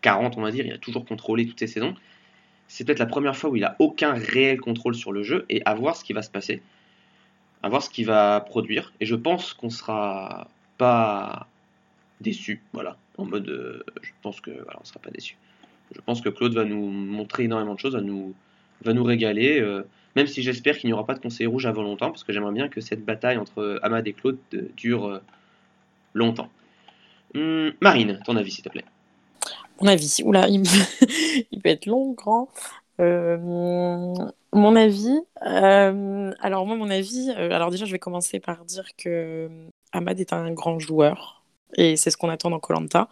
40, 0.02 0.34
euh, 0.34 0.40
on 0.40 0.42
va 0.42 0.52
dire, 0.52 0.66
il 0.66 0.74
a 0.74 0.78
toujours 0.78 1.06
contrôlé 1.06 1.46
toutes 1.46 1.60
ces 1.60 1.68
saisons. 1.68 1.96
C'est 2.68 2.84
peut-être 2.84 3.00
la 3.00 3.06
première 3.06 3.36
fois 3.36 3.50
où 3.50 3.56
il 3.56 3.64
a 3.64 3.76
aucun 3.80 4.14
réel 4.14 4.60
contrôle 4.60 4.96
sur 4.96 5.12
le 5.12 5.24
jeu, 5.24 5.46
et 5.50 5.62
à 5.66 5.74
voir 5.76 5.96
ce 5.96 6.04
qui 6.04 6.14
va 6.14 6.22
se 6.22 6.32
passer, 6.32 6.62
à 7.64 7.70
voir 7.70 7.82
ce 7.82 7.90
qu'il 7.90 8.06
va 8.06 8.42
produire, 8.42 8.94
et 9.00 9.06
je 9.06 9.16
pense 9.16 9.54
qu'on 9.54 9.70
sera 9.70 10.48
pas 10.78 11.48
déçu, 12.22 12.62
voilà, 12.74 12.98
en 13.18 13.26
mode, 13.26 13.50
euh, 13.50 13.84
je 14.02 14.12
pense 14.22 14.42
que 14.42 14.52
voilà, 14.52 14.80
on 14.82 14.86
sera 14.86 15.00
pas 15.00 15.12
déçu. 15.12 15.38
Je 15.94 16.02
pense 16.02 16.22
que 16.22 16.30
Claude 16.30 16.54
va 16.54 16.66
nous 16.66 16.90
montrer 16.90 17.44
énormément 17.44 17.76
de 17.76 17.80
choses, 17.80 17.94
va 17.94 18.02
nous, 18.02 18.34
va 18.84 18.94
nous 18.94 19.04
régaler. 19.04 19.60
Euh, 19.60 19.84
même 20.16 20.28
si 20.28 20.42
j'espère 20.42 20.78
qu'il 20.78 20.88
n'y 20.88 20.94
aura 20.94 21.06
pas 21.06 21.14
de 21.14 21.20
conseil 21.20 21.46
rouge 21.46 21.66
avant 21.66 21.84
longtemps, 21.84 22.10
parce 22.10 22.24
que 22.24 22.34
j'aimerais 22.34 22.54
bien 22.54 22.70
que 22.70 22.82
cette 22.82 23.04
bataille 23.04 23.38
entre 23.38 23.80
Ahmad 23.84 24.08
et 24.08 24.14
Claude 24.14 24.38
euh, 24.54 24.70
dure 24.76 25.22
longtemps. 26.14 26.50
Hum, 27.36 27.74
Marine, 27.82 28.20
ton 28.26 28.36
avis, 28.36 28.52
s'il 28.52 28.64
te 28.64 28.70
plaît. 28.70 28.86
Mon 29.82 29.88
avis, 29.88 30.22
oula, 30.24 30.48
il, 30.48 30.64
il 31.52 31.62
peut 31.62 31.70
être 31.70 31.86
long, 31.86 32.14
grand. 32.14 32.50
Mon 33.00 34.76
avis, 34.76 35.20
alors 35.42 36.66
moi, 36.66 36.76
mon 36.76 36.90
avis, 36.90 37.30
alors 37.32 37.72
déjà, 37.72 37.86
je 37.86 37.92
vais 37.92 38.00
commencer 38.00 38.40
par 38.40 38.66
dire 38.66 38.86
que 38.98 39.50
Ahmad 39.92 40.20
est 40.20 40.34
un 40.34 40.52
grand 40.52 40.80
joueur, 40.80 41.44
et 41.76 41.96
c'est 41.96 42.12
ce 42.12 42.18
qu'on 42.18 42.30
attend 42.30 42.50
dans 42.50 42.60
Colanta. 42.60 43.10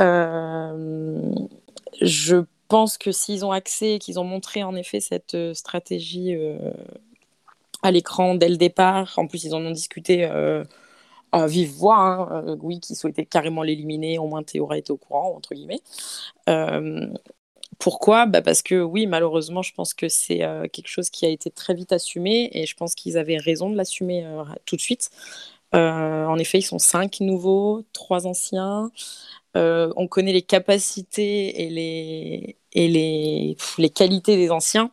Euh, 0.00 1.32
je 2.00 2.44
pense 2.68 2.98
que 2.98 3.12
s'ils 3.12 3.44
ont 3.44 3.52
accès, 3.52 3.98
qu'ils 3.98 4.18
ont 4.18 4.24
montré 4.24 4.62
en 4.62 4.74
effet 4.74 5.00
cette 5.00 5.34
euh, 5.34 5.54
stratégie 5.54 6.34
euh, 6.34 6.72
à 7.82 7.90
l'écran 7.90 8.34
dès 8.34 8.48
le 8.48 8.56
départ, 8.56 9.12
en 9.16 9.26
plus 9.26 9.44
ils 9.44 9.54
en 9.54 9.60
ont 9.64 9.70
discuté 9.70 10.24
euh, 10.24 10.64
à 11.32 11.46
vive 11.46 11.70
voix, 11.70 11.96
hein, 11.96 12.56
oui, 12.62 12.80
qui 12.80 12.94
souhaitaient 12.94 13.26
carrément 13.26 13.62
l'éliminer, 13.62 14.18
au 14.18 14.26
moins 14.26 14.42
Théora 14.42 14.78
était 14.78 14.92
au 14.92 14.96
courant, 14.96 15.34
entre 15.36 15.54
guillemets. 15.54 15.82
Pourquoi? 17.78 18.26
Bah 18.26 18.42
Parce 18.42 18.62
que 18.62 18.82
oui, 18.82 19.06
malheureusement, 19.06 19.62
je 19.62 19.72
pense 19.74 19.94
que 19.94 20.08
c'est 20.08 20.38
quelque 20.72 20.88
chose 20.88 21.10
qui 21.10 21.26
a 21.26 21.28
été 21.28 21.50
très 21.50 21.74
vite 21.74 21.92
assumé 21.92 22.50
et 22.52 22.66
je 22.66 22.74
pense 22.76 22.94
qu'ils 22.94 23.18
avaient 23.18 23.38
raison 23.38 23.70
de 23.70 23.76
l'assumer 23.76 24.26
tout 24.66 24.76
de 24.76 24.80
suite. 24.80 25.10
Euh, 25.74 26.24
en 26.26 26.38
effet, 26.38 26.58
ils 26.58 26.62
sont 26.62 26.78
cinq 26.78 27.20
nouveaux, 27.20 27.82
trois 27.92 28.26
anciens. 28.26 28.90
Euh, 29.56 29.92
on 29.96 30.08
connaît 30.08 30.32
les 30.32 30.42
capacités 30.42 31.62
et 31.64 31.70
les, 31.70 32.56
et 32.72 32.88
les, 32.88 33.56
les 33.78 33.90
qualités 33.90 34.36
des 34.36 34.50
anciens. 34.50 34.90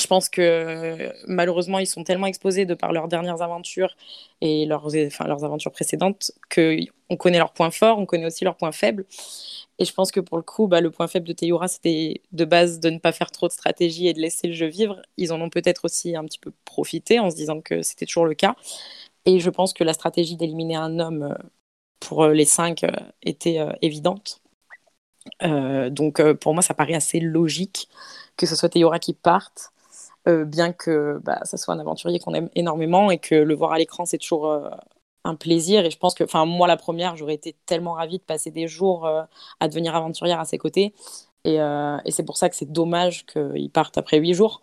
Je 0.00 0.06
pense 0.06 0.30
que 0.30 1.12
malheureusement, 1.26 1.78
ils 1.78 1.86
sont 1.86 2.04
tellement 2.04 2.26
exposés 2.26 2.64
de 2.64 2.74
par 2.74 2.92
leurs 2.92 3.06
dernières 3.08 3.42
aventures 3.42 3.96
et 4.40 4.64
leurs, 4.64 4.86
enfin, 4.86 5.26
leurs 5.26 5.44
aventures 5.44 5.72
précédentes 5.72 6.32
qu'on 6.54 7.16
connaît 7.16 7.38
leurs 7.38 7.52
points 7.52 7.70
forts, 7.70 7.98
on 7.98 8.06
connaît 8.06 8.26
aussi 8.26 8.44
leurs 8.44 8.56
points 8.56 8.72
faibles. 8.72 9.04
Et 9.78 9.84
je 9.84 9.92
pense 9.94 10.10
que 10.12 10.20
pour 10.20 10.36
le 10.38 10.42
coup, 10.42 10.68
bah, 10.68 10.80
le 10.80 10.90
point 10.90 11.06
faible 11.08 11.26
de 11.26 11.32
Teyura, 11.32 11.68
c'était 11.68 12.22
de 12.32 12.44
base 12.44 12.80
de 12.80 12.90
ne 12.90 12.98
pas 12.98 13.12
faire 13.12 13.30
trop 13.30 13.48
de 13.48 13.52
stratégie 13.52 14.08
et 14.08 14.14
de 14.14 14.20
laisser 14.20 14.46
le 14.48 14.54
jeu 14.54 14.66
vivre. 14.66 15.00
Ils 15.16 15.32
en 15.32 15.40
ont 15.40 15.50
peut-être 15.50 15.84
aussi 15.86 16.16
un 16.16 16.24
petit 16.24 16.38
peu 16.38 16.52
profité 16.64 17.18
en 17.18 17.30
se 17.30 17.36
disant 17.36 17.60
que 17.60 17.82
c'était 17.82 18.06
toujours 18.06 18.26
le 18.26 18.34
cas. 18.34 18.56
Et 19.26 19.40
je 19.40 19.50
pense 19.50 19.72
que 19.74 19.84
la 19.84 19.92
stratégie 19.94 20.36
d'éliminer 20.36 20.76
un 20.76 20.98
homme 20.98 21.22
euh, 21.24 21.34
pour 22.00 22.24
euh, 22.24 22.32
les 22.34 22.44
cinq 22.46 22.84
euh, 22.84 22.90
était 23.22 23.58
évidente. 23.82 24.40
Donc 25.42 26.22
pour 26.40 26.54
moi, 26.54 26.62
ça 26.62 26.74
paraît 26.74 26.94
assez 26.94 27.20
logique 27.20 27.88
que 28.36 28.46
ce 28.46 28.56
soit 28.56 28.70
Teyura 28.70 28.98
qui 28.98 29.12
parte, 29.12 29.70
euh, 30.28 30.44
bien 30.44 30.72
que 30.72 31.18
bah, 31.24 31.40
ça 31.44 31.56
soit 31.56 31.72
un 31.72 31.78
aventurier 31.78 32.18
qu'on 32.18 32.34
aime 32.34 32.50
énormément 32.54 33.10
et 33.10 33.18
que 33.18 33.34
le 33.34 33.54
voir 33.54 33.72
à 33.72 33.78
l'écran, 33.78 34.04
c'est 34.04 34.18
toujours 34.18 34.50
euh, 34.50 34.68
un 35.24 35.34
plaisir. 35.34 35.84
Et 35.86 35.90
je 35.90 35.98
pense 35.98 36.14
que, 36.14 36.24
enfin, 36.24 36.44
moi, 36.44 36.68
la 36.68 36.76
première, 36.76 37.16
j'aurais 37.16 37.34
été 37.34 37.56
tellement 37.64 37.94
ravie 37.94 38.18
de 38.18 38.22
passer 38.22 38.50
des 38.50 38.68
jours 38.68 39.06
euh, 39.06 39.22
à 39.60 39.68
devenir 39.68 39.96
aventurière 39.96 40.38
à 40.38 40.44
ses 40.44 40.58
côtés. 40.58 40.94
Et, 41.44 41.58
c'est 42.10 42.24
pour 42.24 42.36
ça 42.36 42.50
que 42.50 42.56
c'est 42.56 42.70
dommage 42.70 43.24
qu'il 43.24 43.70
parte 43.70 43.96
après 43.96 44.18
huit 44.18 44.34
jours. 44.34 44.60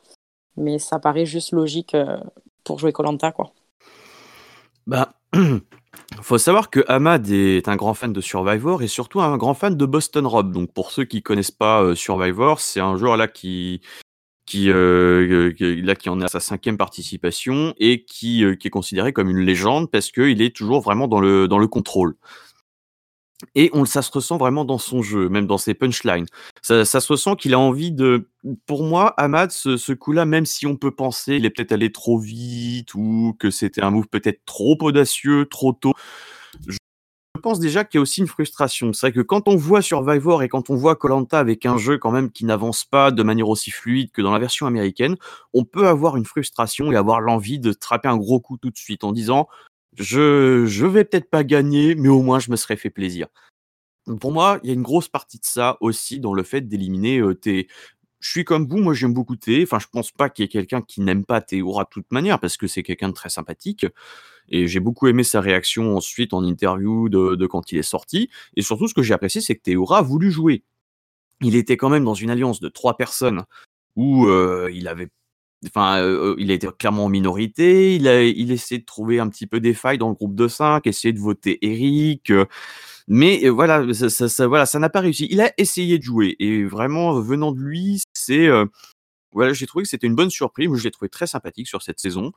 Mais 0.57 0.77
ça 0.77 0.99
paraît 0.99 1.25
juste 1.25 1.51
logique 1.51 1.97
pour 2.63 2.77
jouer 2.77 2.91
Colanta, 2.91 3.31
quoi. 3.31 3.51
Bah, 4.85 5.13
faut 6.21 6.37
savoir 6.37 6.69
que 6.69 6.85
Ahmad 6.87 7.27
est 7.31 7.67
un 7.67 7.75
grand 7.75 7.95
fan 7.95 8.13
de 8.13 8.21
Survivor 8.21 8.83
et 8.83 8.87
surtout 8.87 9.21
un 9.21 9.37
grand 9.37 9.55
fan 9.55 9.75
de 9.75 9.85
Boston 9.87 10.27
Rob. 10.27 10.51
Donc 10.51 10.71
pour 10.71 10.91
ceux 10.91 11.05
qui 11.05 11.23
connaissent 11.23 11.49
pas 11.49 11.95
Survivor, 11.95 12.59
c'est 12.59 12.79
un 12.79 12.95
joueur 12.95 13.17
là 13.17 13.27
qui 13.27 13.81
qui 14.47 14.71
euh, 14.71 15.51
qui- 15.51 15.81
là 15.83 15.93
qui 15.95 16.09
en 16.09 16.19
est 16.21 16.25
à 16.25 16.29
sa 16.29 16.39
cinquième 16.39 16.77
participation 16.77 17.75
et 17.77 18.03
qui 18.03 18.43
euh, 18.43 18.55
qui 18.55 18.67
est 18.67 18.71
considéré 18.71 19.13
comme 19.13 19.29
une 19.29 19.45
légende 19.45 19.91
parce 19.91 20.11
qu'il 20.11 20.41
est 20.41 20.55
toujours 20.55 20.81
vraiment 20.81 21.07
dans 21.07 21.19
le 21.19 21.47
dans 21.47 21.59
le 21.59 21.67
contrôle. 21.67 22.15
Et 23.53 23.69
on, 23.73 23.85
ça 23.85 24.01
se 24.01 24.11
ressent 24.11 24.37
vraiment 24.37 24.65
dans 24.65 24.79
son 24.79 25.03
jeu, 25.03 25.29
même 25.29 25.45
dans 25.45 25.59
ses 25.59 25.75
punchlines. 25.75 26.25
Ça, 26.63 26.85
ça 26.85 26.99
se 26.99 27.13
ressent 27.13 27.35
qu'il 27.35 27.53
a 27.53 27.59
envie 27.59 27.91
de. 27.91 28.29
Pour 28.65 28.83
moi, 28.83 29.13
Ahmad, 29.17 29.51
ce, 29.51 29.77
ce 29.77 29.93
coup-là, 29.93 30.25
même 30.25 30.47
si 30.47 30.65
on 30.65 30.75
peut 30.75 30.89
penser 30.89 31.35
il 31.35 31.45
est 31.45 31.51
peut-être 31.51 31.71
allé 31.71 31.91
trop 31.91 32.17
vite 32.17 32.95
ou 32.95 33.35
que 33.37 33.51
c'était 33.51 33.83
un 33.83 33.91
move 33.91 34.07
peut-être 34.07 34.41
trop 34.45 34.75
audacieux, 34.81 35.45
trop 35.45 35.73
tôt, 35.73 35.93
pense 37.37 37.59
déjà 37.59 37.83
qu'il 37.83 37.97
y 37.97 37.99
a 37.99 38.01
aussi 38.01 38.21
une 38.21 38.27
frustration. 38.27 38.93
C'est 38.93 39.07
vrai 39.07 39.11
que 39.13 39.21
quand 39.21 39.47
on 39.47 39.55
voit 39.55 39.81
Survivor 39.81 40.43
et 40.43 40.49
quand 40.49 40.69
on 40.69 40.75
voit 40.75 40.95
Colanta 40.95 41.39
avec 41.39 41.65
un 41.65 41.77
jeu 41.77 41.97
quand 41.97 42.11
même 42.11 42.31
qui 42.31 42.45
n'avance 42.45 42.85
pas 42.85 43.11
de 43.11 43.23
manière 43.23 43.49
aussi 43.49 43.71
fluide 43.71 44.11
que 44.11 44.21
dans 44.21 44.31
la 44.31 44.39
version 44.39 44.67
américaine, 44.67 45.15
on 45.53 45.63
peut 45.63 45.87
avoir 45.87 46.17
une 46.17 46.25
frustration 46.25 46.91
et 46.91 46.95
avoir 46.95 47.21
l'envie 47.21 47.59
de 47.59 47.71
trapper 47.73 48.09
un 48.09 48.17
gros 48.17 48.39
coup 48.39 48.57
tout 48.57 48.69
de 48.69 48.77
suite 48.77 49.03
en 49.03 49.11
disant 49.11 49.47
je 49.97 50.65
je 50.67 50.85
vais 50.85 51.05
peut-être 51.05 51.29
pas 51.29 51.43
gagner, 51.43 51.95
mais 51.95 52.09
au 52.09 52.21
moins 52.21 52.39
je 52.39 52.51
me 52.51 52.55
serais 52.55 52.75
fait 52.75 52.89
plaisir. 52.89 53.27
Pour 54.21 54.31
moi, 54.31 54.59
il 54.63 54.67
y 54.67 54.71
a 54.71 54.73
une 54.73 54.83
grosse 54.83 55.09
partie 55.09 55.37
de 55.37 55.45
ça 55.45 55.77
aussi 55.81 56.21
dans 56.21 56.33
le 56.33 56.43
fait 56.43 56.61
d'éliminer 56.61 57.19
euh, 57.19 57.35
tes. 57.35 57.67
Je 58.19 58.31
suis 58.31 58.43
comme 58.43 58.67
vous, 58.67 58.77
moi 58.77 58.93
j'aime 58.93 59.13
beaucoup 59.13 59.35
Thé. 59.35 59.63
Enfin, 59.63 59.79
je 59.79 59.87
pense 59.91 60.11
pas 60.11 60.29
qu'il 60.29 60.43
y 60.43 60.45
ait 60.45 60.49
quelqu'un 60.49 60.81
qui 60.81 61.01
n'aime 61.01 61.25
pas 61.25 61.41
Théora 61.41 61.83
de 61.83 61.89
toute 61.89 62.11
manière 62.11 62.39
parce 62.39 62.57
que 62.57 62.67
c'est 62.67 62.83
quelqu'un 62.83 63.09
de 63.09 63.13
très 63.13 63.29
sympathique. 63.29 63.85
Et 64.49 64.67
j'ai 64.67 64.79
beaucoup 64.79 65.07
aimé 65.07 65.23
sa 65.23 65.41
réaction 65.41 65.95
ensuite 65.95 66.33
en 66.33 66.43
interview 66.43 67.09
de, 67.09 67.45
quand 67.47 67.71
il 67.71 67.77
est 67.77 67.83
sorti. 67.83 68.29
Et 68.55 68.61
surtout, 68.61 68.87
ce 68.87 68.93
que 68.93 69.03
j'ai 69.03 69.13
apprécié, 69.13 69.41
c'est 69.41 69.55
que 69.55 69.61
Théora 69.61 69.99
a 69.99 70.01
voulu 70.01 70.31
jouer. 70.31 70.63
Il 71.41 71.55
était 71.55 71.77
quand 71.77 71.89
même 71.89 72.05
dans 72.05 72.15
une 72.15 72.29
alliance 72.31 72.59
de 72.59 72.69
trois 72.69 72.97
personnes 72.97 73.43
où 73.95 74.27
euh, 74.27 74.69
il 74.73 74.87
avait 74.87 75.09
Enfin, 75.65 76.01
heu, 76.03 76.35
il 76.37 76.51
était 76.51 76.67
clairement 76.77 77.05
en 77.05 77.09
minorité, 77.09 77.95
il 77.95 78.07
a 78.07 78.23
il 78.23 78.51
essayait 78.51 78.79
de 78.79 78.85
trouver 78.85 79.19
un 79.19 79.27
petit 79.27 79.47
peu 79.47 79.59
des 79.59 79.73
failles 79.73 79.97
dans 79.97 80.09
le 80.09 80.13
groupe 80.13 80.35
de 80.35 80.47
5, 80.47 80.85
essayer 80.85 81.13
de 81.13 81.19
voter 81.19 81.57
Eric, 81.65 82.29
heu, 82.29 82.45
mais 83.07 83.47
voilà, 83.49 83.85
ça 83.93 84.47
voilà, 84.47 84.65
ça 84.65 84.79
n'a 84.79 84.89
pas 84.89 84.99
réussi. 84.99 85.27
Il 85.31 85.41
a 85.41 85.51
essayé 85.57 85.97
de 85.97 86.03
jouer 86.03 86.35
et 86.39 86.65
vraiment, 86.65 87.19
venant 87.21 87.53
de 87.53 87.59
lui, 87.59 88.01
heu, 88.47 88.69
voilà, 89.33 89.53
j'ai 89.53 89.67
trouvé 89.67 89.83
que 89.83 89.89
c'était 89.89 90.07
une 90.07 90.15
bonne 90.15 90.29
surprise. 90.31 90.69
Je 90.75 90.83
l'ai 90.83 90.91
trouvé 90.91 91.09
très 91.09 91.27
sympathique 91.27 91.67
sur 91.67 91.81
cette 91.83 91.99
saison. 91.99 92.31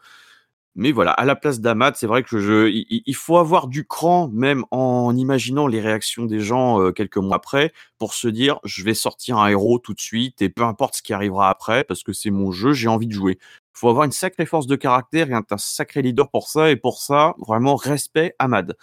Mais 0.76 0.92
voilà, 0.92 1.10
à 1.12 1.24
la 1.24 1.34
place 1.36 1.60
d'Amat, 1.60 1.94
c'est 1.96 2.06
vrai 2.06 2.22
que 2.22 2.38
je 2.38 2.68
il 2.70 3.14
faut 3.16 3.38
avoir 3.38 3.66
du 3.66 3.86
cran, 3.86 4.28
même 4.32 4.64
en 4.70 5.16
imaginant 5.16 5.66
les 5.66 5.80
réactions 5.80 6.26
des 6.26 6.38
gens, 6.40 6.80
heu, 6.80 6.92
quelques 6.92 7.16
mois 7.18 7.36
après, 7.36 7.72
pour 7.98 8.14
se 8.14 8.28
dire: 8.28 8.60
«Je 8.64 8.84
vais 8.84 8.94
sortir 8.94 9.38
un 9.38 9.48
héros 9.48 9.80
tout 9.80 9.94
de 9.94 10.00
suite 10.00 10.42
et 10.42 10.48
peu 10.48 10.62
importe 10.62 10.94
ce 10.96 11.02
qui 11.02 11.12
arrivera 11.12 11.50
après, 11.50 11.82
parce 11.84 12.04
que 12.04 12.12
c'est 12.12 12.30
mon 12.30 12.52
jeu, 12.52 12.72
j'ai 12.72 12.88
envie 12.88 13.08
de 13.08 13.12
jouer». 13.12 13.38
Il 13.76 13.78
faut 13.80 13.88
avoir 13.88 14.04
une 14.04 14.12
sacrée 14.12 14.46
force 14.46 14.66
de 14.68 14.76
caractère 14.76 15.30
et 15.30 15.34
un 15.34 15.42
un 15.50 15.58
sacré 15.58 16.02
leader 16.02 16.30
pour 16.30 16.48
ça 16.48 16.70
et 16.70 16.76
pour 16.76 17.00
ça, 17.02 17.34
vraiment 17.38 17.74
respect 17.76 18.34
Ahmad. 18.38 18.76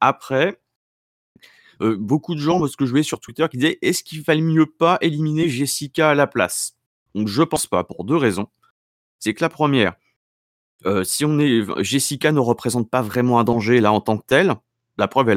Après, 0.00 0.60
heu, 1.82 1.96
beaucoup 1.96 2.34
de 2.34 2.40
gens, 2.40 2.58
moi, 2.58 2.68
ce 2.68 2.76
que 2.76 2.86
je 2.86 2.90
voyais 2.90 3.02
sur 3.04 3.20
Twitter, 3.20 3.46
qui 3.50 3.58
disaient: 3.58 3.78
«Est-ce 3.82 4.04
qu'il 4.04 4.22
valait 4.22 4.40
mieux 4.42 4.66
pas 4.66 4.98
éliminer 5.00 5.48
Jessica 5.48 6.10
à 6.10 6.14
la 6.14 6.26
place?» 6.26 6.74
donc 7.14 7.28
je 7.28 7.42
pense 7.42 7.66
pas 7.66 7.84
pour 7.84 8.04
2 8.04 8.16
raisons. 8.16 8.48
C'est 9.20 9.34
que 9.34 9.42
la 9.44 9.48
première 9.50 9.94
Heu, 10.86 11.04
si 11.04 11.24
on 11.24 11.38
est 11.40 11.62
Jessica 11.82 12.32
ne 12.32 12.38
représente 12.40 12.88
pas 12.90 13.02
vraiment 13.02 13.38
un 13.40 13.44
danger 13.44 13.80
là 13.80 13.92
en 13.92 14.00
tant 14.00 14.18
que 14.18 14.26
telle. 14.26 14.54
La 14.96 15.08
preuve, 15.08 15.30
elle 15.30 15.36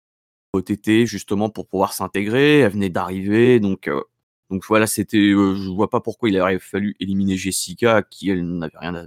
a 0.53 0.57
OTT 0.59 1.05
justement 1.05 1.49
pour 1.49 1.67
pouvoir 1.67 1.93
s'intégrer, 1.93 2.59
elle 2.59 2.71
venait 2.73 2.89
d'arriver 2.89 3.59
donc 3.59 3.87
heu, 3.87 4.03
donc 4.51 4.63
voilà, 4.67 4.87
c'était, 4.87 5.17
heu, 5.19 5.55
je 5.55 5.69
vois 5.69 5.89
pas 5.89 6.01
pourquoi 6.01 6.29
il 6.29 6.39
aurait 6.39 6.59
fallu 6.59 6.95
éliminer 6.99 7.37
Jessica 7.37 8.03
qui 8.03 8.29
elle 8.31 8.45
n'avait 8.59 8.77
rien 8.79 8.95
à 8.95 9.05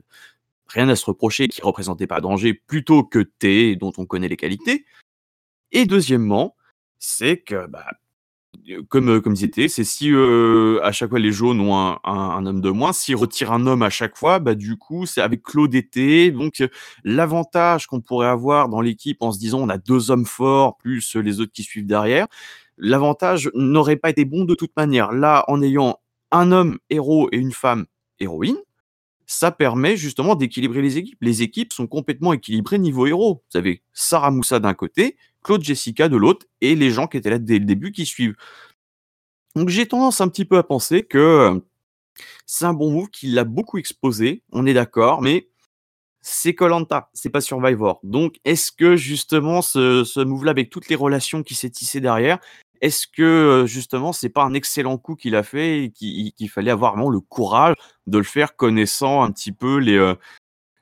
rien 0.69 0.89
à 0.89 0.97
se 0.97 1.07
reprocher, 1.07 1.49
qui 1.49 1.63
représentait 1.63 2.07
pas 2.09 2.21
danger 2.21 2.55
plutôt 2.55 3.05
que 3.05 3.21
T 3.21 3.77
dont 3.77 3.93
on 3.99 4.07
connaît 4.07 4.29
les 4.29 4.37
qualités 4.37 4.87
et 5.73 5.87
deuxièmement, 5.87 6.57
c'est 7.05 7.39
que, 7.39 7.67
bah, 7.67 7.85
Heu, 8.69 8.83
comme, 8.89 9.11
heu, 9.11 9.21
comme 9.21 9.35
disait 9.35 9.49
T, 9.49 9.69
c'est 9.69 9.85
si, 9.85 10.11
heu, 10.11 10.81
à 10.85 10.93
chaque 10.93 11.11
fois 11.11 11.19
les 11.19 11.33
jaunes 11.33 11.61
ont 11.61 11.77
un 11.77 11.99
un 12.05 12.47
homme 12.47 12.61
de 12.61 12.71
moins, 12.71 12.93
s'ils 12.93 13.17
retirent 13.17 13.53
un 13.53 13.67
homme 13.67 13.83
à 13.83 13.91
chaque 13.91 14.17
fois, 14.17 14.39
bah, 14.39 14.55
du 14.55 14.77
coup, 14.77 15.07
c'est 15.07 15.21
avec 15.21 15.43
Claude 15.43 15.75
T, 15.91 16.31
donc 16.31 16.63
l'avantage 17.05 17.87
qu'on 17.87 18.01
pourrait 18.01 18.29
avoir 18.29 18.69
dans 18.69 18.81
l'équipe 18.81 19.19
en 19.23 19.33
se 19.33 19.39
disant: 19.39 19.61
«On 19.61 19.69
a 19.69 19.79
2 19.79 20.11
hommes 20.11 20.27
forts 20.27 20.77
plus, 20.79 21.17
les 21.17 21.41
autres 21.41 21.53
qui 21.53 21.63
suivent 21.65 21.87
derrière», 21.87 22.27
l'avantage 22.79 23.51
n'aurait 23.55 23.97
pas 23.97 24.11
été 24.11 24.25
bon 24.25 24.45
de 24.45 24.55
toute 24.55 24.73
manière. 24.77 25.13
Là, 25.13 25.45
en 25.49 25.63
ayant 25.63 25.99
un 26.33 26.53
homme 26.53 26.79
héros 26.91 27.29
et 27.33 27.39
une 27.39 27.53
femme 27.53 27.87
héroïne, 28.21 28.57
ça 29.27 29.51
permet 29.51 29.97
justement 29.97 30.35
d'équilibrer 30.35 30.83
les 30.83 30.99
équipes. 30.99 31.19
Les 31.21 31.43
équipes 31.43 31.73
sont 31.73 31.87
complètement 31.87 32.33
équilibrées 32.33 32.79
niveau 32.79 33.07
héros. 33.07 33.43
Vous 33.53 33.59
avez 33.59 33.83
Sarah 33.93 34.31
Moussa 34.31 34.61
d'un 34.61 34.75
côté, 34.75 35.17
Claude 35.43 35.63
Jessica 35.63 36.09
de 36.09 36.17
l'autre 36.17 36.47
et 36.61 36.75
les 36.75 36.91
gens 36.91 37.07
qui 37.07 37.17
étaient 37.17 37.31
là 37.31 37.39
dès 37.39 37.59
le 37.59 37.65
début 37.65 37.93
qui 37.93 38.07
suivent. 38.07 38.37
Donc 39.57 39.69
j'ai 39.69 39.87
tendance 39.87 40.21
un 40.21 40.29
petit 40.29 40.45
peu 40.45 40.59
à 40.59 40.63
penser 40.63 41.05
que, 41.05 41.19
heu, 41.55 41.65
c'est 42.47 42.65
un 42.65 42.75
bon 42.75 42.91
move, 42.91 43.09
qu'il 43.11 43.35
l'a 43.35 43.45
beaucoup 43.45 43.79
exposé, 43.79 44.43
on 44.53 44.67
est 44.67 44.75
d'accord, 44.75 45.23
mais 45.23 45.49
c'est 46.21 46.55
Koh-Lanta, 46.55 47.11
c'est 47.13 47.31
pas 47.31 47.41
Survivor. 47.41 48.01
Donc 48.03 48.37
est-ce 48.45 48.73
que 48.73 48.97
justement 48.97 49.63
ce 49.63 50.05
ce 50.05 50.21
move-là, 50.21 50.51
avec 50.53 50.71
toutes 50.71 50.89
les 50.89 50.97
relations 50.97 51.43
qui 51.43 51.55
s'est 51.55 51.71
tissé 51.71 52.01
derrière, 52.01 52.39
est-ce 52.85 53.07
que, 53.07 53.63
heu, 53.63 53.67
justement 53.67 54.13
c'est 54.13 54.29
pas 54.29 54.45
un 54.45 54.53
excellent 54.53 54.99
coup 54.99 55.17
qu'il 55.17 55.37
a 55.37 55.43
fait 55.43 55.85
et 55.85 55.91
qui 55.91 56.35
qu'il 56.37 56.51
fallait 56.51 56.71
avoir 56.71 56.93
vraiment 56.93 57.09
le 57.09 57.21
courage 57.21 57.77
de 58.07 58.19
le 58.19 58.25
faire 58.25 58.57
connaissant 58.57 59.23
un 59.23 59.31
petit 59.33 59.53
peu 59.53 59.79
les, 59.79 59.97
heu, 59.97 60.17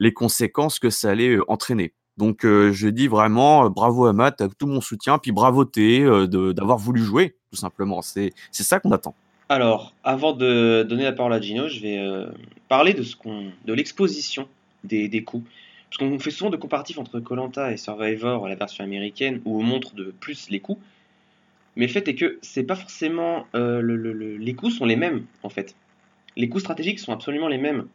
les 0.00 0.12
conséquences 0.12 0.80
que 0.80 0.90
ça 0.90 1.10
allait, 1.10 1.36
heu, 1.36 1.44
entraîner? 1.46 1.94
Donc 2.16 2.42
je 2.42 2.88
dis 2.88 3.08
vraiment, 3.08 3.70
bravo 3.70 4.06
à 4.06 4.12
Matt, 4.12 4.42
tout 4.58 4.66
mon 4.66 4.80
soutien, 4.80 5.18
puis 5.18 5.32
bravo 5.32 5.64
T, 5.64 6.02
heu, 6.02 6.26
de 6.26 6.52
d'avoir 6.52 6.76
voulu 6.76 7.00
jouer, 7.02 7.36
tout 7.50 7.56
simplement. 7.56 8.02
C'est 8.02 8.32
ça 8.50 8.80
qu'on 8.80 8.90
attend. 8.90 9.14
Alors, 9.48 9.92
avant 10.02 10.32
de 10.32 10.82
donner 10.88 11.04
la 11.04 11.12
parole 11.12 11.32
à 11.32 11.40
Gino, 11.40 11.68
je 11.68 11.80
vais 11.80 11.98
euh, 11.98 12.26
parler 12.68 12.94
de 12.94 13.04
de 13.64 13.72
l'exposition 13.72 14.48
des, 14.82 15.08
des 15.08 15.22
coups. 15.22 15.46
Parce 15.88 15.98
qu'on 15.98 16.18
fait 16.18 16.30
souvent 16.30 16.50
de 16.50 16.56
comparatifs 16.56 16.98
entre 16.98 17.20
Colanta 17.20 17.70
et 17.70 17.76
Survivor, 17.76 18.48
la 18.48 18.54
version 18.54 18.82
américaine, 18.82 19.42
où 19.44 19.60
on 19.60 19.62
montre 19.62 19.94
de 19.94 20.04
plus 20.04 20.48
les 20.48 20.58
coups. 20.58 20.80
Mais 21.76 21.86
le 21.86 21.92
fait 21.92 22.06
est 22.08 22.14
que 22.14 22.38
c'est 22.42 22.64
pas 22.64 22.74
forcément 22.76 23.46
euh, 23.54 23.80
le- 23.80 23.96
le- 23.96 24.12
le- 24.12 24.36
les 24.36 24.54
coups 24.54 24.74
sont 24.76 24.84
les 24.84 24.96
mêmes 24.96 25.24
en 25.42 25.48
fait. 25.48 25.74
Les 26.36 26.48
coups 26.48 26.62
stratégiques 26.62 26.98
sont 26.98 27.12
absolument 27.12 27.48
les 27.48 27.58
mêmes. 27.58 27.86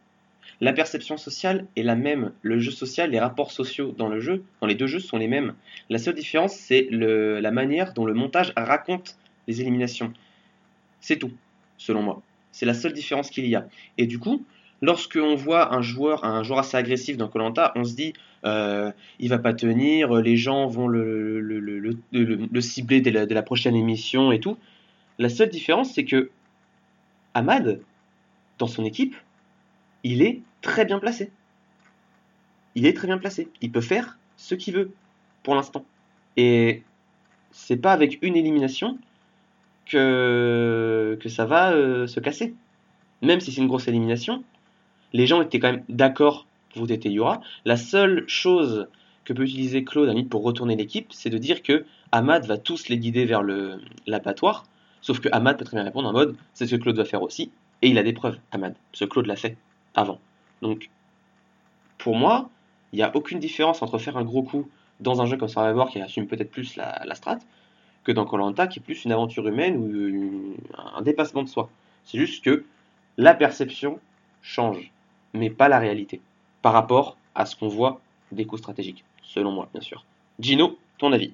La 0.60 0.72
perception 0.72 1.16
sociale 1.16 1.66
est 1.76 1.82
la 1.82 1.94
même. 1.94 2.32
Le 2.42 2.58
jeu 2.58 2.70
social, 2.70 3.10
les 3.10 3.20
rapports 3.20 3.52
sociaux 3.52 3.94
dans 3.96 4.08
le 4.08 4.20
jeu, 4.20 4.42
dans 4.60 4.66
les 4.66 4.74
deux 4.74 4.86
jeux, 4.86 4.98
sont 4.98 5.18
les 5.18 5.28
mêmes. 5.28 5.54
La 5.90 5.98
seule 5.98 6.14
différence, 6.14 6.54
c'est 6.54 6.88
la 6.90 7.50
manière 7.50 7.92
dont 7.92 8.06
le 8.06 8.14
montage 8.14 8.52
raconte 8.56 9.16
les 9.46 9.60
éliminations. 9.60 10.12
C'est 11.00 11.16
tout, 11.18 11.32
selon 11.76 12.02
moi. 12.02 12.22
C'est 12.50 12.66
la 12.66 12.74
seule 12.74 12.92
différence 12.92 13.30
qu'il 13.30 13.46
y 13.46 13.54
a. 13.54 13.68
Et 13.98 14.06
du 14.06 14.18
coup, 14.18 14.44
lorsque 14.82 15.18
on 15.20 15.34
voit 15.34 15.74
un 15.74 15.82
joueur, 15.82 16.24
assez 16.24 16.76
agressif 16.76 17.16
dans 17.16 17.28
Colanta, 17.28 17.72
on 17.74 17.84
se 17.84 17.94
dit 17.94 18.12
euh, 18.44 18.92
il 19.18 19.28
va 19.28 19.38
pas 19.38 19.52
tenir, 19.54 20.12
les 20.14 20.36
gens 20.36 20.66
vont 20.66 20.86
le, 20.88 21.40
le, 21.40 21.58
le, 21.60 21.78
le- 21.78 21.98
le- 22.12 22.48
le 22.50 22.60
cibler 22.60 23.00
dès 23.00 23.10
la, 23.10 23.42
prochaine 23.42 23.74
émission 23.74 24.32
et 24.32 24.40
tout. 24.40 24.56
La 25.18 25.28
seule 25.28 25.48
différence, 25.50 25.92
c'est 25.94 26.04
que 26.04 26.30
Ahmad, 27.34 27.80
dans 28.58 28.66
son 28.68 28.84
équipe, 28.84 29.16
il 30.04 30.22
est 30.22 30.40
très 30.62 30.84
bien 30.84 30.98
placé. 30.98 31.32
Il 32.74 32.86
est 32.86 32.92
très 32.92 33.08
bien 33.08 33.18
placé. 33.18 33.48
Il 33.60 33.72
peut 33.72 33.80
faire 33.80 34.18
ce 34.36 34.54
qu'il 34.54 34.74
veut 34.74 34.92
pour 35.42 35.54
l'instant. 35.54 35.84
Et 36.36 36.82
c'est 37.50 37.76
pas 37.76 37.92
avec 37.92 38.18
une 38.22 38.36
élimination 38.36 38.98
que, 39.86 41.18
que 41.20 41.28
ça 41.28 41.46
va 41.46 41.72
euh, 41.72 42.06
se 42.06 42.20
casser. 42.20 42.54
Même 43.22 43.40
si 43.40 43.50
c'est 43.52 43.60
une 43.60 43.66
grosse 43.66 43.88
élimination, 43.88 44.44
les 45.12 45.26
gens 45.26 45.42
étaient 45.42 45.58
quand 45.58 45.72
même 45.72 45.84
d'accord 45.88 46.46
pour 46.70 46.86
voter 46.86 47.10
Yura. 47.10 47.40
La 47.64 47.76
seule 47.76 48.24
chose 48.28 48.88
que 49.24 49.32
peut 49.32 49.44
utiliser 49.44 49.84
Claude 49.84 50.08
limite, 50.08 50.30
pour 50.30 50.42
retourner 50.42 50.76
l'équipe, 50.76 51.08
c'est 51.10 51.30
de 51.30 51.38
dire 51.38 51.62
que 51.62 51.84
Ahmad 52.12 52.46
va 52.46 52.56
tous 52.56 52.88
les 52.88 52.98
guider 52.98 53.24
vers 53.24 53.42
l'abattoir. 54.06 54.64
Sauf 55.00 55.20
que 55.20 55.28
Ahmad 55.32 55.58
peut 55.58 55.64
très 55.64 55.76
bien 55.76 55.84
répondre 55.84 56.08
en 56.08 56.12
mode 56.12 56.36
c'est 56.54 56.66
ce 56.66 56.74
que 56.74 56.80
Claude 56.80 56.96
va 56.96 57.04
faire 57.04 57.22
aussi. 57.22 57.50
Et 57.82 57.88
il 57.88 57.98
a 57.98 58.02
des 58.02 58.12
preuves, 58.12 58.38
Ahmad. 58.50 58.74
Ce 58.92 59.04
Claude 59.04 59.26
l'a 59.26 59.36
fait 59.36 59.56
avant. 59.94 60.18
Donc, 60.62 60.90
pour 61.98 62.16
moi, 62.16 62.50
il 62.92 62.96
n'y 62.96 63.02
a 63.02 63.14
aucune 63.14 63.38
différence 63.38 63.82
entre 63.82 63.98
faire 63.98 64.16
un 64.16 64.24
gros 64.24 64.42
coup 64.42 64.68
dans 65.00 65.20
un 65.20 65.26
jeu 65.26 65.36
comme 65.36 65.48
Survivor 65.48 65.90
qui 65.90 66.00
assume 66.00 66.26
peut-être 66.26 66.50
plus 66.50 66.76
la, 66.76 67.14
strat 67.14 67.38
que 68.04 68.12
dans 68.12 68.24
Colanta 68.24 68.66
qui 68.66 68.78
est 68.78 68.82
plus 68.82 69.04
une 69.04 69.12
aventure 69.12 69.46
humaine 69.46 69.76
ou 69.76 70.56
un 70.96 71.02
dépassement 71.02 71.42
de 71.42 71.48
soi. 71.48 71.70
C'est 72.04 72.18
juste 72.18 72.44
que 72.44 72.64
la 73.16 73.34
perception 73.34 74.00
change, 74.42 74.90
mais 75.38 75.50
pas 75.50 75.68
la 75.68 75.78
réalité, 75.78 76.20
par 76.62 76.72
rapport 76.72 77.16
à 77.34 77.46
ce 77.46 77.56
qu'on 77.56 77.68
voit 77.68 78.00
stratégiques, 78.56 79.04
selon 79.22 79.52
moi, 79.52 79.68
bien 79.72 79.80
sûr. 79.80 80.04
Gino, 80.38 80.78
ton 80.98 81.12
avis? 81.12 81.32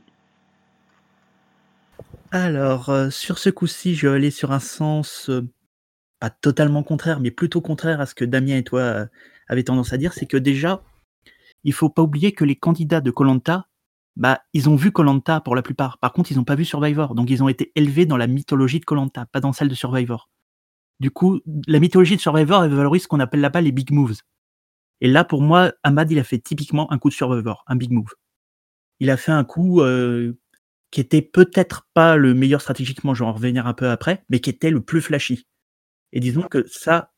Alors, 2.30 2.88
euh, 2.88 3.10
sur 3.10 3.38
ce 3.38 3.50
coup-ci, 3.50 3.94
je 3.94 4.08
vais 4.08 4.16
aller 4.16 4.30
sur 4.30 4.52
un 4.52 4.58
sens 4.58 5.28
euh, 5.30 5.48
pas 6.20 6.30
totalement 6.30 6.82
contraire, 6.82 7.20
mais 7.20 7.30
plutôt 7.30 7.60
contraire 7.60 8.00
à 8.00 8.06
ce 8.06 8.14
que 8.14 8.24
Damien 8.24 8.56
et 8.56 8.64
toi 8.64 8.80
euh, 8.80 9.06
avez 9.48 9.64
tendance 9.64 9.92
à 9.92 9.98
dire, 9.98 10.12
c'est 10.12 10.26
que 10.26 10.36
déjà, 10.36 10.82
il 11.64 11.72
faut 11.72 11.90
pas 11.90 12.02
oublier 12.02 12.32
que 12.32 12.44
les 12.44 12.56
candidats 12.56 13.00
de 13.00 13.10
Colanta, 13.10 13.68
bah, 14.16 14.40
ils 14.52 14.68
ont 14.68 14.76
vu 14.76 14.90
Colanta 14.90 15.40
pour 15.40 15.54
la 15.54 15.62
plupart. 15.62 15.98
Par 15.98 16.12
contre, 16.12 16.32
ils 16.32 16.36
n'ont 16.36 16.44
pas 16.44 16.54
vu 16.54 16.64
Survivor, 16.64 17.14
donc 17.14 17.30
ils 17.30 17.42
ont 17.42 17.48
été 17.48 17.72
élevés 17.74 18.06
dans 18.06 18.16
la 18.16 18.26
mythologie 18.26 18.80
de 18.80 18.84
Colanta, 18.84 19.26
pas 19.26 19.40
dans 19.40 19.52
celle 19.52 19.68
de 19.68 19.74
Survivor. 19.74 20.28
Du 21.00 21.10
coup, 21.10 21.40
la 21.66 21.80
mythologie 21.80 22.16
de 22.16 22.20
Survivor, 22.20 22.64
elle 22.64 22.72
valorise 22.72 23.02
ce 23.02 23.08
qu'on 23.08 23.20
appelle 23.20 23.40
là-bas 23.40 23.60
les 23.60 23.72
big 23.72 23.90
moves. 23.90 24.20
Et 25.00 25.08
là, 25.08 25.24
pour 25.24 25.42
moi, 25.42 25.72
Ahmad, 25.82 26.10
il 26.10 26.18
a 26.18 26.24
fait 26.24 26.38
typiquement 26.38 26.90
un 26.92 26.98
coup 26.98 27.08
de 27.08 27.14
Survivor, 27.14 27.64
un 27.66 27.76
big 27.76 27.90
move. 27.90 28.14
Il 29.00 29.10
a 29.10 29.16
fait 29.16 29.32
un 29.32 29.44
coup 29.44 29.80
euh, 29.80 30.38
qui 30.90 31.00
était 31.00 31.22
peut-être 31.22 31.88
pas 31.94 32.16
le 32.16 32.32
meilleur 32.32 32.60
stratégiquement, 32.60 33.14
je 33.14 33.24
vais 33.24 33.28
en 33.28 33.32
revenir 33.32 33.66
un 33.66 33.74
peu 33.74 33.90
après, 33.90 34.24
mais 34.28 34.40
qui 34.40 34.50
était 34.50 34.70
le 34.70 34.80
plus 34.80 35.00
flashy. 35.00 35.46
Et 36.12 36.20
disons 36.20 36.42
que 36.42 36.64
ça, 36.68 37.12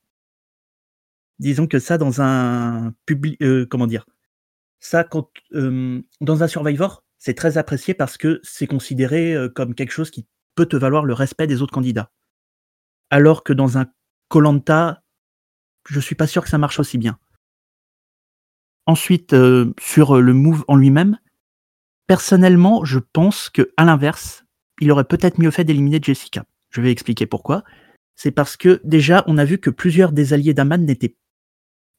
disons 1.38 1.66
que 1.66 1.78
ça 1.78 1.98
dans 1.98 2.22
un 2.22 2.94
public, 3.04 3.38
comment 3.68 3.86
dire, 3.86 4.06
ça 4.80 5.08
euh, 5.54 6.02
dans 6.20 6.42
un 6.42 6.48
Survivor, 6.48 7.04
c'est 7.18 7.34
très 7.34 7.58
apprécié 7.58 7.94
parce 7.94 8.16
que 8.16 8.40
c'est 8.42 8.66
considéré 8.66 9.34
euh, 9.34 9.48
comme 9.48 9.74
quelque 9.74 9.90
chose 9.90 10.10
qui 10.10 10.26
peut 10.54 10.66
te 10.66 10.76
valoir 10.76 11.04
le 11.04 11.14
respect 11.14 11.46
des 11.46 11.62
autres 11.62 11.72
candidats. 11.72 12.10
Alors 13.10 13.44
que 13.44 13.52
dans 13.52 13.78
un 13.78 13.86
Colanta, 14.28 15.02
je 15.88 16.00
suis 16.00 16.14
pas 16.14 16.26
sûr 16.26 16.42
que 16.42 16.48
ça 16.48 16.58
marche 16.58 16.80
aussi 16.80 16.98
bien. 16.98 17.18
Ensuite, 18.86 19.32
euh, 19.32 19.72
sur 19.80 20.20
le 20.20 20.32
move 20.32 20.64
en 20.68 20.76
lui-même, 20.76 21.18
personnellement, 22.06 22.84
je 22.84 22.98
pense 22.98 23.50
que 23.50 23.72
à 23.76 23.84
l'inverse, 23.84 24.44
il 24.80 24.90
aurait 24.92 25.04
peut-être 25.04 25.40
mieux 25.40 25.50
fait 25.50 25.64
d'éliminer 25.64 26.00
Jessica. 26.02 26.44
Je 26.70 26.80
vais 26.80 26.90
expliquer 26.90 27.26
pourquoi. 27.26 27.64
C'est 28.14 28.30
parce 28.30 28.56
que 28.56 28.80
déjà, 28.84 29.24
on 29.26 29.38
a 29.38 29.44
vu 29.44 29.58
que 29.58 29.70
plusieurs 29.70 30.12
des 30.12 30.32
alliés 30.32 30.54
d'Aman 30.54 30.84
n'étaient 30.84 31.16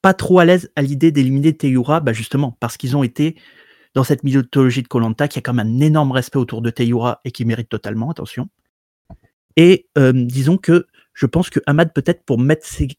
pas 0.02 0.14
trop 0.14 0.40
à 0.40 0.46
l'aise 0.46 0.72
à 0.76 0.82
l'idée 0.82 1.12
d'éliminer 1.12 1.56
Teyura, 1.56 2.00
bah 2.00 2.14
justement, 2.14 2.58
parce 2.60 2.78
qu'ils 2.78 2.96
ont 2.96 3.04
été 3.04 3.36
dans 3.94 4.04
cette 4.04 4.24
mythologie 4.24 4.84
de 4.84 4.88
Colanta 4.88 5.28
qui 5.28 5.40
a 5.40 5.42
quand 5.42 5.54
même 5.54 5.68
un 5.68 5.80
énorme 5.80 6.12
respect 6.12 6.38
autour 6.38 6.62
de 6.62 6.70
Teyura 6.70 7.22
et 7.26 7.32
qui 7.32 7.46
mérite 7.46 7.70
totalement, 7.70 8.10
attention. 8.10 8.50
Et 9.56 9.88
euh, 9.98 10.14
disons 10.14 10.58
que 10.58 10.88
je 11.18 11.26
pense 11.26 11.50
que 11.50 11.60
Ahmad, 11.66 11.94
peut-être 11.94 12.24
pour 12.26 12.40
mettre 12.40 12.64
ses 12.68 12.90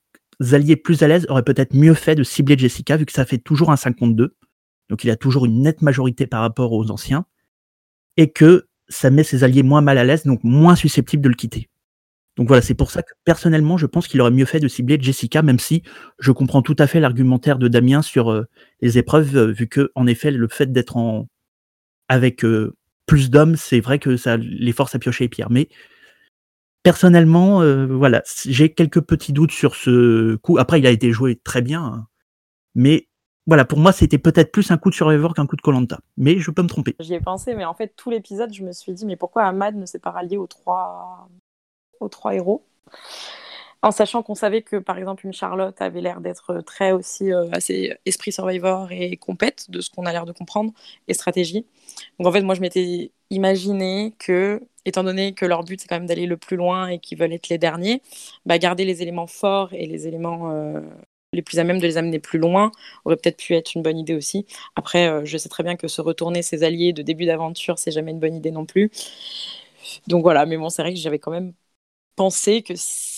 alliés 0.52 0.74
plus 0.74 1.04
à 1.04 1.08
l'aise, 1.08 1.24
aurait 1.28 1.44
peut-être 1.44 1.72
mieux 1.72 1.94
fait 1.94 2.16
de 2.16 2.24
cibler 2.24 2.58
Jessica, 2.58 2.96
vu 2.96 3.06
que 3.06 3.12
ça 3.12 3.24
fait 3.24 3.38
toujours 3.38 3.70
un 3.70 3.76
5 3.76 3.96
contre 3.96 4.16
2. 4.16 4.34
Donc 4.88 5.04
il 5.04 5.10
a 5.10 5.16
toujours 5.16 5.46
une 5.46 5.62
nette 5.62 5.82
majorité 5.82 6.26
par 6.26 6.40
rapport 6.40 6.72
aux 6.72 6.90
anciens. 6.90 7.26
Et 8.16 8.32
que 8.32 8.66
ça 8.88 9.10
met 9.10 9.22
ses 9.22 9.44
alliés 9.44 9.62
moins 9.62 9.82
mal 9.82 9.98
à 9.98 10.04
l'aise, 10.04 10.24
donc 10.24 10.42
moins 10.42 10.74
susceptibles 10.74 11.22
de 11.22 11.28
le 11.28 11.36
quitter. 11.36 11.70
Donc 12.36 12.48
voilà, 12.48 12.60
c'est 12.60 12.74
pour 12.74 12.90
ça 12.90 13.04
que 13.04 13.12
personnellement, 13.24 13.78
je 13.78 13.86
pense 13.86 14.08
qu'il 14.08 14.20
aurait 14.20 14.32
mieux 14.32 14.46
fait 14.46 14.58
de 14.58 14.66
cibler 14.66 14.98
Jessica, 15.00 15.42
même 15.42 15.60
si 15.60 15.84
je 16.18 16.32
comprends 16.32 16.62
tout 16.62 16.76
à 16.80 16.88
fait 16.88 16.98
l'argumentaire 16.98 17.60
de 17.60 17.68
Damien 17.68 18.02
sur 18.02 18.32
euh, 18.32 18.48
les 18.80 18.98
épreuves, 18.98 19.36
euh, 19.36 19.52
vu 19.52 19.68
que 19.68 19.92
en 19.94 20.08
effet, 20.08 20.32
le 20.32 20.48
fait 20.48 20.72
d'être 20.72 21.24
avec 22.08 22.44
euh, 22.44 22.74
plus 23.06 23.30
d'hommes, 23.30 23.54
c'est 23.54 23.78
vrai 23.78 24.00
que 24.00 24.16
ça 24.16 24.36
les 24.36 24.72
force 24.72 24.96
à 24.96 24.98
piocher 24.98 25.24
les 25.24 25.28
pierres. 25.28 25.50
Mais 25.50 25.68
personnellement, 26.88 27.60
euh, 27.60 27.84
voilà, 27.84 28.22
j'ai 28.46 28.72
quelques 28.72 29.02
petits 29.02 29.34
doutes 29.34 29.52
sur 29.52 29.74
ce 29.74 30.36
coup. 30.36 30.56
Après, 30.56 30.78
il 30.78 30.86
a 30.86 30.90
été 30.90 31.12
joué 31.12 31.36
très 31.36 31.60
bien, 31.60 31.84
hein. 31.84 32.06
mais 32.74 33.08
voilà, 33.46 33.66
pour 33.66 33.78
moi, 33.78 33.92
c'était 33.92 34.16
peut-être 34.16 34.50
plus 34.50 34.70
un 34.70 34.78
coup 34.78 34.88
de 34.88 34.94
Survivor 34.94 35.34
qu'un 35.34 35.46
coup 35.46 35.56
de 35.56 35.60
Colanta. 35.60 36.00
Mais 36.16 36.38
je 36.38 36.50
peux 36.50 36.62
me 36.62 36.66
tromper. 36.66 36.96
J'y 36.98 37.12
ai 37.12 37.20
pensé, 37.20 37.54
mais 37.54 37.66
en 37.66 37.74
fait, 37.74 37.92
tout 37.94 38.08
l'épisode, 38.08 38.54
je 38.54 38.64
me 38.64 38.72
suis 38.72 38.94
dit, 38.94 39.04
mais 39.04 39.16
pourquoi 39.16 39.42
Ahmad 39.42 39.76
ne 39.76 39.84
s'est 39.84 39.98
pas 39.98 40.12
rallié 40.12 40.38
aux 40.38 40.46
trois, 40.46 41.28
aux 42.00 42.08
trois 42.08 42.34
héros? 42.34 42.64
En 43.82 43.92
sachant 43.92 44.22
qu'on 44.22 44.34
savait 44.34 44.62
que, 44.62 44.76
par 44.76 44.98
exemple, 44.98 45.24
une 45.24 45.32
Charlotte 45.32 45.80
avait 45.80 46.00
l'air 46.00 46.20
d'être 46.20 46.60
très 46.62 46.90
aussi 46.92 47.32
euh, 47.32 47.48
assez 47.52 47.96
esprit 48.06 48.32
Survivor 48.32 48.90
et 48.90 49.16
compète, 49.16 49.70
de 49.70 49.80
ce 49.80 49.90
qu'on 49.90 50.04
a 50.04 50.12
l'air 50.12 50.24
de 50.26 50.32
comprendre, 50.32 50.72
et 51.06 51.14
stratégie. 51.14 51.64
Donc 52.18 52.26
en 52.26 52.32
fait, 52.32 52.42
moi, 52.42 52.54
je 52.56 52.60
m'étais 52.60 53.12
imaginé 53.30 54.14
que, 54.18 54.60
étant 54.84 55.04
donné 55.04 55.32
que 55.32 55.46
leur 55.46 55.62
but, 55.62 55.80
c'est 55.80 55.88
quand 55.88 55.96
même 55.96 56.06
d'aller 56.06 56.26
le 56.26 56.36
plus 56.36 56.56
loin 56.56 56.88
et 56.88 56.98
qu'ils 56.98 57.18
veulent 57.18 57.32
être 57.32 57.48
les 57.48 57.58
derniers, 57.58 58.02
bah, 58.46 58.58
garder 58.58 58.84
les 58.84 59.02
éléments 59.02 59.28
forts 59.28 59.72
et 59.72 59.86
les 59.86 60.08
éléments 60.08 60.50
euh, 60.50 60.80
les 61.32 61.42
plus 61.42 61.58
à 61.58 61.64
même 61.64 61.78
de 61.78 61.86
les 61.86 61.98
amener 61.98 62.18
plus 62.18 62.38
loin 62.38 62.72
aurait 63.04 63.16
peut-être 63.16 63.36
pu 63.36 63.54
être 63.54 63.74
une 63.74 63.82
bonne 63.82 63.98
idée 63.98 64.14
aussi. 64.14 64.46
Après, 64.76 65.08
euh, 65.08 65.24
je 65.24 65.36
sais 65.38 65.48
très 65.48 65.62
bien 65.62 65.76
que 65.76 65.88
se 65.88 66.00
retourner 66.00 66.42
ses 66.42 66.64
alliés 66.64 66.92
de 66.92 67.02
début 67.02 67.26
d'aventure, 67.26 67.78
c'est 67.78 67.90
jamais 67.90 68.10
une 68.12 68.20
bonne 68.20 68.34
idée 68.34 68.50
non 68.50 68.66
plus. 68.66 68.90
Donc 70.06 70.22
voilà, 70.22 70.46
mais 70.46 70.56
bon, 70.56 70.68
c'est 70.70 70.82
vrai 70.82 70.92
que 70.94 71.00
j'avais 71.00 71.18
quand 71.18 71.30
même 71.30 71.52
pensé 72.18 72.62
que, 72.62 72.74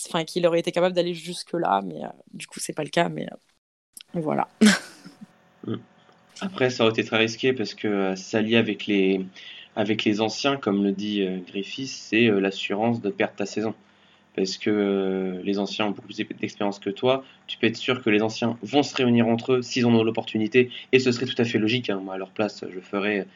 enfin, 0.08 0.24
qu'il 0.24 0.46
aurait 0.46 0.60
été 0.60 0.72
capable 0.72 0.94
d'aller 0.94 1.14
jusque 1.14 1.54
là, 1.54 1.80
mais 1.84 2.04
euh, 2.04 2.08
du 2.34 2.46
coup, 2.46 2.60
c'est 2.60 2.74
pas 2.74 2.84
le 2.84 2.90
cas. 2.90 3.08
Mais 3.08 3.26
euh, 3.26 4.20
voilà. 4.20 4.46
Après, 6.42 6.70
ça 6.70 6.84
aurait 6.84 6.92
été 6.92 7.04
très 7.04 7.16
risqué 7.16 7.52
parce 7.52 7.74
que 7.74 7.88
euh, 7.88 8.16
s'allier 8.16 8.56
avec 8.56 8.86
les, 8.86 9.24
avec 9.74 10.04
les 10.04 10.20
anciens, 10.20 10.56
comme 10.56 10.84
le 10.84 10.92
dit 10.92 11.26
Griffiths, 11.46 11.88
c'est 11.88 12.28
l'assurance 12.28 13.00
de 13.00 13.10
perdre 13.10 13.34
ta 13.34 13.46
saison. 13.46 13.74
Parce 14.36 14.58
que 14.58 15.40
les 15.42 15.58
anciens 15.58 15.86
ont 15.86 15.90
beaucoup 15.90 16.06
plus 16.06 16.16
d'expérience 16.16 16.78
que 16.78 16.90
toi. 16.90 17.24
Tu 17.46 17.58
peux 17.58 17.66
être 17.66 17.76
sûr 17.76 18.00
que 18.00 18.10
les 18.10 18.22
anciens 18.22 18.56
vont 18.62 18.82
se 18.82 18.94
réunir 18.94 19.26
entre 19.26 19.54
eux 19.54 19.62
s'ils 19.62 19.84
en 19.86 19.94
ont 19.94 20.04
l'opportunité. 20.04 20.70
Et 20.92 21.00
ce 21.00 21.10
serait 21.10 21.26
tout 21.26 21.40
à 21.42 21.44
fait 21.44 21.58
logique. 21.58 21.90
Hein. 21.90 22.00
Moi, 22.02 22.14
à 22.14 22.18
leur 22.18 22.30
place, 22.30 22.64
je 22.72 22.80
ferais 22.80 23.26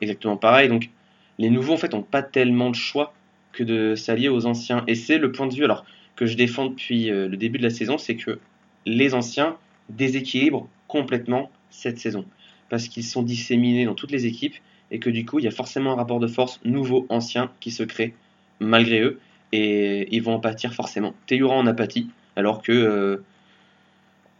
exactement 0.00 0.36
pareil. 0.36 0.68
Donc, 0.68 0.90
les 1.38 1.48
nouveaux, 1.48 1.72
en 1.72 1.78
fait, 1.78 1.92
n'ont 1.92 2.02
pas 2.02 2.22
tellement 2.22 2.68
de 2.68 2.74
choix 2.74 3.14
que 3.52 3.62
de 3.64 3.94
s'allier 3.94 4.28
aux 4.28 4.46
anciens. 4.46 4.84
Et 4.86 4.94
c'est 4.94 5.18
le 5.18 5.32
point 5.32 5.46
de 5.46 5.54
vue 5.54 5.64
alors, 5.64 5.84
que 6.16 6.26
je 6.26 6.36
défends 6.36 6.66
depuis 6.66 7.10
euh, 7.10 7.28
le 7.28 7.36
début 7.36 7.58
de 7.58 7.62
la 7.64 7.70
saison 7.70 7.98
c'est 7.98 8.16
que 8.16 8.38
les 8.86 9.14
anciens 9.14 9.56
déséquilibrent 9.88 10.68
complètement 10.88 11.50
cette 11.70 11.98
saison. 11.98 12.24
Parce 12.68 12.88
qu'ils 12.88 13.04
sont 13.04 13.22
disséminés 13.22 13.84
dans 13.84 13.94
toutes 13.94 14.12
les 14.12 14.26
équipes. 14.26 14.56
Et 14.90 14.98
que 14.98 15.08
du 15.08 15.24
coup, 15.24 15.38
il 15.38 15.46
y 15.46 15.48
a 15.48 15.52
forcément 15.52 15.92
un 15.92 15.96
rapport 15.96 16.20
de 16.20 16.26
force 16.26 16.60
nouveau-ancien 16.64 17.50
qui 17.60 17.70
se 17.70 17.82
crée 17.82 18.14
malgré 18.60 19.00
eux 19.00 19.18
et 19.52 20.08
ils 20.14 20.22
vont 20.22 20.34
en 20.34 20.40
pâtir 20.40 20.74
forcément. 20.74 21.14
Teyura 21.26 21.54
en 21.54 21.66
a 21.66 21.74
pâti, 21.74 22.08
alors 22.36 22.62
que 22.62 22.72
euh, 22.72 23.22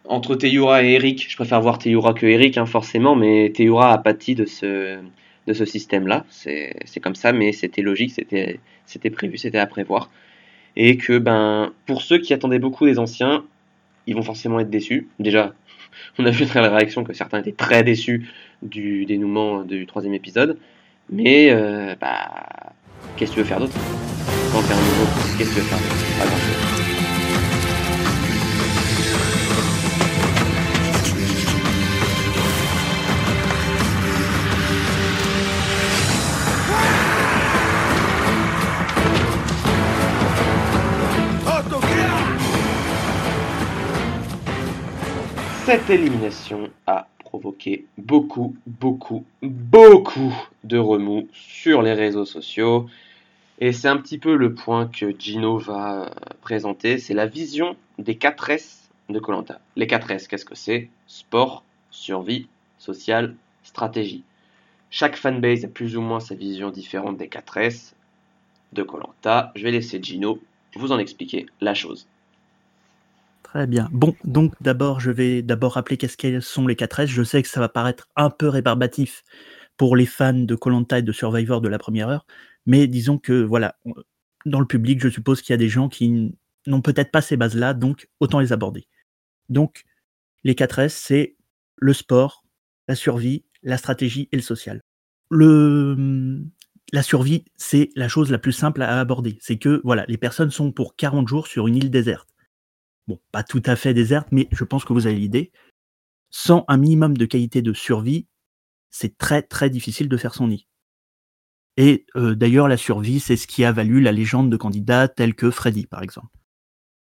entre 0.04 0.34
Teyura 0.34 0.82
et 0.82 0.92
Eric, 0.92 1.30
je 1.30 1.36
préfère 1.36 1.60
voir 1.60 1.78
Teyura 1.78 2.14
que 2.14 2.26
Eric, 2.26 2.56
hein, 2.56 2.66
forcément, 2.66 3.14
mais 3.14 3.52
Teyura 3.54 3.92
a 3.92 3.98
pâti 3.98 4.34
de 4.34 4.46
ce, 4.46 4.98
de 5.46 5.52
ce 5.52 5.64
système-là. 5.64 6.24
C'est 6.30 7.00
comme 7.00 7.14
ça, 7.14 7.32
mais 7.32 7.52
c'était 7.52 7.82
logique, 7.82 8.12
c'était 8.12 9.10
prévu, 9.10 9.38
c'était 9.38 9.58
à 9.58 9.66
prévoir. 9.66 10.10
Et 10.76 10.96
que 10.96 11.18
ben, 11.18 11.72
pour 11.86 12.02
ceux 12.02 12.18
qui 12.18 12.32
attendaient 12.32 12.58
beaucoup 12.58 12.86
des 12.86 12.98
anciens, 12.98 13.44
ils 14.06 14.14
vont 14.14 14.22
forcément 14.22 14.60
être 14.60 14.70
déçus. 14.70 15.08
Déjà, 15.18 15.54
on 16.18 16.24
a 16.24 16.30
vu 16.30 16.46
très 16.46 16.60
la 16.60 16.70
réaction 16.70 17.04
que 17.04 17.12
certains 17.12 17.40
étaient 17.40 17.52
très 17.52 17.82
déçus 17.82 18.28
du 18.62 19.04
dénouement 19.04 19.62
du 19.62 19.86
troisième 19.86 20.14
épisode. 20.14 20.58
Mais 21.10 21.50
euh, 21.50 21.94
bah, 22.00 22.72
qu'est-ce 23.16 23.32
que 23.32 23.36
tu 23.36 23.40
veux 23.40 23.46
faire 23.46 23.60
d'autre? 23.60 23.74
Quand 24.52 24.62
t'es 24.62 24.72
un 24.72 24.76
nouveau, 24.76 25.06
qu'est-ce 25.36 25.50
que 25.50 25.54
tu 25.54 25.60
veux 25.60 25.66
faire 25.66 25.78
d'autre? 25.78 26.91
Cette 45.64 45.90
élimination 45.90 46.70
a 46.88 47.06
provoqué 47.20 47.86
beaucoup, 47.96 48.56
beaucoup, 48.66 49.24
beaucoup 49.42 50.34
de 50.64 50.76
remous 50.76 51.28
sur 51.32 51.82
les 51.82 51.92
réseaux 51.92 52.24
sociaux. 52.24 52.88
Et 53.60 53.72
c'est 53.72 53.86
un 53.86 53.96
petit 53.96 54.18
peu 54.18 54.34
le 54.34 54.54
point 54.54 54.88
que 54.88 55.16
Gino 55.16 55.58
va 55.58 56.02
euh, 56.02 56.08
présenter, 56.40 56.98
c'est 56.98 57.14
la 57.14 57.26
vision 57.26 57.76
des 58.00 58.16
4 58.16 58.50
S 58.50 58.90
de 59.08 59.20
Colanta. 59.20 59.60
Les 59.76 59.86
4 59.86 60.10
S, 60.10 60.26
qu'est-ce 60.26 60.44
que 60.44 60.56
c'est? 60.56 60.88
Sport, 61.06 61.62
survie, 61.92 62.48
social, 62.78 63.36
stratégie. 63.62 64.24
Chaque 64.90 65.14
fanbase 65.14 65.64
a 65.64 65.68
plus 65.68 65.96
ou 65.96 66.00
moins 66.00 66.18
sa 66.18 66.34
vision 66.34 66.70
différente 66.70 67.18
des 67.18 67.28
4 67.28 67.56
S 67.58 67.94
de 68.72 68.82
Colanta. 68.82 69.52
Je 69.54 69.62
vais 69.62 69.70
laisser 69.70 70.02
Gino 70.02 70.40
vous 70.74 70.90
en 70.90 70.98
expliquer 70.98 71.46
la 71.60 71.74
chose. 71.74 72.08
Très 73.52 73.66
bien. 73.66 73.90
Bon, 73.92 74.16
donc 74.24 74.54
d'abord, 74.62 74.98
je 75.00 75.10
vais 75.10 75.42
d'abord 75.42 75.74
rappeler 75.74 75.98
qu'est-ce 75.98 76.16
qu'elles 76.16 76.40
sont 76.40 76.66
les 76.66 76.74
4S. 76.74 77.08
Je 77.08 77.22
sais 77.22 77.42
que 77.42 77.48
ça 77.48 77.60
va 77.60 77.68
paraître 77.68 78.08
un 78.16 78.30
peu 78.30 78.48
rébarbatif 78.48 79.24
pour 79.76 79.94
les 79.94 80.06
fans 80.06 80.32
de 80.32 80.54
Colanta 80.54 81.00
et 81.00 81.02
de 81.02 81.12
Survivor 81.12 81.60
de 81.60 81.68
la 81.68 81.78
première 81.78 82.08
heure, 82.08 82.24
mais 82.64 82.86
disons 82.86 83.18
que 83.18 83.42
voilà, 83.42 83.76
dans 84.46 84.58
le 84.58 84.64
public, 84.66 85.02
je 85.02 85.10
suppose 85.10 85.42
qu'il 85.42 85.52
y 85.52 85.54
a 85.54 85.58
des 85.58 85.68
gens 85.68 85.90
qui 85.90 86.34
n'ont 86.66 86.80
peut-être 86.80 87.10
pas 87.10 87.20
ces 87.20 87.36
bases-là, 87.36 87.74
donc 87.74 88.08
autant 88.20 88.40
les 88.40 88.54
aborder. 88.54 88.86
Donc, 89.50 89.84
les 90.44 90.54
4S, 90.54 90.88
c'est 90.88 91.36
le 91.76 91.92
sport, 91.92 92.44
la 92.88 92.94
survie, 92.94 93.44
la 93.62 93.76
stratégie 93.76 94.30
et 94.32 94.36
le 94.36 94.42
social. 94.42 94.80
Le, 95.30 96.42
la 96.90 97.02
survie, 97.02 97.44
c'est 97.56 97.90
la 97.96 98.08
chose 98.08 98.30
la 98.30 98.38
plus 98.38 98.52
simple 98.52 98.80
à 98.80 98.98
aborder. 98.98 99.36
C'est 99.42 99.58
que 99.58 99.82
voilà, 99.84 100.06
les 100.08 100.16
personnes 100.16 100.50
sont 100.50 100.72
pour 100.72 100.96
40 100.96 101.28
jours 101.28 101.48
sur 101.48 101.68
une 101.68 101.76
île 101.76 101.90
déserte 101.90 102.31
bon, 103.06 103.20
pas 103.30 103.42
tout 103.42 103.62
à 103.66 103.76
fait 103.76 103.94
déserte, 103.94 104.28
mais 104.32 104.48
je 104.52 104.64
pense 104.64 104.84
que 104.84 104.92
vous 104.92 105.06
avez 105.06 105.16
l'idée. 105.16 105.52
Sans 106.30 106.64
un 106.68 106.76
minimum 106.76 107.16
de 107.16 107.26
qualité 107.26 107.62
de 107.62 107.72
survie, 107.72 108.26
c'est 108.90 109.18
très 109.18 109.42
très 109.42 109.70
difficile 109.70 110.08
de 110.08 110.16
faire 110.16 110.34
son 110.34 110.48
nid. 110.48 110.66
Et 111.76 112.06
euh, 112.16 112.34
d'ailleurs, 112.34 112.68
la 112.68 112.76
survie, 112.76 113.20
c'est 113.20 113.36
ce 113.36 113.46
qui 113.46 113.64
a 113.64 113.72
valu 113.72 114.00
la 114.00 114.12
légende 114.12 114.50
de 114.50 114.56
candidats 114.56 115.08
tels 115.08 115.34
que 115.34 115.50
Freddy, 115.50 115.86
par 115.86 116.02
exemple. 116.02 116.36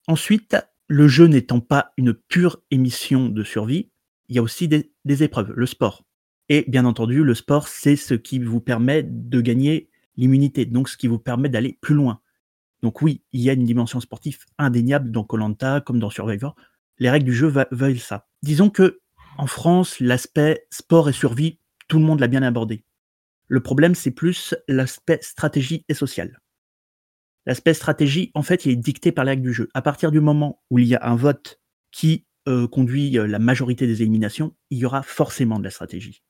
Ensuite, 0.06 0.56
le 0.86 1.08
jeu 1.08 1.26
n'étant 1.26 1.60
pas 1.60 1.92
une 1.96 2.14
pure 2.14 2.62
émission 2.70 3.28
de 3.28 3.42
survie, 3.42 3.90
il 4.28 4.36
y 4.36 4.38
a 4.38 4.42
aussi 4.42 4.68
des, 4.68 4.92
des 5.04 5.22
épreuves, 5.22 5.52
le 5.54 5.66
sport. 5.66 6.04
Et 6.48 6.64
bien 6.68 6.84
entendu, 6.84 7.22
le 7.24 7.34
sport, 7.34 7.68
c'est 7.68 7.96
ce 7.96 8.14
qui 8.14 8.38
vous 8.38 8.60
permet 8.60 9.02
de 9.02 9.40
gagner 9.40 9.90
l'immunité, 10.16 10.66
donc 10.66 10.88
ce 10.88 10.96
qui 10.96 11.06
vous 11.06 11.18
permet 11.18 11.48
d'aller 11.48 11.78
plus 11.80 11.94
loin. 11.94 12.20
Donc 12.82 13.02
oui, 13.02 13.22
il 13.32 13.40
y 13.40 13.50
a 13.50 13.52
une 13.52 13.64
dimension 13.64 14.00
sportive 14.00 14.38
indéniable 14.58 15.10
dans 15.10 15.24
Colanta 15.24 15.80
comme 15.80 15.98
dans 15.98 16.10
Survivor. 16.10 16.56
Les 16.98 17.10
règles 17.10 17.26
du 17.26 17.34
jeu 17.34 17.52
veulent 17.70 17.98
ça. 17.98 18.28
Disons 18.42 18.70
que 18.70 19.00
en 19.38 19.46
France, 19.46 20.00
l'aspect 20.00 20.66
sport 20.70 21.08
et 21.08 21.12
survie, 21.12 21.58
tout 21.88 21.98
le 21.98 22.04
monde 22.04 22.20
l'a 22.20 22.28
bien 22.28 22.42
abordé. 22.42 22.84
Le 23.48 23.60
problème, 23.60 23.94
c'est 23.94 24.10
plus 24.10 24.54
l'aspect 24.68 25.18
stratégie 25.22 25.84
et 25.88 25.94
social. 25.94 26.40
L'aspect 27.46 27.74
stratégie, 27.74 28.30
en 28.34 28.42
fait, 28.42 28.66
il 28.66 28.72
est 28.72 28.76
dicté 28.76 29.12
par 29.12 29.24
les 29.24 29.32
règles 29.32 29.42
du 29.42 29.52
jeu. 29.52 29.68
À 29.74 29.82
partir 29.82 30.12
du 30.12 30.20
moment 30.20 30.62
où 30.70 30.78
il 30.78 30.86
y 30.86 30.94
a 30.94 31.04
un 31.04 31.16
vote 31.16 31.60
qui 31.90 32.26
euh, 32.48 32.68
conduit 32.68 33.18
euh, 33.18 33.26
la 33.26 33.38
majorité 33.38 33.86
des 33.86 34.02
éliminations, 34.02 34.54
il 34.70 34.78
y 34.78 34.84
aura 34.84 35.02
forcément 35.02 35.58
de 35.58 35.64
la 35.64 35.70
stratégie. 35.70 36.22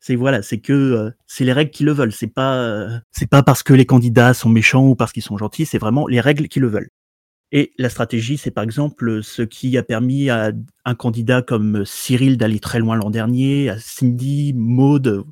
C'est 0.00 0.16
voilà, 0.16 0.42
c'est 0.42 0.60
que 0.60 0.72
euh, 0.72 1.10
c'est 1.26 1.44
les 1.44 1.52
règles 1.52 1.70
qui 1.70 1.84
le 1.84 1.92
veulent. 1.92 2.12
C'est 2.12 2.26
pas 2.26 2.56
euh, 2.56 2.98
c'est 3.12 3.28
pas 3.28 3.42
parce 3.42 3.62
que 3.62 3.74
les 3.74 3.86
candidats 3.86 4.32
sont 4.34 4.48
méchants 4.48 4.86
ou 4.86 4.96
parce 4.96 5.12
qu'ils 5.12 5.22
sont 5.22 5.36
gentils. 5.36 5.66
C'est 5.66 5.78
vraiment 5.78 6.06
les 6.06 6.20
règles 6.20 6.48
qui 6.48 6.58
le 6.58 6.68
veulent. 6.68 6.88
Et 7.52 7.72
la 7.78 7.90
stratégie, 7.90 8.38
c'est 8.38 8.50
par 8.50 8.64
exemple 8.64 9.22
ce 9.22 9.42
qui 9.42 9.76
a 9.76 9.82
permis 9.82 10.30
à 10.30 10.52
un 10.84 10.94
candidat 10.94 11.42
comme 11.42 11.84
Cyril 11.84 12.38
d'aller 12.38 12.60
très 12.60 12.78
loin 12.78 12.96
l'an 12.96 13.10
dernier, 13.10 13.68
à 13.68 13.78
Cindy, 13.78 14.52
Maude. 14.54 15.24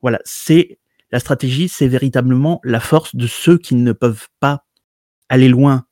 Voilà, 0.00 0.18
c'est 0.24 0.78
la 1.12 1.20
stratégie, 1.20 1.68
c'est 1.68 1.88
véritablement 1.88 2.60
la 2.64 2.80
force 2.80 3.14
de 3.14 3.26
ceux 3.26 3.58
qui 3.58 3.74
ne 3.74 3.92
peuvent 3.92 4.28
pas 4.40 4.64
aller 5.28 5.48
loin 5.48 5.86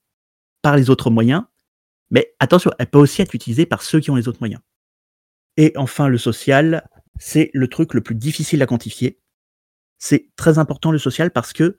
par 0.62 0.76
les 0.76 0.90
autres 0.90 1.10
moyens. 1.10 1.44
Mais 2.10 2.34
attention, 2.40 2.72
elle 2.78 2.88
peut 2.88 2.98
aussi 2.98 3.22
être 3.22 3.34
utilisée 3.34 3.66
par 3.66 3.82
ceux 3.82 4.00
qui 4.00 4.10
ont 4.10 4.16
les 4.16 4.28
autres 4.28 4.40
moyens. 4.40 4.62
Et 5.58 5.72
enfin, 5.76 6.08
le 6.08 6.18
social, 6.18 6.88
c'est 7.20 7.50
le 7.52 7.68
truc 7.68 7.94
le 7.94 8.00
plus 8.00 8.16
difficile 8.16 8.62
à 8.62 8.66
quantifier. 8.66 9.20
C'est 9.98 10.30
très 10.36 10.58
important 10.58 10.90
le 10.90 10.98
social 10.98 11.30
parce 11.30 11.52
que 11.52 11.76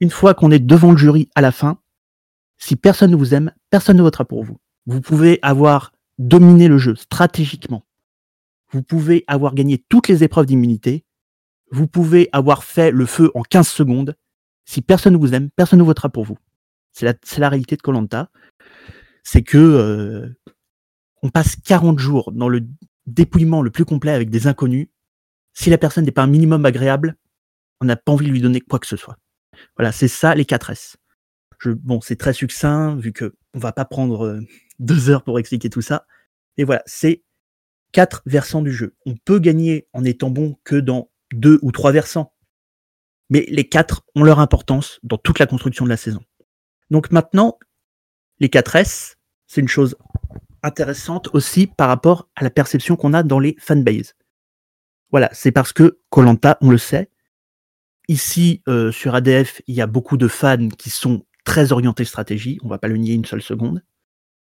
une 0.00 0.10
fois 0.10 0.34
qu'on 0.34 0.50
est 0.50 0.58
devant 0.58 0.90
le 0.90 0.98
jury 0.98 1.30
à 1.36 1.40
la 1.40 1.52
fin, 1.52 1.80
si 2.58 2.74
personne 2.76 3.12
ne 3.12 3.16
vous 3.16 3.34
aime, 3.34 3.52
personne 3.70 3.96
ne 3.96 4.02
votera 4.02 4.24
pour 4.24 4.42
vous. 4.44 4.58
Vous 4.86 5.00
pouvez 5.00 5.38
avoir 5.42 5.92
dominé 6.18 6.66
le 6.66 6.76
jeu 6.78 6.96
stratégiquement. 6.96 7.86
Vous 8.72 8.82
pouvez 8.82 9.24
avoir 9.28 9.54
gagné 9.54 9.78
toutes 9.78 10.08
les 10.08 10.24
épreuves 10.24 10.46
d'immunité. 10.46 11.04
Vous 11.70 11.86
pouvez 11.86 12.28
avoir 12.32 12.64
fait 12.64 12.90
le 12.90 13.06
feu 13.06 13.30
en 13.34 13.42
15 13.42 13.68
secondes. 13.68 14.16
Si 14.64 14.82
personne 14.82 15.12
ne 15.12 15.18
vous 15.18 15.34
aime, 15.34 15.50
personne 15.50 15.78
ne 15.78 15.84
votera 15.84 16.08
pour 16.08 16.24
vous. 16.24 16.38
C'est 16.90 17.38
la, 17.38 17.48
réalité 17.48 17.76
de 17.76 17.82
Colanta. 17.82 18.28
C'est 19.22 19.42
que 19.42 19.58
euh, 19.58 20.36
on 21.22 21.30
passe 21.30 21.54
40 21.56 22.00
jours 22.00 22.32
dans 22.32 22.48
le 22.48 22.66
dépouillement 23.06 23.62
le 23.62 23.70
plus 23.70 23.84
complet 23.84 24.12
avec 24.12 24.30
des 24.30 24.46
inconnus, 24.46 24.88
si 25.52 25.70
la 25.70 25.78
personne 25.78 26.04
n'est 26.04 26.10
pas 26.10 26.22
un 26.22 26.28
minimum 26.28 26.64
agréable, 26.64 27.16
on 27.80 27.86
n'a 27.86 27.96
pas 27.96 28.12
envie 28.12 28.26
de 28.26 28.32
lui 28.32 28.40
donner 28.40 28.60
quoi 28.60 28.78
que 28.78 28.86
ce 28.86 28.96
soit. 28.96 29.18
Voilà, 29.76 29.92
c'est 29.92 30.08
ça 30.08 30.34
les 30.34 30.44
4 30.44 30.70
S. 30.70 30.96
Je, 31.58 31.70
bon, 31.70 32.00
c'est 32.00 32.16
très 32.16 32.32
succinct, 32.32 32.96
vu 32.96 33.12
que 33.12 33.34
on 33.54 33.58
va 33.58 33.72
pas 33.72 33.84
prendre 33.84 34.26
euh, 34.26 34.40
deux 34.78 35.10
heures 35.10 35.22
pour 35.22 35.38
expliquer 35.38 35.70
tout 35.70 35.82
ça. 35.82 36.06
Et 36.56 36.64
voilà, 36.64 36.82
c'est 36.86 37.24
quatre 37.92 38.22
versants 38.26 38.62
du 38.62 38.72
jeu. 38.72 38.94
On 39.06 39.14
peut 39.16 39.38
gagner 39.38 39.86
en 39.92 40.04
étant 40.04 40.30
bon 40.30 40.56
que 40.64 40.76
dans 40.76 41.10
deux 41.32 41.58
ou 41.62 41.72
trois 41.72 41.92
versants. 41.92 42.34
Mais 43.30 43.46
les 43.48 43.68
quatre 43.68 44.04
ont 44.14 44.22
leur 44.22 44.40
importance 44.40 45.00
dans 45.02 45.16
toute 45.16 45.38
la 45.38 45.46
construction 45.46 45.84
de 45.84 45.90
la 45.90 45.96
saison. 45.96 46.20
Donc 46.90 47.10
maintenant, 47.10 47.58
les 48.40 48.48
4 48.48 48.76
S, 48.76 49.16
c'est 49.46 49.60
une 49.60 49.68
chose 49.68 49.96
intéressante 50.64 51.28
aussi 51.34 51.66
par 51.66 51.88
rapport 51.88 52.28
à 52.34 52.42
la 52.42 52.50
perception 52.50 52.96
qu'on 52.96 53.12
a 53.12 53.22
dans 53.22 53.38
les 53.38 53.56
fanbases. 53.58 54.14
Voilà, 55.10 55.30
c'est 55.32 55.52
parce 55.52 55.72
que 55.72 56.00
Colanta, 56.10 56.58
on 56.60 56.70
le 56.70 56.78
sait, 56.78 57.10
ici 58.08 58.62
euh, 58.68 58.90
sur 58.90 59.14
ADF, 59.14 59.62
il 59.66 59.74
y 59.74 59.80
a 59.80 59.86
beaucoup 59.86 60.16
de 60.16 60.28
fans 60.28 60.68
qui 60.68 60.90
sont 60.90 61.24
très 61.44 61.72
orientés 61.72 62.04
stratégie, 62.04 62.58
on 62.62 62.68
va 62.68 62.78
pas 62.78 62.88
le 62.88 62.96
nier 62.96 63.14
une 63.14 63.24
seule 63.24 63.42
seconde. 63.42 63.82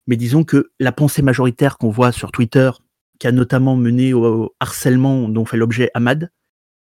Mais 0.07 0.17
disons 0.17 0.43
que 0.43 0.71
la 0.79 0.91
pensée 0.91 1.21
majoritaire 1.21 1.77
qu'on 1.77 1.89
voit 1.89 2.11
sur 2.11 2.31
Twitter, 2.31 2.71
qui 3.19 3.27
a 3.27 3.31
notamment 3.31 3.75
mené 3.75 4.13
au 4.13 4.55
harcèlement 4.59 5.29
dont 5.29 5.45
fait 5.45 5.57
l'objet 5.57 5.89
Ahmad, 5.93 6.31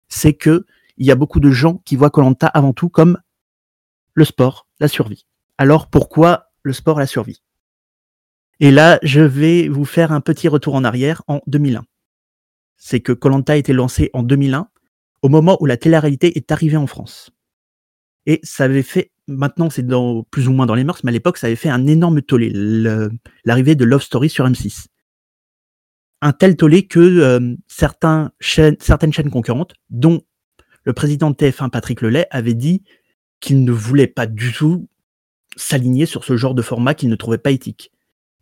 c'est 0.07 0.33
que 0.33 0.65
il 0.97 1.05
y 1.05 1.11
a 1.11 1.15
beaucoup 1.15 1.39
de 1.39 1.51
gens 1.51 1.77
qui 1.85 1.95
voient 1.95 2.09
Colanta 2.09 2.47
avant 2.47 2.73
tout 2.73 2.89
comme 2.89 3.17
le 4.13 4.25
sport, 4.25 4.67
la 4.79 4.87
survie. 4.87 5.25
Alors 5.57 5.89
pourquoi 5.89 6.51
le 6.63 6.73
sport, 6.73 6.99
la 6.99 7.07
survie? 7.07 7.41
Et 8.61 8.69
là, 8.69 8.99
je 9.01 9.21
vais 9.21 9.67
vous 9.67 9.85
faire 9.85 10.11
un 10.11 10.21
petit 10.21 10.47
retour 10.47 10.75
en 10.75 10.83
arrière 10.83 11.23
en 11.27 11.41
2001. 11.47 11.83
C'est 12.77 12.99
que 12.99 13.11
Colanta 13.11 13.53
a 13.53 13.55
été 13.55 13.73
lancé 13.73 14.11
en 14.13 14.21
2001, 14.21 14.69
au 15.23 15.29
moment 15.29 15.57
où 15.59 15.65
la 15.65 15.77
télé-réalité 15.77 16.37
est 16.37 16.51
arrivée 16.51 16.77
en 16.77 16.85
France. 16.85 17.31
Et 18.27 18.39
ça 18.43 18.65
avait 18.65 18.83
fait, 18.83 19.11
maintenant 19.27 19.71
c'est 19.71 19.85
dans, 19.85 20.23
plus 20.23 20.47
ou 20.47 20.53
moins 20.53 20.67
dans 20.67 20.75
les 20.75 20.83
mœurs, 20.83 21.03
mais 21.03 21.09
à 21.09 21.11
l'époque 21.11 21.39
ça 21.39 21.47
avait 21.47 21.55
fait 21.55 21.69
un 21.69 21.87
énorme 21.87 22.21
tollé, 22.21 22.51
l'arrivée 23.45 23.73
de 23.73 23.83
Love 23.83 24.03
Story 24.03 24.29
sur 24.29 24.47
M6. 24.47 24.85
Un 26.21 26.31
tel 26.31 26.55
tollé 26.55 26.85
que 26.85 26.99
euh, 26.99 27.55
certaines 27.67 28.29
chaînes 28.39 29.31
concurrentes, 29.31 29.73
dont 29.89 30.21
le 30.83 30.93
président 30.93 31.31
de 31.31 31.35
TF1 31.35 31.71
Patrick 31.71 32.01
Lelay 32.01 32.27
avait 32.29 32.53
dit 32.53 32.83
qu'il 33.39 33.63
ne 33.63 33.71
voulait 33.71 34.05
pas 34.05 34.27
du 34.27 34.53
tout 34.53 34.87
s'aligner 35.55 36.05
sur 36.05 36.23
ce 36.23 36.37
genre 36.37 36.53
de 36.53 36.61
format 36.61 36.93
qu'il 36.93 37.09
ne 37.09 37.15
trouvait 37.15 37.39
pas 37.39 37.49
éthique. 37.49 37.90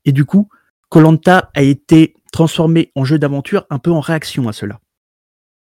Et 0.10 0.12
du 0.12 0.26
coup, 0.26 0.49
Colanta 0.89 1.51
a 1.53 1.62
été 1.62 2.16
transformé 2.32 2.91
en 2.95 3.05
jeu 3.05 3.20
d'aventure 3.20 3.68
un 3.70 3.78
peu 3.78 3.91
en 3.91 3.99
réaction 3.99 4.47
à 4.47 4.53
cela. 4.53 4.80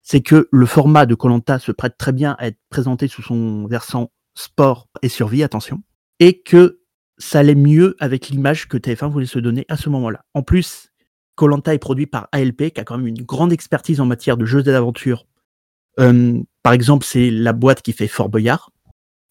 C'est 0.03 0.21
que 0.21 0.47
le 0.53 0.67
format 0.67 1.07
de 1.07 1.15
Colanta 1.15 1.59
se 1.59 1.73
prête 1.73 1.97
très 1.97 2.13
bien 2.13 2.37
à 2.39 2.49
être 2.49 2.59
présenté 2.69 3.09
sous 3.09 3.23
son 3.23 3.67
versant 3.67 4.13
sport 4.35 4.89
et 5.01 5.09
survie, 5.09 5.43
attention, 5.43 5.83
et 6.21 6.43
que 6.43 6.81
ça 7.17 7.39
allait 7.39 7.55
mieux 7.55 7.97
avec 7.99 8.29
l'image 8.29 8.69
que 8.69 8.77
TF1 8.77 9.09
voulait 9.09 9.25
se 9.25 9.39
donner 9.39 9.65
à 9.71 9.79
ce 9.79 9.89
moment-là. 9.89 10.23
En 10.35 10.43
plus, 10.43 10.91
Colanta 11.35 11.73
est 11.73 11.79
produit 11.79 12.07
par 12.07 12.29
ALP, 12.33 12.75
qui 12.75 12.81
a 12.83 12.85
quand 12.85 12.99
même 12.99 13.07
une 13.07 13.23
grande 13.23 13.55
expertise 13.55 14.03
en 14.03 14.05
matière 14.05 14.37
de 14.37 14.45
jeux 14.45 14.63
d'aventure. 14.63 15.25
Euh, 15.99 16.43
par 16.63 16.75
exemple, 16.75 17.07
c'est 17.07 17.31
la 17.31 17.55
boîte 17.55 17.81
qui 17.81 17.95
fait 17.95 18.07
Fort 18.07 18.29
Boyard. 18.29 18.71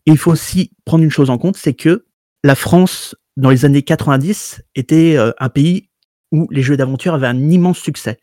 Et 0.08 0.12
il 0.14 0.18
faut 0.18 0.32
aussi 0.32 0.72
prendre 0.84 1.04
une 1.04 1.12
chose 1.12 1.30
en 1.30 1.38
compte, 1.38 1.58
c'est 1.58 1.76
que 1.76 2.08
la 2.44 2.56
France 2.56 3.16
dans 3.38 3.50
les 3.50 3.66
années 3.66 3.84
90, 3.84 4.64
était 4.76 5.18
euh, 5.18 5.32
un 5.40 5.50
pays 5.50 5.90
où 6.32 6.48
les 6.52 6.62
jeux 6.62 6.78
d'aventure 6.78 7.14
avaient 7.14 7.28
un 7.28 7.50
immense 7.50 7.80
succès. 7.80 8.20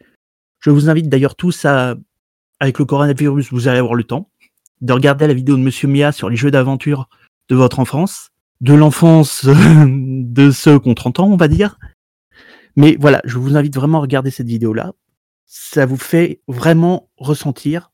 Je 0.61 0.71
vous 0.71 0.89
invite 0.89 1.09
d'ailleurs 1.09 1.37
tous 1.37 1.65
à, 1.65 1.97
avec 2.61 2.79
le 2.79 2.85
coronavirus, 2.85 3.53
vous 3.53 3.69
allez 3.69 3.79
avoir 3.79 3.95
le 3.95 4.05
temps, 4.05 4.31
de 4.81 4.93
regarder 4.93 5.27
la 5.27 5.35
vidéo 5.35 5.57
de 5.57 5.63
Monsieur 5.63 5.89
Mia 5.89 6.13
sur 6.13 6.31
les 6.31 6.37
jeux 6.37 6.51
d'aventure 6.51 7.09
de 7.49 7.57
votre 7.57 7.79
enfance, 7.79 8.31
de 8.61 8.75
l'enfance 8.75 9.45
de 9.47 10.51
ceux 10.51 10.79
qui 10.79 10.89
ont 10.89 10.95
30 10.95 11.21
ans, 11.21 11.29
on 11.29 11.37
va 11.37 11.49
dire. 11.49 11.79
Mais 12.77 12.97
voilà, 12.99 13.21
je 13.25 13.39
vous 13.39 13.57
invite 13.57 13.75
vraiment 13.75 13.99
à 13.99 14.03
regarder 14.03 14.31
cette 14.31 14.47
vidéo-là. 14.47 14.93
Ça 15.47 15.85
vous 15.85 15.99
fait 15.99 16.41
vraiment 16.49 17.11
ressentir 17.17 17.91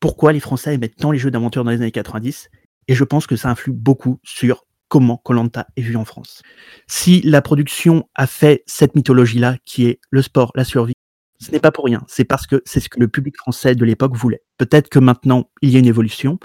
pourquoi 0.00 0.32
les 0.32 0.40
Français 0.40 0.74
aimaient 0.74 0.88
tant 0.88 1.10
les 1.10 1.18
jeux 1.18 1.30
d'aventure 1.30 1.64
dans 1.64 1.70
les 1.70 1.78
années 1.78 1.90
90. 1.90 2.50
Et 2.88 2.94
je 2.94 3.04
pense 3.04 3.26
que 3.26 3.36
ça 3.36 3.50
influe 3.50 3.72
beaucoup 3.72 4.18
sur 4.22 4.64
comment 4.88 5.16
Colanta 5.16 5.66
est 5.76 5.82
vu 5.82 5.96
en 5.96 6.04
France. 6.04 6.42
Si 6.86 7.20
la 7.22 7.42
production 7.42 8.08
a 8.14 8.26
fait 8.26 8.62
cette 8.66 8.94
mythologie-là, 8.94 9.56
qui 9.64 9.86
est 9.86 10.00
le 10.10 10.22
sport, 10.22 10.52
la 10.54 10.64
survie, 10.64 10.94
ce 11.40 11.50
n'est 11.50 11.60
pas 11.60 11.72
pour 11.72 11.84
rien. 11.84 12.02
C'est 12.06 12.24
parce 12.24 12.46
que 12.46 12.62
c'est 12.64 12.80
ce 12.80 12.88
que 12.88 13.00
le 13.00 13.08
public 13.08 13.36
français 13.36 13.74
de 13.74 13.84
l'époque 13.84 14.16
voulait. 14.16 14.42
Peut-être 14.56 14.88
que 14.88 14.98
maintenant, 14.98 15.50
il 15.62 15.70
y 15.70 15.76
a 15.76 15.78
une 15.78 15.86
évolution. 15.86 16.38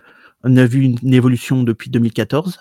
On 0.44 0.58
a 0.58 0.66
vu 0.66 0.82
une 0.82 1.14
évolution 1.14 1.64
depuis 1.64 1.90
2014, 1.90 2.60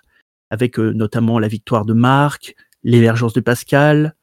avec 0.50 0.78
euh, 0.78 0.92
notamment 0.92 1.38
la 1.38 1.48
victoire 1.48 1.84
de 1.84 1.94
Marc, 1.94 2.54
l'émergence 2.82 3.32
de 3.32 3.40
Pascal. 3.40 4.14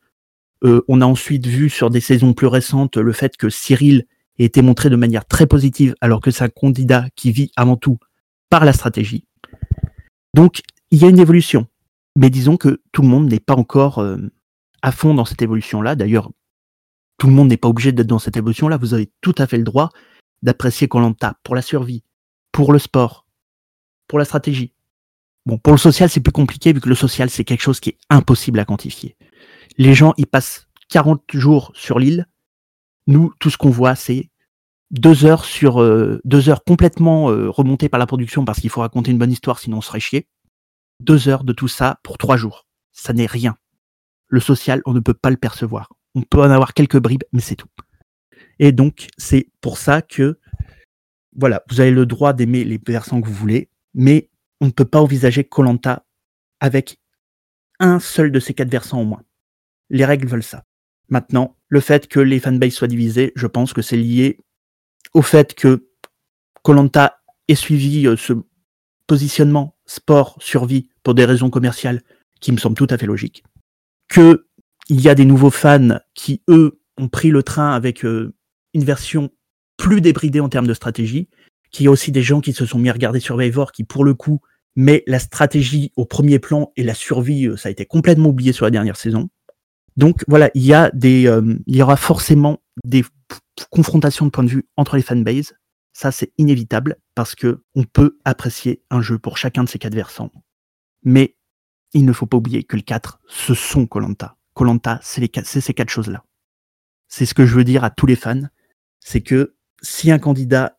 Euh, 0.64 0.82
on 0.88 1.02
a 1.02 1.06
ensuite 1.06 1.46
vu 1.46 1.70
sur 1.70 1.90
des 1.90 2.00
saisons 2.00 2.34
plus 2.34 2.48
récentes 2.48 2.98
le 2.98 3.12
fait 3.12 3.38
que 3.38 3.50
Cyril 3.50 4.06
ait 4.40 4.46
été 4.46 4.62
montré 4.62 4.90
de 4.90 4.96
manière 4.96 5.26
très 5.26 5.48
positive, 5.48 5.96
alors 6.02 6.22
que 6.22 6.32
c'est 6.32 6.44
un 6.44 6.50
candidat 6.50 7.06
qui 7.16 7.32
vit 7.32 7.52
avant 7.56 7.76
tout 7.76 7.98
par 8.50 8.66
la 8.66 8.74
stratégie. 8.74 9.26
Donc, 10.34 10.62
il 10.92 11.02
y 11.02 11.06
a 11.06 11.10
une 11.10 11.20
évolution. 11.20 11.68
Mais 12.16 12.30
disons 12.30 12.58
que 12.58 12.82
tout 12.92 13.02
le 13.02 13.08
monde 13.08 13.30
n'est 13.30 13.40
pas 13.40 13.56
encore 13.56 14.00
euh, 14.00 14.18
à 14.82 14.92
fond 14.92 15.14
dans 15.14 15.26
cette 15.26 15.42
évolution-là. 15.42 15.96
D'ailleurs, 15.96 16.32
tout 17.18 17.28
le 17.28 17.34
monde 17.34 17.50
n'est 17.50 17.58
pas 17.58 17.68
obligé 17.68 17.92
d'être 17.92 18.08
dans 18.08 18.20
cette 18.20 18.38
évolution-là. 18.38 18.78
Vous 18.78 18.94
avez 18.94 19.12
tout 19.22 19.36
à 19.38 19.48
fait 19.48 19.58
le 19.58 19.64
droit 19.64 19.90
d'apprécier 20.42 20.88
Colanta 20.88 21.36
pour 21.44 21.56
la 21.56 21.62
survie, 21.62 22.04
pour 22.52 22.72
le 22.72 22.80
sport, 22.80 23.26
pour 24.08 24.20
la 24.20 24.26
stratégie. 24.26 24.74
Bon, 25.46 25.58
pour 25.58 25.74
le 25.74 25.78
social, 25.78 26.10
c'est 26.10 26.22
plus 26.22 26.32
compliqué 26.32 26.74
vu 26.74 26.82
que 26.82 26.90
le 26.90 26.96
social, 26.96 27.30
c'est 27.30 27.44
quelque 27.44 27.62
chose 27.62 27.80
qui 27.80 27.90
est 27.90 27.98
impossible 28.10 28.60
à 28.60 28.66
quantifier. 28.66 29.16
Les 29.78 29.94
gens, 29.94 30.14
ils 30.18 30.28
passent 30.28 30.68
40 30.90 31.22
jours 31.34 31.72
sur 31.76 32.00
l'île. 32.00 32.28
Nous, 33.08 33.34
tout 33.40 33.50
ce 33.50 33.58
qu'on 33.58 33.70
voit, 33.70 33.96
c'est 33.96 34.30
deux 34.92 35.26
heures 35.26 35.46
sur 35.46 35.82
euh, 35.82 36.22
deux 36.24 36.50
heures 36.50 36.64
complètement 36.64 37.30
euh, 37.30 37.50
remontées 37.50 37.90
par 37.90 38.00
la 38.00 38.08
production 38.08 38.46
parce 38.46 38.60
qu'il 38.60 38.70
faut 38.70 38.82
raconter 38.82 39.12
une 39.12 39.18
bonne 39.18 39.32
histoire, 39.32 39.60
sinon 39.60 39.78
on 39.78 39.82
serait 39.82 40.00
chier. 40.00 40.28
Deux 41.00 41.28
heures 41.28 41.44
de 41.44 41.54
tout 41.54 41.68
ça 41.68 42.00
pour 42.04 42.18
trois 42.18 42.38
jours. 42.38 42.66
Ça 42.92 43.14
n'est 43.14 43.26
rien. 43.26 43.58
Le 44.28 44.40
social, 44.40 44.82
on 44.86 44.94
ne 44.94 45.00
peut 45.00 45.14
pas 45.14 45.30
le 45.30 45.38
percevoir. 45.38 45.94
On 46.16 46.22
peut 46.22 46.42
en 46.42 46.50
avoir 46.50 46.74
quelques 46.74 47.00
bribes, 47.00 47.24
mais 47.34 47.42
c'est 47.42 47.56
tout. 47.56 47.68
Et 48.60 48.72
donc, 48.72 49.08
c'est 49.18 49.50
pour 49.62 49.78
ça 49.78 50.02
que, 50.02 50.40
voilà, 51.36 51.64
vous 51.70 51.82
avez 51.82 51.92
le 51.92 52.06
droit 52.06 52.34
d'aimer 52.34 52.64
les 52.64 52.80
versants 52.86 53.22
que 53.22 53.28
vous 53.28 53.34
voulez, 53.34 53.70
mais 53.94 54.30
on 54.62 54.68
ne 54.68 54.72
peut 54.72 54.86
pas 54.86 55.02
envisager 55.02 55.44
Colanta 55.44 56.06
avec 56.60 56.98
un 57.80 58.00
seul 58.00 58.32
de 58.32 58.40
ces 58.40 58.54
quatre 58.54 58.72
versants 58.72 59.02
au 59.02 59.06
moins. 59.06 59.24
Les 59.90 60.06
règles 60.06 60.28
veulent 60.28 60.44
ça. 60.44 60.64
Maintenant, 61.10 61.58
le 61.68 61.82
fait 61.82 62.08
que 62.08 62.20
les 62.20 62.40
fanbases 62.40 62.74
soient 62.74 62.88
divisées, 62.88 63.34
je 63.36 63.48
pense 63.48 63.74
que 63.74 63.82
c'est 63.82 63.98
lié 63.98 64.40
au 65.14 65.22
fait 65.22 65.54
que 65.54 65.90
Colanta 66.64 67.22
ait 67.48 67.56
suivi 67.56 68.08
euh, 68.08 68.18
ce 68.18 68.34
positionnement 69.08 69.75
sport 69.86 70.38
survie 70.40 70.90
pour 71.04 71.14
des 71.14 71.26
raisons 71.26 71.50
commerciales 71.50 72.02
qui 72.40 72.52
me 72.52 72.58
semblent 72.58 72.78
tout 72.78 72.88
à 72.90 72.98
fait 72.98 73.06
logiques. 73.06 73.44
Que 74.08 74.48
il 74.90 75.02
y 75.02 75.10
a 75.10 75.16
des 75.16 75.26
nouveaux 75.26 75.50
fans 75.50 76.00
qui 76.14 76.42
eux 76.50 76.80
ont 76.98 77.08
pris 77.08 77.32
le 77.32 77.44
train 77.44 77.72
avec 77.72 78.06
euh, 78.06 78.34
une 78.74 78.84
version 78.84 79.32
plus 79.78 80.02
débridée 80.02 80.40
en 80.40 80.50
termes 80.50 80.68
de 80.68 80.74
stratégie, 80.74 81.28
qu'il 81.72 81.86
y 81.86 81.88
a 81.88 81.92
aussi 81.92 82.12
des 82.12 82.22
gens 82.22 82.42
qui 82.42 82.54
se 82.54 82.66
sont 82.66 82.80
mis 82.80 82.90
à 82.90 82.94
regarder 82.94 83.20
Survivor, 83.20 83.72
qui 83.72 83.84
pour 83.84 84.04
le 84.04 84.14
coup 84.14 84.40
met 84.76 85.04
la 85.08 85.20
stratégie 85.20 85.92
au 85.96 86.06
premier 86.06 86.40
plan 86.40 86.72
et 86.76 86.84
la 86.84 86.94
survie, 86.94 87.48
euh, 87.48 87.58
ça 87.58 87.70
a 87.70 87.72
été 87.72 87.86
complètement 87.86 88.30
oublié 88.30 88.54
sur 88.54 88.66
la 88.66 88.72
dernière 88.72 88.98
saison. 88.98 89.30
Donc 89.98 90.24
voilà, 90.28 90.52
il 90.54 90.64
y 90.64 90.74
a 90.74 90.92
des, 90.92 91.28
euh, 91.28 91.58
il 91.68 91.76
y 91.76 91.82
aura 91.82 91.96
forcément 91.96 92.60
des 92.84 93.04
confrontations 93.70 94.26
de 94.26 94.32
points 94.32 94.44
de 94.44 94.50
vue 94.50 94.68
entre 94.76 94.98
les 94.98 95.02
fanbases. 95.02 95.54
Ça, 95.96 96.12
c'est 96.12 96.34
inévitable 96.38 96.98
parce 97.16 97.36
que 97.36 97.64
on 97.74 97.86
peut 97.86 98.20
apprécier 98.26 98.84
un 98.90 99.00
jeu 99.00 99.18
pour 99.18 99.38
chacun 99.38 99.64
de 99.64 99.70
ces 99.70 99.80
quatre 99.80 99.96
versants. 99.96 100.30
Mais 101.04 101.38
il 101.94 102.04
ne 102.04 102.12
faut 102.12 102.26
pas 102.26 102.36
oublier 102.36 102.66
que 102.66 102.76
les 102.76 102.82
quatre, 102.82 103.22
ce 103.28 103.54
sont 103.54 103.88
Colanta. 103.88 104.36
Colanta, 104.56 105.00
c'est 105.02 105.22
ces 105.62 105.74
quatre 105.74 105.90
choses-là. 105.90 106.26
C'est 107.08 107.26
ce 107.26 107.34
que 107.34 107.46
je 107.46 107.56
veux 107.56 107.64
dire 107.64 107.86
à 107.86 107.92
tous 107.92 108.08
les 108.08 108.18
fans, 108.18 108.42
c'est 109.00 109.22
que 109.22 109.56
si 109.82 110.12
un 110.12 110.20
candidat 110.20 110.78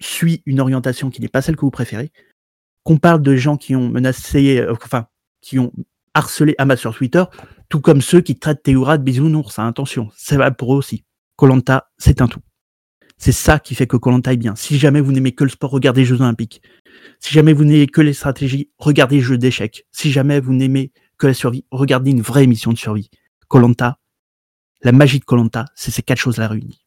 suit 0.00 0.42
une 0.46 0.58
orientation 0.58 1.10
qui 1.10 1.20
n'est 1.20 1.28
pas 1.28 1.42
celle 1.42 1.54
que 1.54 1.64
vous 1.64 1.70
préférez, 1.70 2.10
qu'on 2.82 2.98
parle 2.98 3.22
de 3.22 3.36
gens 3.36 3.56
qui 3.56 3.76
ont 3.76 3.88
menacé, 3.88 4.58
euh, 4.58 4.72
enfin, 4.72 5.06
qui 5.42 5.60
ont 5.60 5.72
harcelé 6.14 6.56
Hamas 6.58 6.80
sur 6.80 6.96
Twitter, 6.96 7.22
tout 7.68 7.80
comme 7.80 8.00
ceux 8.00 8.20
qui 8.20 8.36
traitent 8.36 8.64
Théoura 8.64 8.98
de 8.98 9.04
bisounours, 9.04 9.60
à 9.60 9.66
attention, 9.68 10.10
ça 10.16 10.36
va 10.36 10.50
pour 10.50 10.74
eux 10.74 10.78
aussi. 10.78 11.04
Colanta, 11.36 11.92
c'est 11.98 12.20
un 12.20 12.26
tout. 12.26 12.40
C'est 13.20 13.32
ça 13.32 13.58
qui 13.58 13.74
fait 13.74 13.86
que 13.86 13.98
Colanta 13.98 14.32
est 14.32 14.38
bien. 14.38 14.56
Si 14.56 14.78
jamais 14.78 15.02
vous 15.02 15.12
n'aimez 15.12 15.32
que 15.32 15.44
le 15.44 15.50
sport, 15.50 15.70
regardez 15.70 16.00
les 16.00 16.06
Jeux 16.06 16.22
Olympiques. 16.22 16.62
Si 17.20 17.34
jamais 17.34 17.52
vous 17.52 17.64
n'aimez 17.64 17.86
que 17.86 18.00
les 18.00 18.14
stratégies, 18.14 18.70
regardez 18.78 19.16
les 19.16 19.22
jeux 19.22 19.36
d'échecs. 19.36 19.84
Si 19.92 20.10
jamais 20.10 20.40
vous 20.40 20.54
n'aimez 20.54 20.90
que 21.18 21.26
la 21.26 21.34
survie, 21.34 21.66
regardez 21.70 22.12
une 22.12 22.22
vraie 22.22 22.44
émission 22.44 22.72
de 22.72 22.78
survie. 22.78 23.10
Colanta, 23.46 23.98
la 24.82 24.92
magie 24.92 25.20
de 25.20 25.24
Colanta, 25.26 25.66
c'est 25.74 25.90
ces 25.90 26.02
quatre 26.02 26.18
choses-là 26.18 26.48
réunies. 26.48 26.80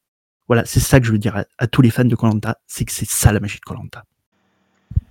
Voilà, 0.48 0.66
c'est 0.66 0.80
ça 0.80 1.00
que 1.00 1.06
je 1.06 1.12
veux 1.12 1.20
dire 1.20 1.46
à, 1.60 1.68
tous 1.68 1.84
les 1.84 1.92
fans 1.92 2.04
de 2.04 2.16
Colanta, 2.16 2.58
c'est 2.66 2.84
que 2.84 2.92
c'est 2.92 3.08
ça 3.08 3.32
la 3.32 3.40
magie 3.40 3.60
de 3.60 3.66
Colanta. 3.66 4.04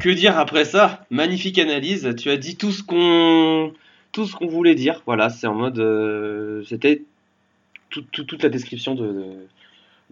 Que 0.00 0.10
dire 0.10 0.36
après 0.36 0.64
ça? 0.64 1.06
Magnifique 1.10 1.60
analyse. 1.60 2.16
Tu 2.18 2.30
as 2.30 2.36
dit 2.36 2.56
tout 2.56 2.72
ce 2.72 2.82
qu'on 2.82 3.72
tout 4.10 4.26
ce 4.26 4.34
qu'on 4.34 4.48
voulait 4.48 4.74
dire. 4.74 5.02
Voilà, 5.06 5.30
c'est 5.30 5.46
en 5.46 5.54
mode 5.54 5.78
euh, 5.78 6.64
c'était 6.68 7.04
toute 7.90 8.42
la 8.42 8.48
description 8.48 8.96
de 8.96 9.04
de 9.04 9.61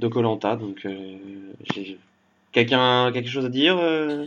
Colanta. 0.09 0.57
Donc 0.57 0.85
euh, 0.87 1.17
quelqu'un 2.53 3.11
quelque 3.13 3.29
chose 3.29 3.45
à 3.45 3.51
dire 3.51 3.77
euh? 3.79 4.27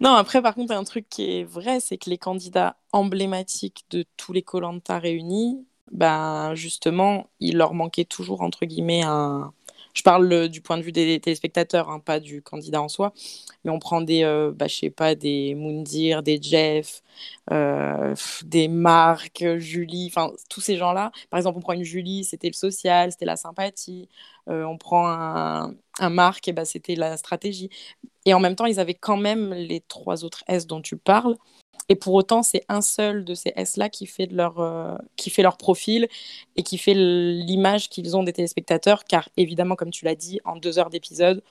Non, 0.00 0.14
après, 0.14 0.42
par 0.42 0.54
contre, 0.54 0.74
un 0.74 0.84
truc 0.84 1.06
qui 1.08 1.38
est 1.38 1.44
vrai, 1.44 1.78
c'est 1.80 1.98
que 1.98 2.10
les 2.10 2.18
candidats 2.18 2.76
emblématiques 2.92 3.84
de 3.90 4.04
tous 4.16 4.32
les 4.32 4.42
Colanta 4.42 4.98
réunis, 4.98 5.64
ben 5.92 6.54
justement, 6.54 7.28
il 7.40 7.56
leur 7.56 7.74
manquait 7.74 8.04
toujours, 8.04 8.42
entre 8.42 8.66
guillemets, 8.66 9.02
un, 9.02 9.52
je 9.94 10.02
parle 10.02 10.48
du 10.48 10.60
point 10.60 10.76
de 10.76 10.82
vue 10.82 10.92
des 10.92 11.20
téléspectateurs, 11.20 11.88
hein, 11.88 12.00
pas 12.00 12.20
du 12.20 12.42
candidat 12.42 12.82
en 12.82 12.88
soi. 12.88 13.12
Mais 13.64 13.70
on 13.70 13.78
prend 13.78 14.00
des, 14.00 14.24
euh, 14.24 14.52
bah, 14.52 14.66
je 14.66 14.74
sais 14.74 14.90
pas, 14.90 15.14
des 15.14 15.54
Moundir, 15.54 16.22
des 16.22 16.40
Jeff, 16.42 17.02
euh, 17.52 18.14
des 18.44 18.68
Marc, 18.68 19.44
Julie, 19.58 20.08
enfin 20.10 20.32
tous 20.50 20.60
ces 20.60 20.76
gens-là. 20.76 21.12
Par 21.30 21.38
exemple, 21.38 21.58
on 21.58 21.62
prend 21.62 21.72
une 21.72 21.84
Julie, 21.84 22.24
c'était 22.24 22.48
le 22.48 22.54
social, 22.54 23.12
c'était 23.12 23.24
la 23.24 23.36
sympathie. 23.36 24.08
Euh, 24.48 24.64
on 24.64 24.78
prend 24.78 25.08
un, 25.08 25.74
Marc, 26.10 26.50
bah, 26.52 26.64
c'était 26.64 26.96
la 26.96 27.16
stratégie. 27.16 27.70
Et 28.26 28.34
en 28.34 28.40
même 28.40 28.56
temps, 28.56 28.66
ils 28.66 28.80
avaient 28.80 28.94
quand 28.94 29.16
même 29.16 29.54
les 29.54 29.80
trois 29.80 30.24
autres 30.24 30.42
S 30.48 30.66
dont 30.66 30.80
tu 30.82 30.96
parles. 30.96 31.36
Et 31.88 31.96
pour 31.96 32.14
autant, 32.14 32.42
c'est 32.42 32.64
un 32.68 32.80
seul 32.80 33.24
de 33.24 33.34
ces 33.34 33.52
S-là 33.56 33.88
qui, 33.88 34.06
fait 34.06 34.26
leur, 34.26 34.60
euh, 34.60 34.96
qui 35.16 35.30
fait 35.30 35.42
leur 35.42 35.56
profil 35.56 36.08
et 36.56 36.62
qui 36.62 36.78
fait 36.78 36.94
l'image 36.94 37.88
qu'ils 37.90 38.16
ont 38.16 38.22
des 38.22 38.32
téléspectateurs, 38.32 39.04
car 39.04 39.28
évidemment, 39.36 39.76
comme 39.76 39.90
tu 39.90 40.04
l'as 40.04 40.14
dit, 40.14 40.40
en 40.44 40.56
deux 40.56 40.78
heures 40.78 40.90
d'épisode, 40.90 41.42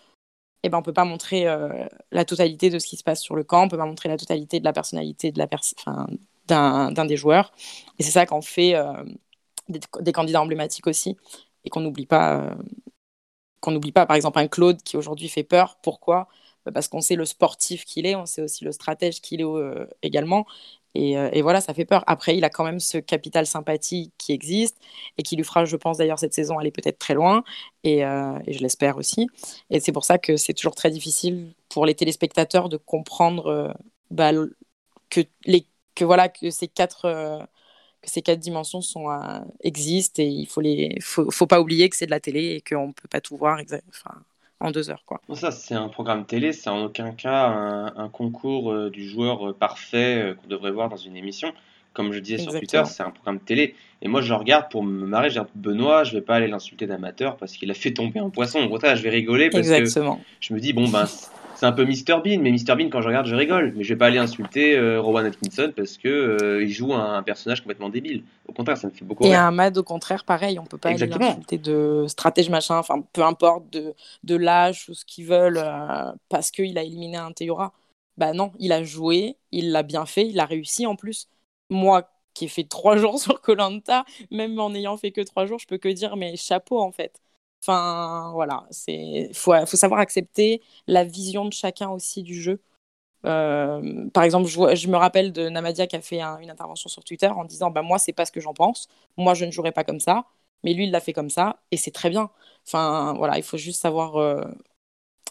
eh 0.63 0.69
ben, 0.69 0.77
on 0.77 0.81
ne 0.81 0.86
peut 0.86 0.93
pas 0.93 1.05
montrer 1.05 1.47
euh, 1.47 1.88
la 2.11 2.25
totalité 2.25 2.69
de 2.69 2.79
ce 2.79 2.88
qui 2.88 2.97
se 2.97 3.03
passe 3.03 3.21
sur 3.21 3.36
le 3.36 3.43
camp, 3.43 3.63
on 3.63 3.65
ne 3.65 3.69
peut 3.69 3.77
pas 3.77 3.86
montrer 3.86 4.09
la 4.09 4.17
totalité 4.17 4.59
de 4.59 4.65
la 4.65 4.73
personnalité 4.73 5.31
de 5.31 5.39
la 5.39 5.47
d'un 6.47 7.05
des 7.05 7.17
joueurs. 7.17 7.53
Et 7.99 8.03
c'est 8.03 8.11
ça 8.11 8.25
qu'en 8.25 8.41
fait 8.41 8.75
euh, 8.75 9.03
des, 9.69 10.11
candidats 10.13 10.41
emblématiques 10.41 10.88
aussi, 10.88 11.17
et 11.65 11.69
qu'on 11.69 11.81
n'oublie 11.81 12.05
pas, 12.05 12.55
qu'on 13.61 13.71
n'oublie 13.71 13.91
pas, 13.91 14.05
par 14.05 14.15
exemple, 14.15 14.39
un 14.39 14.47
Claude 14.47 14.81
qui 14.84 14.97
aujourd'hui 14.97 15.29
fait 15.29 15.43
peur. 15.43 15.77
Pourquoi? 15.81 16.27
Parce 16.72 16.88
qu'on 16.88 17.01
sait 17.01 17.16
le 17.16 17.26
sportif 17.26 17.86
qu'il 17.86 18.05
est, 18.05 18.16
on 18.16 18.26
sait 18.26 18.41
aussi 18.41 18.64
le 18.64 18.72
stratège 18.72 19.22
qu'il 19.22 19.41
est 19.41 19.45
euh, 19.45 19.86
également. 20.01 20.45
Euh, 20.95 21.30
et, 21.34 21.41
voilà, 21.41 21.59
ça 21.59 21.74
fait 21.74 21.86
peur. 21.86 22.03
Après, 22.07 22.38
il 22.38 22.43
a 22.43 22.49
quand 22.49 22.64
même 22.64 22.80
ce 22.80 22.97
capital 22.99 23.47
sympathie 23.47 24.11
qui 24.18 24.32
existe 24.32 24.78
et 25.18 25.24
qui 25.24 25.36
lui 25.36 25.43
fera, 25.43 25.66
je 25.66 25.76
pense 25.76 25.97
d'ailleurs, 25.97 26.20
cette 26.20 26.34
saison 26.34 26.59
aller 26.59 26.72
peut-être 26.72 26.99
très 26.99 27.16
loin. 27.16 27.43
Et, 27.84 28.05
euh, 28.05 28.38
je 28.47 28.59
l'espère 28.59 28.97
aussi. 28.97 29.28
Et 29.70 29.80
c'est 29.80 29.91
pour 29.91 30.05
ça 30.05 30.18
que 30.18 30.38
c'est 30.38 30.53
toujours 30.53 30.76
très 30.76 30.91
difficile 30.91 31.53
pour 31.70 31.86
les 31.86 31.95
téléspectateurs 31.95 32.70
de 32.70 32.78
comprendre 32.78 33.76
bah, 34.11 34.32
que, 35.09 35.26
voilà, 36.01 36.30
que 36.30 36.49
ces 36.51 36.68
quatre 36.68 37.05
dimensions 38.38 38.82
existent 39.61 40.22
et 40.22 40.28
il 40.28 40.47
faut 40.47 40.61
faut, 41.32 41.47
pas 41.47 41.59
oublier 41.59 41.89
que 41.89 41.95
c'est 41.95 42.05
de 42.05 42.11
la 42.11 42.20
télé 42.20 42.55
et 42.55 42.61
qu'on 42.61 42.88
ne 42.89 42.93
peut 42.93 43.07
pas 43.09 43.22
tout 43.22 43.36
voir 43.38 43.59
en 44.64 44.72
deux 44.72 44.89
heures. 44.89 45.03
Quoi. 45.05 45.22
Ça, 45.34 45.51
c'est 45.51 45.76
un 45.76 45.89
programme 45.89 46.26
télé, 46.26 46.53
c'est 46.53 46.70
en 46.70 46.84
aucun 46.86 47.11
cas 47.11 47.47
un, 47.95 48.09
concours 48.09 48.72
euh, 48.72 48.89
du 48.89 49.07
joueur 49.07 49.49
euh, 49.49 49.53
parfait 49.53 50.22
euh, 50.22 50.34
qu'on 50.36 50.47
devrait 50.47 50.72
voir 50.72 50.89
dans 50.89 50.97
une 50.97 51.16
émission. 51.16 51.53
Comme 51.93 52.11
je 52.11 52.20
disais 52.20 52.39
sur 52.39 52.51
Twitter, 52.51 52.82
c'est 52.86 53.03
un 53.03 53.11
programme 53.11 53.39
télé. 53.39 53.76
Et 54.01 54.07
moi, 54.07 54.22
je 54.22 54.34
regarde 54.34 54.72
pour 54.72 54.84
me 54.84 55.05
marrer. 55.05 55.30
Je 55.30 55.39
Benoît, 55.53 56.03
je 56.03 56.14
vais 56.14 56.22
pas 56.22 56.36
aller 56.36 56.47
l'insulter 56.47 56.88
d'amateur 56.88 57.38
parce 57.38 57.53
qu'il 57.53 57.70
a 57.70 57.76
fait 57.76 57.91
tomber 57.91 58.20
un 58.20 58.32
poisson. 58.32 58.59
Au 58.64 58.70
contraire, 58.70 58.95
je 58.95 59.03
vais 59.03 59.11
rigoler 59.11 59.51
parce 59.51 59.68
que 59.68 59.86
je 60.39 60.53
me 60.53 60.59
dis, 60.59 60.74
bon, 60.74 60.88
ben, 60.89 61.05
c'est 61.64 61.68
un 61.68 61.72
peu 61.72 61.86
Mr 61.86 62.22
Bean, 62.24 62.41
mais 62.41 62.51
Mr 62.51 62.76
Bean 62.76 62.89
quand 62.89 63.01
je 63.01 63.07
regarde 63.07 63.26
je 63.28 63.36
rigole, 63.36 63.74
mais 63.76 63.84
je 63.84 63.93
vais 63.93 63.97
pas 63.97 64.07
aller 64.07 64.18
insulter 64.18 64.78
euh, 64.78 64.99
Rowan 65.01 65.26
Atkinson 65.26 65.72
parce 65.76 65.97
que 65.97 66.07
euh, 66.09 66.64
il 66.64 66.70
joue 66.72 66.93
un, 66.93 67.16
un 67.16 67.24
personnage 67.24 67.61
complètement 67.61 67.89
débile. 67.89 68.24
Au 68.47 68.53
contraire, 68.53 68.78
ça 68.78 68.88
me 68.88 68.93
fait 68.93 69.05
beaucoup 69.05 69.26
Et 69.26 69.34
rire. 69.34 69.36
un 69.36 69.51
Mad, 69.51 69.78
au 69.78 69.84
contraire, 69.84 70.26
pareil, 70.26 70.59
on 70.59 70.66
peut 70.66 70.78
pas 70.78 70.91
aller 70.91 71.07
Exactement. 71.07 71.07
l'insulter 71.07 71.57
de 71.57 72.05
stratège 72.09 72.49
machin, 72.49 72.78
enfin 72.78 73.01
peu 73.14 73.24
importe, 73.24 73.70
de, 73.70 73.95
de 74.24 74.36
lâche 74.36 74.89
ou 74.89 74.93
ce 74.93 75.05
qu'ils 75.05 75.26
veulent, 75.26 75.57
euh, 75.59 76.11
parce 76.30 76.51
qu'il 76.51 76.78
a 76.78 76.84
éliminé 76.84 77.16
un 77.18 77.32
Théora. 77.32 77.74
Bah 78.18 78.34
non, 78.34 78.51
il 78.59 78.72
a 78.74 78.84
joué, 78.84 79.38
il 79.51 79.72
l'a 79.72 79.84
bien 79.84 80.05
fait, 80.05 80.28
il 80.28 80.39
a 80.41 80.45
réussi 80.45 80.86
en 80.86 80.95
plus. 80.97 81.30
Moi 81.70 82.09
qui 82.34 82.45
ai 82.45 82.47
fait 82.49 82.66
trois 82.66 82.97
jours 82.99 83.18
sur 83.20 83.39
Colanta, 83.41 84.03
même 84.32 84.59
en 84.59 84.72
n'ayant 84.72 84.97
fait 84.97 85.11
que 85.11 85.22
trois 85.22 85.45
jours, 85.45 85.59
je 85.59 85.68
peux 85.68 85.78
que 85.78 85.88
dire 85.89 86.18
mais 86.18 86.36
chapeau 86.36 86.80
en 86.82 86.91
fait. 86.91 87.22
Enfin 87.64 88.32
voilà, 88.34 88.66
c'est 88.72 89.32
faut, 89.34 89.53
savoir 89.66 90.01
accepter 90.01 90.61
la 90.88 91.05
vision 91.05 91.45
de 91.45 91.53
chacun 91.53 91.89
aussi 91.89 92.24
du 92.24 92.41
jeu. 92.41 92.61
Euh, 93.26 94.09
par 94.11 94.24
exemple, 94.24 94.47
je, 94.49 94.88
me 94.89 94.97
rappelle 94.97 95.32
de 95.34 95.49
Namadia 95.49 95.88
qui 95.88 95.95
a 95.95 96.01
fait 96.01 96.22
un- 96.22 96.39
une 96.39 96.49
intervention 96.51 96.89
sur 96.89 97.03
Twitter 97.05 97.28
en 97.28 97.45
disant 97.45 97.72
bah 97.72 97.82
moi 97.84 97.99
c'est 97.99 98.14
pas 98.14 98.26
ce 98.26 98.32
que 98.34 98.41
j'en 98.41 98.53
pense, 98.53 98.88
moi 99.18 99.34
je 99.34 99.45
ne 99.45 99.51
jouerai 99.51 99.72
pas 99.72 99.84
comme 99.86 99.99
ça, 100.01 100.26
mais 100.64 100.74
lui 100.74 100.86
il 100.86 100.91
l'a 100.91 100.99
fait 101.01 101.14
comme 101.14 101.30
ça 101.30 101.61
et 101.72 101.78
c'est 101.78 101.91
très 101.91 102.09
bien. 102.09 102.30
Enfin 102.68 103.14
voilà, 103.18 103.38
il 103.38 103.43
faut 103.43 103.57
juste 103.57 103.82
savoir 103.82 104.18
euh, 104.18 104.43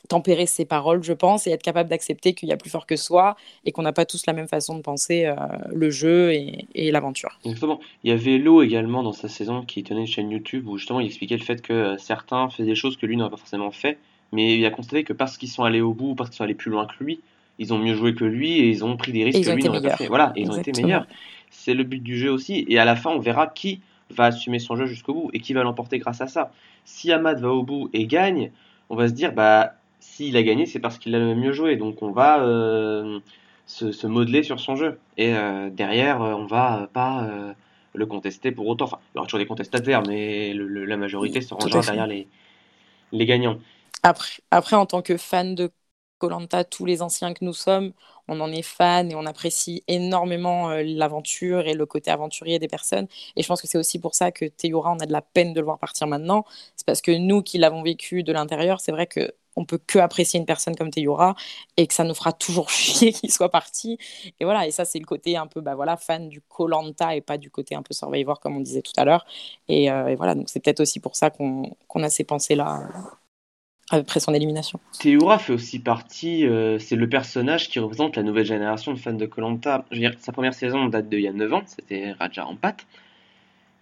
tempérer 0.09 0.46
ses 0.46 0.64
paroles, 0.64 1.03
je 1.03 1.12
pense, 1.12 1.46
et 1.46 1.50
être 1.50 1.62
capable 1.62 1.88
d'accepter 1.88 2.34
qu'il 2.34 2.48
y 2.48 2.53
a 2.53 2.57
plus 2.57 2.70
fort 2.70 2.86
que 2.86 2.96
soi 2.96 3.36
et 3.64 3.72
qu'on 3.72 3.82
n'a 3.82 3.92
pas 3.92 4.05
tous 4.05 4.26
la 4.26 4.32
même 4.32 4.48
façon 4.48 4.76
de 4.76 4.82
penser 4.82 5.26
euh, 5.26 5.34
le 5.72 5.90
jeu 5.90 6.32
et, 6.32 6.66
et 6.74 6.90
l'aventure. 6.90 7.38
Exactement. 7.44 7.80
Il 8.05 8.11
y 8.11 8.12
avait 8.12 8.38
Lo 8.38 8.62
également 8.62 9.03
dans 9.03 9.12
sa 9.12 9.28
saison 9.28 9.62
qui 9.62 9.82
tenait 9.82 10.00
une 10.00 10.07
chaîne 10.07 10.30
YouTube 10.30 10.68
où 10.68 10.76
justement 10.76 11.00
il 11.00 11.07
expliquait 11.07 11.36
le 11.36 11.44
fait 11.44 11.62
que 11.62 11.72
euh, 11.72 11.98
certains 11.98 12.48
faisaient 12.50 12.68
des 12.68 12.74
choses 12.74 12.96
que 12.96 13.07
lui 13.07 13.16
n'aurait 13.16 13.30
pas 13.30 13.36
forcément 13.36 13.70
fait, 13.70 13.98
mais 14.32 14.59
il 14.59 14.66
a 14.66 14.70
constaté 14.70 15.05
que 15.05 15.12
parce 15.12 15.38
qu'ils 15.38 15.50
sont 15.50 15.62
allés 15.62 15.80
au 15.80 15.94
bout, 15.94 16.14
parce 16.14 16.30
qu'ils 16.30 16.38
sont 16.38 16.44
allés 16.44 16.55
plus 16.55 16.70
loin 16.70 16.86
que 16.86 17.03
lui, 17.03 17.20
ils 17.59 17.72
ont 17.72 17.78
mieux 17.78 17.94
joué 17.94 18.14
que 18.14 18.24
lui 18.24 18.59
et 18.59 18.68
ils 18.68 18.84
ont 18.84 18.96
pris 18.96 19.12
des 19.12 19.24
risques 19.24 19.44
que 19.44 19.50
lui 19.50 19.62
n'aurait 19.62 19.82
pas 19.82 19.96
fait. 19.96 20.09
Voilà, 20.09 20.32
et 20.36 20.42
ils 20.42 20.50
ont 20.50 20.57
été 20.57 20.72
meilleurs. 20.82 21.07
C'est 21.50 21.74
le 21.74 21.84
but 21.84 22.03
du 22.03 22.18
jeu 22.18 22.30
aussi. 22.30 22.64
Et 22.68 22.78
à 22.78 22.84
la 22.84 22.96
fin, 22.96 23.11
on 23.11 23.18
verra 23.18 23.46
qui 23.46 23.80
va 24.11 24.24
assumer 24.26 24.59
son 24.59 24.74
jeu 24.74 24.86
jusqu'au 24.86 25.14
bout 25.14 25.30
et 25.32 25.40
qui 25.40 25.53
va 25.53 25.62
l'emporter 25.62 25.98
grâce 25.98 26.20
à 26.20 26.26
ça. 26.26 26.53
Si 26.84 27.12
Ahmad 27.12 27.40
va 27.40 27.50
au 27.50 27.62
bout 27.62 27.90
et 27.92 28.07
gagne, 28.07 28.50
on 28.90 28.96
va 28.96 29.09
se 29.09 29.12
dire, 29.12 29.32
bah, 29.32 29.74
s'il 30.12 30.36
a 30.36 30.42
gagné, 30.42 30.66
c'est 30.66 30.80
parce 30.80 30.98
qu'il 30.98 31.14
a 31.14 31.18
le 31.18 31.34
mieux 31.34 31.52
joué. 31.52 31.76
Donc 31.76 32.02
on 32.02 32.12
va 32.12 32.42
euh, 32.42 33.20
se, 33.66 33.92
se 33.92 34.06
modeler 34.06 34.42
sur 34.42 34.60
son 34.60 34.76
jeu. 34.76 34.98
Et 35.16 35.34
euh, 35.34 35.70
derrière, 35.70 36.22
euh, 36.22 36.34
on 36.34 36.46
va 36.46 36.88
pas 36.92 37.24
euh, 37.24 37.54
le 37.94 38.06
contester 38.06 38.52
pour 38.52 38.66
autant. 38.68 38.84
Enfin, 38.86 38.98
il 39.14 39.16
y 39.16 39.18
aura 39.18 39.26
toujours 39.26 39.40
des 39.40 39.46
contestataires, 39.46 40.02
mais 40.02 40.52
le- 40.54 40.66
le- 40.68 40.84
la 40.84 40.96
majorité 40.96 41.40
se 41.40 41.54
rangera 41.54 41.82
derrière 41.84 42.06
les, 42.06 42.28
les 43.12 43.26
gagnants. 43.26 43.58
Après, 44.02 44.42
après, 44.50 44.76
en 44.76 44.86
tant 44.86 45.02
que 45.02 45.16
fan 45.16 45.54
de 45.54 45.70
Colanta, 46.18 46.64
tous 46.64 46.84
les 46.84 47.02
anciens 47.02 47.34
que 47.34 47.44
nous 47.44 47.52
sommes, 47.52 47.92
on 48.28 48.40
en 48.40 48.50
est 48.52 48.62
fan 48.62 49.10
et 49.10 49.14
on 49.16 49.26
apprécie 49.26 49.82
énormément 49.88 50.70
l'aventure 50.70 51.66
et 51.66 51.74
le 51.74 51.86
côté 51.86 52.10
aventurier 52.10 52.58
des 52.58 52.68
personnes. 52.68 53.06
Et 53.36 53.42
je 53.42 53.48
pense 53.48 53.60
que 53.60 53.66
c'est 53.68 53.78
aussi 53.78 53.98
pour 54.00 54.14
ça 54.14 54.30
que 54.32 54.44
Théora, 54.44 54.92
on 54.92 54.98
a 55.00 55.06
de 55.06 55.12
la 55.12 55.22
peine 55.22 55.52
de 55.52 55.60
le 55.60 55.64
voir 55.66 55.78
partir 55.78 56.06
maintenant. 56.06 56.44
C'est 56.76 56.86
parce 56.86 57.00
que 57.02 57.10
nous 57.12 57.42
qui 57.42 57.58
l'avons 57.58 57.82
vécu 57.82 58.22
de 58.22 58.32
l'intérieur, 58.32 58.80
c'est 58.80 58.92
vrai 58.92 59.06
que 59.06 59.32
on 59.57 59.64
peut 59.64 59.78
que 59.78 59.98
apprécier 59.98 60.40
une 60.40 60.46
personne 60.46 60.74
comme 60.76 60.90
Théora 60.90 61.34
et 61.76 61.86
que 61.86 61.94
ça 61.94 62.05
nous 62.05 62.14
fera 62.14 62.32
toujours 62.32 62.70
chier 62.70 63.12
qu'il 63.12 63.30
soit 63.30 63.50
parti. 63.50 63.98
Et 64.40 64.44
voilà, 64.44 64.66
et 64.66 64.70
ça 64.70 64.84
c'est 64.84 64.98
le 64.98 65.07
côté 65.07 65.36
un 65.36 65.46
peu 65.46 65.61
bah 65.61 65.74
voilà 65.74 65.96
fan 65.96 66.28
du 66.28 66.40
Colanta 66.40 67.14
et 67.16 67.20
pas 67.20 67.38
du 67.38 67.50
côté 67.50 67.74
un 67.74 67.82
peu 67.82 67.94
Survivor 67.94 68.40
comme 68.40 68.57
on 68.57 68.61
disait 68.61 68.82
tout 68.82 68.92
à 68.96 69.05
l'heure. 69.05 69.26
Et, 69.68 69.90
euh, 69.90 70.09
et 70.09 70.16
voilà, 70.16 70.34
donc 70.34 70.48
c'est 70.48 70.61
peut-être 70.61 70.80
aussi 70.80 71.00
pour 71.00 71.16
ça 71.16 71.30
qu'on 71.30 71.74
a 71.94 72.09
ces 72.09 72.24
pensées 72.24 72.55
là 72.55 72.88
après 73.90 74.20
son 74.20 74.32
élimination. 74.32 74.80
Théoura 74.98 75.38
fait 75.38 75.53
aussi 75.53 75.78
partie, 75.78 76.46
euh, 76.46 76.78
c'est 76.78 76.96
le 76.96 77.09
personnage 77.09 77.68
qui 77.68 77.78
représente 77.78 78.16
la 78.16 78.22
nouvelle 78.22 78.46
génération 78.46 78.92
de 78.92 78.98
fans 78.98 79.12
de 79.12 79.26
Colanta. 79.26 79.84
Je 79.90 80.09
sa 80.18 80.32
première 80.32 80.55
saison 80.55 80.86
date 80.86 81.09
d'il 81.09 81.20
y 81.20 81.28
a 81.28 81.32
9 81.32 81.53
ans, 81.53 81.62
c'était 81.66 82.12
Raja 82.12 82.44
Rampat. 82.44 82.76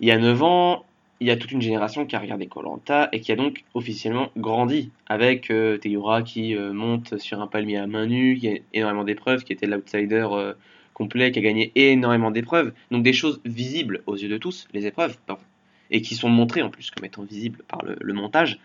Il 0.01 0.09
y 0.09 0.11
a 0.11 0.19
9 0.19 0.43
ans, 0.43 0.85
il 1.21 1.27
y 1.27 1.31
a 1.31 1.37
toute 1.37 1.53
une 1.53 1.61
génération 1.61 2.07
qui 2.07 2.17
a 2.17 2.19
regardé 2.19 2.47
Colanta 2.47 3.11
et 3.13 3.21
qui 3.21 3.31
a 3.31 3.37
donc 3.37 3.65
officiellement 3.75 4.31
grandi 4.39 4.91
avec 5.07 5.51
euh, 5.51 5.77
Théoura 5.77 6.23
qui 6.23 6.57
euh, 6.57 6.73
monte 6.73 7.19
sur 7.19 7.41
un 7.43 7.47
palmier 7.47 7.77
à 7.77 7.87
main 7.87 8.07
nue, 8.07 8.39
qui 8.39 8.49
a 8.49 8.55
énormément 8.73 9.05
d'épreuves, 9.05 9.45
qui 9.45 9.53
était 9.53 9.67
l'outsider 9.67 10.27
euh, 10.33 10.55
complet, 10.95 11.31
qui 11.31 11.39
a 11.39 11.43
gagné 11.43 11.73
énormément 11.75 12.31
d'épreuves. 12.31 12.73
Donc 12.91 13.03
des 13.03 13.13
choses 13.13 13.41
visibles 13.45 14.03
aux 14.07 14.17
yeux 14.17 14.31
de 14.31 14.39
tous, 14.39 14.67
les 14.73 14.87
épreuves, 14.87 15.19
pardon, 15.27 15.43
et 15.91 16.01
qui 16.01 16.15
sont 16.15 16.31
montrées 16.31 16.63
en 16.63 16.71
plus 16.71 16.91
comme 16.91 17.05
étant 17.05 17.23
visibles 17.23 17.63
par 17.69 17.83
le, 17.85 18.15
montage. 18.15 18.59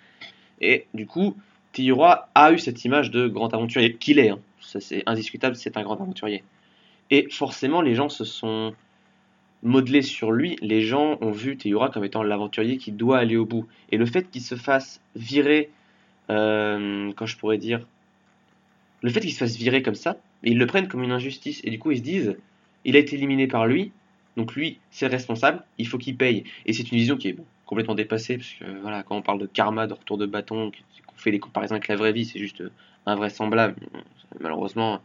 Et 0.61 0.85
du 0.93 1.05
coup, 1.05 1.35
Théoura 1.73 2.29
a 2.35 2.53
eu 2.53 2.57
cette 2.57 2.85
image 2.85 3.11
de 3.11 3.27
grand 3.27 3.53
aventurier, 3.53 3.95
qu'il 3.95 4.17
est, 4.17 4.29
hein. 4.29 4.39
ça 4.61 4.79
c'est 4.79 5.03
indiscutable, 5.05 5.57
c'est 5.57 5.75
un 5.75 5.83
grand 5.83 5.99
aventurier. 5.99 6.43
Et 7.11 7.27
forcément, 7.29 7.81
les 7.81 7.95
gens 7.95 8.07
se 8.07 8.23
sont 8.23 8.73
modelés 9.65 10.03
sur 10.03 10.31
lui, 10.31 10.57
les 10.61 10.81
gens 10.81 11.17
ont 11.21 11.31
vu 11.31 11.57
Théoura 11.57 11.89
comme 11.89 12.05
étant 12.05 12.23
l'aventurier 12.23 12.77
qui 12.77 12.91
doit 12.91 13.17
aller 13.17 13.35
au 13.35 13.45
bout. 13.45 13.65
Et 13.91 13.97
le 13.97 14.05
fait 14.05 14.29
qu'il 14.29 14.41
se 14.41 14.55
fasse 14.55 15.01
virer, 15.15 15.71
euh, 16.29 17.11
quand 17.15 17.25
je 17.25 17.35
pourrais 17.37 17.57
dire, 17.57 17.85
le 19.01 19.09
fait 19.09 19.19
qu'il 19.19 19.33
se 19.33 19.39
fasse 19.39 19.57
virer 19.57 19.81
comme 19.81 19.95
ça, 19.95 20.17
ils 20.43 20.57
le 20.57 20.67
prennent 20.67 20.87
comme 20.87 21.03
une 21.03 21.11
injustice. 21.11 21.61
Et 21.63 21.71
du 21.71 21.79
coup, 21.79 21.91
ils 21.91 21.97
se 21.97 22.03
disent, 22.03 22.37
il 22.85 22.95
a 22.95 22.99
été 22.99 23.15
éliminé 23.15 23.47
par 23.47 23.65
lui, 23.65 23.91
donc 24.37 24.53
lui, 24.53 24.77
c'est 24.91 25.07
responsable, 25.07 25.63
il 25.77 25.87
faut 25.87 25.97
qu'il 25.97 26.15
paye. 26.15 26.43
Et 26.65 26.73
c'est 26.73 26.91
une 26.91 26.97
vision 26.97 27.17
qui 27.17 27.29
est 27.29 27.37
complètement 27.65 27.95
dépassée, 27.95 28.37
parce 28.37 28.53
que 28.53 29.01
quand 29.03 29.17
on 29.17 29.21
parle 29.23 29.39
de 29.39 29.47
karma, 29.47 29.87
de 29.87 29.93
retour 29.93 30.19
de 30.19 30.27
bâton, 30.27 30.71
qu'on 31.07 31.15
fait 31.17 31.31
des 31.31 31.39
comparaisons 31.39 31.73
avec 31.73 31.87
la 31.87 31.95
vraie 31.95 32.13
vie, 32.13 32.25
c'est 32.25 32.39
juste 32.39 32.63
invraisemblable. 33.07 33.75
Malheureusement, 34.39 35.01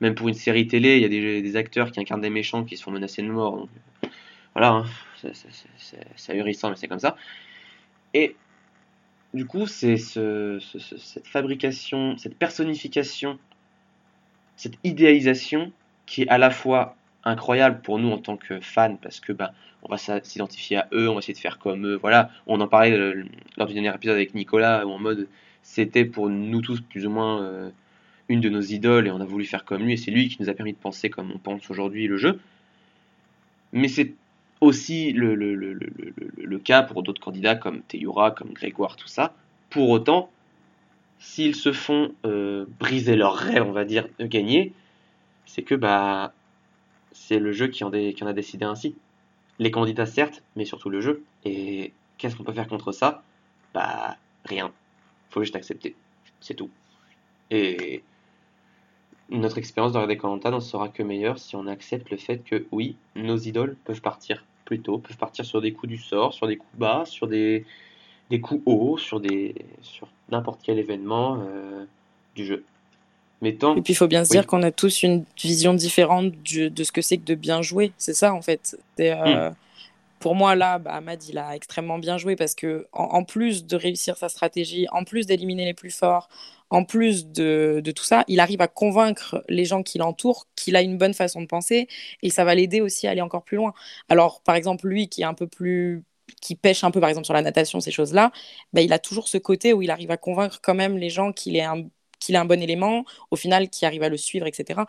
même 0.00 0.14
pour 0.14 0.28
une 0.28 0.34
série 0.34 0.66
télé, 0.66 0.96
il 0.96 1.02
y 1.02 1.04
a 1.04 1.08
des, 1.08 1.56
acteurs 1.56 1.90
qui 1.90 2.00
incarnent 2.00 2.20
des 2.20 2.30
méchants 2.30 2.64
qui 2.64 2.76
se 2.76 2.82
font 2.82 2.90
menacer 2.90 3.22
de 3.22 3.28
mort. 3.28 3.68
Voilà, 4.58 4.72
hein, 4.74 4.84
c'est- 5.16 6.30
ahurissant, 6.32 6.70
mais 6.70 6.76
c'est 6.76 6.88
comme 6.88 6.98
ça. 6.98 7.16
Et 8.14 8.36
du 9.34 9.46
coup, 9.46 9.66
c'est 9.66 9.96
ce, 9.96 10.58
ce- 10.60 10.78
ce- 10.78 10.98
cette 10.98 11.26
fabrication, 11.26 12.16
cette 12.18 12.36
personnification, 12.38 13.38
cette 14.56 14.74
idéalisation 14.84 15.72
qui 16.06 16.22
est 16.22 16.28
à 16.28 16.38
la 16.38 16.50
fois 16.50 16.96
incroyable 17.24 17.80
pour 17.82 17.98
nous 17.98 18.10
en 18.10 18.18
tant 18.18 18.36
que 18.36 18.60
fans 18.60 18.96
parce 19.02 19.20
que 19.20 19.32
ben 19.32 19.50
on 19.82 19.88
va 19.88 19.98
s'identifier 19.98 20.78
à 20.78 20.88
eux, 20.92 21.08
on 21.08 21.14
va 21.14 21.18
essayer 21.20 21.34
de 21.34 21.38
faire 21.38 21.58
comme 21.58 21.86
eux. 21.86 21.96
Voilà, 21.96 22.30
on 22.46 22.60
en 22.60 22.66
parlait 22.68 22.92
euh, 22.92 23.24
lors 23.56 23.68
du 23.68 23.74
dernier 23.74 23.94
épisode 23.94 24.16
avec 24.16 24.34
Nicolas 24.34 24.86
où 24.86 24.90
en 24.90 24.98
mode 24.98 25.28
c'était 25.62 26.04
pour 26.04 26.28
nous 26.30 26.60
tous 26.60 26.80
plus 26.80 27.06
ou 27.06 27.10
moins 27.10 27.42
euh, 27.42 27.70
une 28.28 28.40
de 28.40 28.48
nos 28.50 28.60
idoles 28.62 29.08
et 29.08 29.10
on 29.12 29.20
a 29.20 29.26
voulu 29.26 29.44
faire 29.46 29.64
comme 29.64 29.82
lui 29.84 29.94
et 29.94 29.98
c'est 29.98 30.10
lui 30.12 30.28
qui 30.28 30.38
nous 30.42 30.48
a 30.50 30.54
permis 30.54 30.74
de 30.74 30.78
penser 30.78 31.10
comme 31.10 31.30
on 31.32 31.38
pense 31.38 31.70
aujourd'hui 31.70 32.06
le 32.08 32.16
jeu. 32.18 32.40
Mais 33.72 33.88
c'est 33.88 34.14
aussi 34.60 35.12
le, 35.12 35.34
le, 35.34 35.54
le, 35.54 35.74
le, 35.74 36.58
cas 36.58 36.82
pour 36.82 37.02
d'autres 37.02 37.20
candidats 37.20 37.54
comme 37.54 37.82
Teyura, 37.82 38.30
comme 38.30 38.52
Grégoire, 38.52 38.96
tout 38.96 39.08
ça. 39.08 39.34
Pour 39.70 39.90
autant, 39.90 40.30
s'ils 41.18 41.54
se 41.54 41.72
font 41.72 42.12
euh, 42.24 42.66
briser 42.78 43.16
leur 43.16 43.34
rêve, 43.34 43.64
on 43.66 43.72
va 43.72 43.84
dire, 43.84 44.08
de 44.18 44.26
gagner, 44.26 44.72
c'est 45.46 45.62
que 45.62 45.74
bah 45.74 46.32
c'est 47.12 47.38
le 47.38 47.52
jeu 47.52 47.68
qui 47.68 47.84
en, 47.84 47.90
qui 47.90 48.22
en 48.22 48.26
a 48.26 48.32
décidé 48.32 48.64
ainsi. 48.64 48.96
Les 49.58 49.70
candidats 49.70 50.06
certes, 50.06 50.42
mais 50.56 50.64
surtout 50.64 50.90
le 50.90 51.00
jeu. 51.00 51.24
Et 51.44 51.92
qu'est-ce 52.16 52.36
qu'on 52.36 52.44
peut 52.44 52.52
faire 52.52 52.68
contre 52.68 52.92
ça? 52.92 53.22
Bah 53.74 54.16
rien. 54.44 54.72
Faut 55.30 55.42
juste 55.42 55.56
accepter. 55.56 55.96
C'est 56.40 56.54
tout. 56.54 56.70
Et 57.50 58.02
notre 59.30 59.58
expérience 59.58 59.92
de 59.92 59.98
regarder 59.98 60.16
Koh-Lanta 60.16 60.50
n'en 60.50 60.60
sera 60.60 60.88
que 60.88 61.02
meilleure 61.02 61.38
si 61.38 61.56
on 61.56 61.66
accepte 61.66 62.10
le 62.10 62.16
fait 62.16 62.38
que 62.38 62.66
oui, 62.72 62.96
nos 63.16 63.36
idoles 63.36 63.76
peuvent 63.84 64.00
partir 64.00 64.44
plus 64.64 64.80
tôt, 64.80 64.98
peuvent 64.98 65.16
partir 65.18 65.44
sur 65.44 65.60
des 65.60 65.72
coups 65.72 65.90
du 65.90 65.98
sort, 65.98 66.34
sur 66.34 66.46
des 66.46 66.56
coups 66.56 66.78
bas, 66.78 67.04
sur 67.06 67.26
des, 67.28 67.64
des 68.30 68.40
coups 68.40 68.62
hauts, 68.66 68.98
sur 68.98 69.20
des 69.20 69.54
sur 69.82 70.08
n'importe 70.30 70.60
quel 70.62 70.78
événement 70.78 71.42
euh, 71.42 71.84
du 72.36 72.46
jeu. 72.46 72.64
Mais 73.42 73.54
tant 73.54 73.76
Et 73.76 73.82
puis 73.82 73.92
il 73.92 73.96
faut 73.96 74.08
bien 74.08 74.24
se 74.24 74.30
Oui. 74.30 74.36
dire 74.36 74.46
qu'on 74.46 74.62
a 74.62 74.72
tous 74.72 75.02
une 75.02 75.24
vision 75.40 75.74
différente 75.74 76.32
du- 76.42 76.70
de 76.70 76.84
ce 76.84 76.92
que 76.92 77.02
c'est 77.02 77.18
que 77.18 77.24
de 77.24 77.34
bien 77.34 77.62
jouer. 77.62 77.92
C'est 77.98 78.14
ça 78.14 78.34
en 78.34 78.42
fait. 78.42 78.76
C'est, 78.96 79.12
euh, 79.12 79.50
Pour 80.20 80.34
moi 80.34 80.54
là, 80.54 80.78
bah, 80.78 80.94
Ahmad 80.94 81.22
il 81.24 81.38
a 81.38 81.54
extrêmement 81.54 81.98
bien 81.98 82.18
joué 82.18 82.36
parce 82.36 82.54
que 82.54 82.86
en, 82.92 83.24
plus 83.24 83.66
de 83.66 83.76
réussir 83.76 84.16
sa 84.16 84.28
stratégie, 84.28 84.86
en 84.90 85.04
plus 85.04 85.26
d'éliminer 85.26 85.64
les 85.64 85.74
plus 85.74 85.90
forts, 85.90 86.28
en 86.70 86.84
plus 86.84 87.26
de, 87.28 87.82
tout 87.94 88.04
ça, 88.04 88.24
il 88.28 88.40
arrive 88.40 88.60
à 88.60 88.68
convaincre 88.68 89.44
les 89.48 89.64
gens 89.64 89.82
qui 89.82 89.98
l'entourent 89.98 90.46
qu'il 90.56 90.76
a 90.76 90.82
une 90.82 90.98
bonne 90.98 91.14
façon 91.14 91.40
de 91.40 91.46
penser 91.46 91.88
et 92.22 92.30
ça 92.30 92.44
va 92.44 92.54
l'aider 92.54 92.80
aussi 92.80 93.06
à 93.06 93.10
aller 93.10 93.22
encore 93.22 93.44
plus 93.44 93.56
loin. 93.56 93.72
Alors 94.08 94.42
par 94.42 94.54
exemple 94.56 94.86
lui 94.88 95.08
qui 95.08 95.22
est 95.22 95.24
un 95.24 95.34
peu 95.34 95.46
plus 95.46 96.04
qui 96.42 96.54
pêche 96.56 96.84
un 96.84 96.90
peu 96.90 97.00
par 97.00 97.08
exemple 97.08 97.24
sur 97.24 97.34
la 97.34 97.42
natation 97.42 97.80
ces 97.80 97.90
choses-là, 97.90 98.32
bah, 98.72 98.82
il 98.82 98.92
a 98.92 98.98
toujours 98.98 99.28
ce 99.28 99.38
côté 99.38 99.72
où 99.72 99.82
il 99.82 99.90
arrive 99.90 100.10
à 100.10 100.16
convaincre 100.18 100.60
quand 100.62 100.74
même 100.74 100.98
les 100.98 101.10
gens 101.10 101.32
qu'il 101.32 101.56
est 101.56 101.62
un 101.62 101.88
un 102.34 102.44
bon 102.44 102.62
élément, 102.62 103.04
au 103.30 103.36
final, 103.36 103.70
qui 103.70 103.86
arrive 103.86 104.02
à 104.02 104.08
le 104.08 104.16
suivre, 104.16 104.46
etc. 104.46 104.80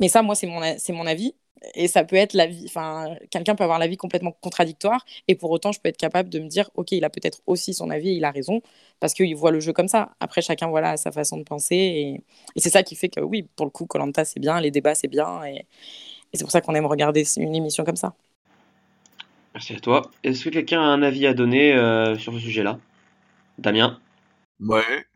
Mais 0.00 0.08
ça, 0.08 0.22
moi, 0.22 0.34
c'est 0.34 0.46
mon 0.46 1.06
avis. 1.06 1.34
Et 1.74 1.88
ça 1.88 2.04
peut 2.04 2.16
être 2.16 2.34
la 2.34 2.46
vie, 2.46 2.64
enfin, 2.66 3.14
quelqu'un 3.30 3.54
peut 3.54 3.64
avoir 3.64 3.78
l'avis 3.78 3.96
complètement 3.96 4.32
contradictoire, 4.32 5.04
et 5.28 5.34
pour 5.34 5.50
autant, 5.50 5.72
je 5.72 5.80
peux 5.80 5.88
être 5.88 5.96
capable 5.96 6.28
de 6.28 6.38
me 6.38 6.48
dire, 6.48 6.70
ok, 6.74 6.92
il 6.92 7.04
a 7.04 7.10
peut-être 7.10 7.40
aussi 7.46 7.74
son 7.74 7.90
avis, 7.90 8.10
et 8.10 8.12
il 8.12 8.24
a 8.24 8.30
raison, 8.30 8.62
parce 9.00 9.14
qu'il 9.14 9.34
voit 9.36 9.50
le 9.50 9.60
jeu 9.60 9.72
comme 9.72 9.88
ça. 9.88 10.10
Après, 10.20 10.42
chacun, 10.42 10.68
voilà, 10.68 10.90
a 10.90 10.96
sa 10.96 11.12
façon 11.12 11.36
de 11.38 11.44
penser, 11.44 11.76
et, 11.76 12.22
et 12.54 12.60
c'est 12.60 12.70
ça 12.70 12.82
qui 12.82 12.96
fait 12.96 13.08
que, 13.08 13.20
oui, 13.20 13.46
pour 13.56 13.66
le 13.66 13.70
coup, 13.70 13.86
Colanta, 13.86 14.24
c'est 14.24 14.40
bien, 14.40 14.60
les 14.60 14.70
débats, 14.70 14.94
c'est 14.94 15.08
bien, 15.08 15.44
et, 15.44 15.56
et 15.56 15.66
c'est 16.34 16.44
pour 16.44 16.52
ça 16.52 16.60
qu'on 16.60 16.74
aime 16.74 16.86
regarder 16.86 17.24
une 17.36 17.54
émission 17.54 17.84
comme 17.84 17.96
ça. 17.96 18.14
Merci 19.54 19.72
à 19.72 19.80
toi. 19.80 20.10
Est-ce 20.22 20.44
que 20.44 20.50
quelqu'un 20.50 20.82
a 20.82 20.84
un 20.84 21.02
avis 21.02 21.26
à 21.26 21.32
donner 21.32 21.72
euh, 21.72 22.18
sur 22.18 22.34
ce 22.34 22.40
sujet-là? 22.40 22.78
Damien? 23.56 23.98
Ouais. 24.60 25.06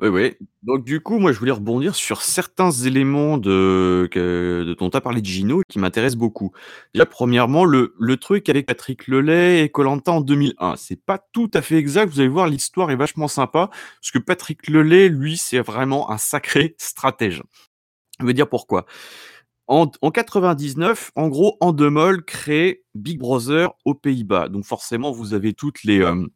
Ouais, 0.00 0.08
ouais. 0.08 0.38
Donc 0.62 0.84
du 0.84 1.00
coup, 1.00 1.18
moi, 1.18 1.32
je 1.32 1.40
voulais 1.40 1.50
rebondir 1.50 1.96
sur 1.96 2.22
certains 2.22 2.70
éléments 2.70 3.36
de, 3.36 4.08
que, 4.12 4.62
de 4.64 4.74
dont 4.74 4.90
tu 4.90 4.96
as 4.96 5.00
parlé 5.00 5.20
de 5.20 5.26
Gino 5.26 5.62
qui 5.68 5.80
m'intéressent 5.80 6.16
beaucoup. 6.18 6.52
Déjà, 6.94 7.04
premièrement, 7.04 7.64
le, 7.64 7.94
le 7.98 8.16
truc 8.16 8.48
avec 8.48 8.66
Patrick 8.66 9.08
Lelay 9.08 9.64
et 9.64 9.68
Colanta 9.70 10.12
en 10.12 10.20
2001. 10.20 10.76
C'est 10.76 11.04
pas 11.04 11.18
tout 11.32 11.50
à 11.52 11.62
fait 11.62 11.76
exact. 11.78 12.10
Vous 12.12 12.20
allez 12.20 12.28
voir, 12.28 12.46
l'histoire 12.46 12.92
est 12.92 12.96
vachement 12.96 13.26
sympa 13.26 13.70
parce 14.00 14.12
que 14.12 14.18
Patrick 14.20 14.68
Lelay, 14.68 15.08
lui, 15.08 15.36
c'est 15.36 15.58
vraiment 15.60 16.10
un 16.12 16.18
sacré 16.18 16.76
stratège. 16.78 17.42
Je 18.20 18.26
veux 18.26 18.34
dire 18.34 18.48
pourquoi? 18.48 18.86
En, 19.66 19.90
en 20.02 20.10
99, 20.10 21.10
en 21.16 21.28
gros, 21.28 21.56
Endemol 21.60 22.24
crée 22.24 22.84
Big 22.94 23.18
Brother 23.18 23.70
aux 23.84 23.94
Pays-Bas. 23.94 24.48
Donc 24.48 24.64
forcément, 24.64 25.12
vous 25.12 25.34
avez 25.34 25.52
toutes 25.54 25.84
les, 25.84 26.00
euh, 26.00 26.26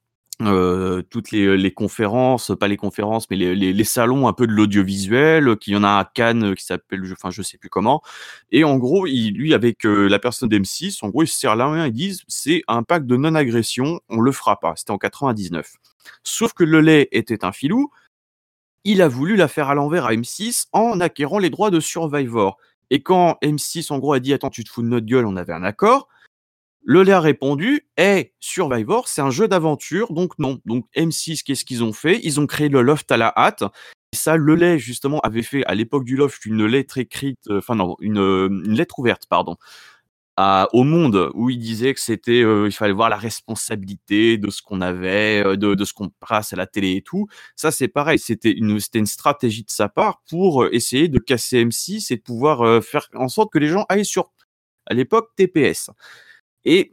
euh, 0.47 1.03
toutes 1.03 1.31
les, 1.31 1.57
les 1.57 1.73
conférences, 1.73 2.53
pas 2.59 2.69
les 2.69 2.77
conférences, 2.77 3.29
mais 3.31 3.37
les, 3.37 3.55
les, 3.55 3.73
les 3.73 3.85
salons 3.85 4.29
un 4.29 4.33
peu 4.33 4.47
de 4.47 4.53
l'audiovisuel, 4.53 5.57
qu'il 5.57 5.73
y 5.75 5.77
en 5.77 5.85
a 5.85 5.99
à 5.99 6.05
Cannes 6.05 6.53
euh, 6.53 6.55
qui 6.55 6.65
s'appelle, 6.65 7.03
enfin 7.13 7.31
je 7.31 7.43
sais 7.43 7.59
plus 7.59 7.69
comment. 7.69 8.03
Et 8.51 8.65
en 8.65 8.77
gros, 8.79 9.07
il, 9.07 9.33
lui 9.33 9.55
avec 9.55 9.85
euh, 9.87 10.09
la 10.09 10.19
personne 10.19 10.49
d'M6, 10.49 10.99
en 11.03 11.09
gros, 11.09 11.23
ils 11.23 11.29
se 11.29 11.39
serrent 11.39 11.57
la 11.57 11.69
main, 11.69 11.87
ils 11.87 11.93
disent 11.93 12.23
c'est 12.29 12.63
un 12.69 12.83
pacte 12.83 13.07
de 13.07 13.17
non-agression, 13.17 14.01
on 14.09 14.21
le 14.21 14.33
fera 14.33 14.61
pas. 14.61 14.75
C'était 14.77 14.93
en 14.93 14.99
99. 14.99 15.75
Sauf 16.25 16.53
que 16.53 16.65
le 16.65 16.81
lait 16.81 17.09
était 17.13 17.45
un 17.45 17.53
filou, 17.53 17.91
il 18.85 19.03
a 19.03 19.09
voulu 19.09 19.37
la 19.37 19.49
faire 19.49 19.69
à 19.69 19.75
l'envers 19.75 20.07
à 20.07 20.13
M6 20.13 20.67
en 20.73 21.01
acquérant 21.01 21.39
les 21.39 21.51
droits 21.51 21.71
de 21.71 21.81
Survivor. 21.81 22.57
Et 22.91 23.03
quand 23.03 23.39
M6 23.43 23.93
en 23.93 23.99
gros 23.99 24.13
a 24.13 24.21
dit 24.21 24.35
attends 24.35 24.51
tu 24.51 24.65
te 24.65 24.71
fous 24.71 24.83
de 24.83 24.89
notre 24.89 25.07
gueule, 25.07 25.27
on 25.27 25.37
avait 25.37 25.53
un 25.53 25.63
accord. 25.65 26.09
Le 26.85 27.03
lait 27.03 27.13
a 27.13 27.21
répondu 27.21 27.87
Eh, 27.97 28.33
Survivor, 28.41 29.07
c'est 29.07 29.21
un 29.21 29.31
jeu 29.31 29.47
d'aventure, 29.47 30.13
donc 30.13 30.39
non. 30.39 30.59
Donc 30.65 30.87
M6, 30.97 31.43
qu'est-ce 31.45 31.65
qu'ils 31.65 31.85
ont 31.85 31.93
fait? 31.93 32.21
Ils 32.25 32.41
ont 32.41 32.47
créé 32.47 32.69
le 32.69 32.83
loft 32.83 33.11
à 33.13 33.17
la 33.17 33.33
hâte. 33.37 33.63
Et 34.13 34.17
ça, 34.17 34.37
le 34.37 34.55
lait, 34.57 34.79
justement, 34.79 35.21
avait 35.21 35.43
fait 35.43 35.65
à 35.67 35.75
l'époque 35.75 36.05
du 36.05 36.17
loft 36.17 36.45
une 36.45 36.67
lettre 36.67 36.99
écrite, 36.99 37.39
euh, 37.49 37.59
enfin 37.59 37.77
non, 37.77 37.97
une, 38.01 38.19
euh, 38.19 38.49
une 38.49 38.75
lettre 38.75 38.99
ouverte, 38.99 39.27
pardon, 39.29 39.57
au 40.73 40.83
monde 40.83 41.31
où 41.35 41.51
il 41.51 41.59
disait 41.59 41.95
que 41.95 42.01
c'était, 42.01 42.43
euh, 42.43 42.67
il 42.67 42.73
fallait 42.73 42.93
voir 42.93 43.09
la 43.09 43.17
responsabilité 43.17 44.39
de 44.39 44.51
ce 44.51 44.61
qu'on 44.61 44.81
avait, 44.81 45.57
de, 45.57 45.85
ce 45.85 45.93
qu'on 45.93 46.09
passe 46.09 46.53
à 46.53 46.57
la 46.57 46.67
télé 46.67 46.97
et 46.97 47.03
tout. 47.03 47.29
Ça, 47.55 47.71
c'est 47.71 47.89
pareil, 47.89 48.19
c'était 48.19 48.51
une, 48.51 48.81
stratégie 49.07 49.63
de 49.63 49.71
sa 49.71 49.89
part 49.89 50.23
pour 50.29 50.67
essayer 50.73 51.09
de 51.09 51.21
casser 51.21 51.65
M6 51.65 52.13
et 52.13 52.17
de 52.17 52.23
pouvoir 52.23 52.83
faire 52.83 53.09
en 53.15 53.29
sorte 53.29 53.53
que 53.53 53.59
les 53.59 53.69
gens 53.69 53.87
aillent 53.89 54.05
sur, 54.05 54.33
à 54.87 54.95
l'époque, 54.95 55.31
TPS. 55.37 55.91
Et 56.65 56.93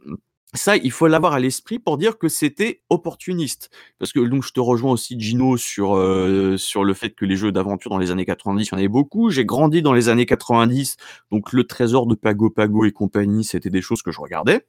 ça, 0.54 0.76
il 0.76 0.90
faut 0.90 1.06
l'avoir 1.06 1.34
à 1.34 1.40
l'esprit 1.40 1.78
pour 1.78 1.96
dire 1.96 2.18
que 2.18 2.28
c'était 2.28 2.82
opportuniste. 2.90 3.70
Parce 3.98 4.12
que 4.12 4.18
donc 4.20 4.44
je 4.44 4.52
te 4.52 4.58
rejoins 4.60 4.92
aussi, 4.92 5.18
Gino, 5.20 5.56
sur, 5.56 5.96
euh, 5.96 6.56
sur 6.56 6.82
le 6.84 6.92
fait 6.94 7.10
que 7.10 7.24
les 7.24 7.36
jeux 7.36 7.52
d'aventure 7.52 7.90
dans 7.90 7.98
les 7.98 8.10
années 8.10 8.24
90, 8.26 8.64
il 8.66 8.70
y 8.72 8.74
en 8.74 8.78
avait 8.78 8.88
beaucoup. 8.88 9.30
J'ai 9.30 9.44
grandi 9.44 9.80
dans 9.82 9.92
les 9.92 10.08
années 10.08 10.26
90, 10.26 10.96
donc 11.30 11.52
le 11.52 11.64
trésor 11.64 12.06
de 12.06 12.14
Pago 12.16 12.50
Pago 12.50 12.84
et 12.84 12.90
compagnie, 12.92 13.44
c'était 13.44 13.70
des 13.70 13.82
choses 13.82 14.02
que 14.02 14.10
je 14.10 14.20
regardais. 14.20 14.66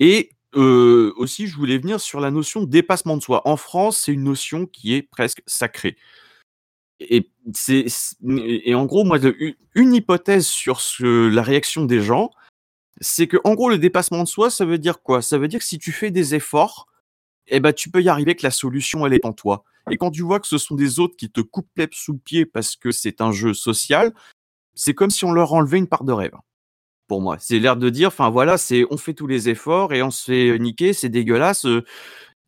Et 0.00 0.30
euh, 0.56 1.12
aussi, 1.16 1.46
je 1.46 1.56
voulais 1.56 1.78
venir 1.78 2.00
sur 2.00 2.20
la 2.20 2.30
notion 2.30 2.62
de 2.62 2.70
dépassement 2.70 3.16
de 3.16 3.22
soi. 3.22 3.42
En 3.44 3.56
France, 3.56 3.98
c'est 4.04 4.12
une 4.12 4.24
notion 4.24 4.66
qui 4.66 4.94
est 4.94 5.02
presque 5.02 5.42
sacrée. 5.46 5.96
Et, 7.00 7.28
c'est, 7.52 7.86
et 8.28 8.74
en 8.74 8.86
gros, 8.86 9.04
moi, 9.04 9.18
une 9.74 9.94
hypothèse 9.94 10.46
sur 10.46 10.80
ce- 10.80 11.28
la 11.28 11.42
réaction 11.42 11.84
des 11.84 12.00
gens, 12.00 12.30
c'est 13.00 13.26
que 13.26 13.38
en 13.44 13.54
gros 13.54 13.68
le 13.70 13.78
dépassement 13.78 14.22
de 14.22 14.28
soi, 14.28 14.50
ça 14.50 14.64
veut 14.64 14.78
dire 14.78 15.02
quoi? 15.02 15.22
Ça 15.22 15.38
veut 15.38 15.48
dire 15.48 15.60
que 15.60 15.64
si 15.66 15.78
tu 15.78 15.92
fais 15.92 16.10
des 16.10 16.34
efforts, 16.34 16.86
eh 17.48 17.60
ben 17.60 17.72
tu 17.72 17.90
peux 17.90 18.02
y 18.02 18.08
arriver, 18.08 18.34
que 18.36 18.44
la 18.46 18.50
solution 18.50 19.06
elle 19.06 19.14
est 19.14 19.24
en 19.26 19.32
toi. 19.32 19.64
Et 19.90 19.96
quand 19.98 20.10
tu 20.10 20.22
vois 20.22 20.40
que 20.40 20.46
ce 20.46 20.58
sont 20.58 20.74
des 20.76 20.98
autres 21.00 21.16
qui 21.16 21.30
te 21.30 21.40
coupent 21.42 21.68
l'herbe 21.76 21.92
sous 21.94 22.12
le 22.14 22.18
pied 22.18 22.46
parce 22.46 22.76
que 22.76 22.90
c'est 22.92 23.20
un 23.20 23.32
jeu 23.32 23.54
social, 23.54 24.14
c'est 24.74 24.94
comme 24.94 25.10
si 25.10 25.24
on 25.24 25.32
leur 25.32 25.52
enlevait 25.54 25.78
une 25.78 25.88
part 25.88 26.04
de 26.04 26.12
rêve. 26.12 26.34
Pour 27.08 27.20
moi, 27.22 27.36
c'est 27.38 27.58
l'air 27.58 27.76
de 27.76 27.90
dire, 27.90 28.08
enfin 28.08 28.30
voilà, 28.30 28.56
c'est 28.58 28.84
on 28.90 28.96
fait 28.96 29.14
tous 29.14 29.26
les 29.26 29.48
efforts 29.50 29.92
et 29.92 30.02
on 30.02 30.10
se 30.10 30.24
fait 30.24 30.58
niquer, 30.58 30.92
c'est 30.94 31.10
dégueulasse. 31.10 31.66
euh, 31.66 31.84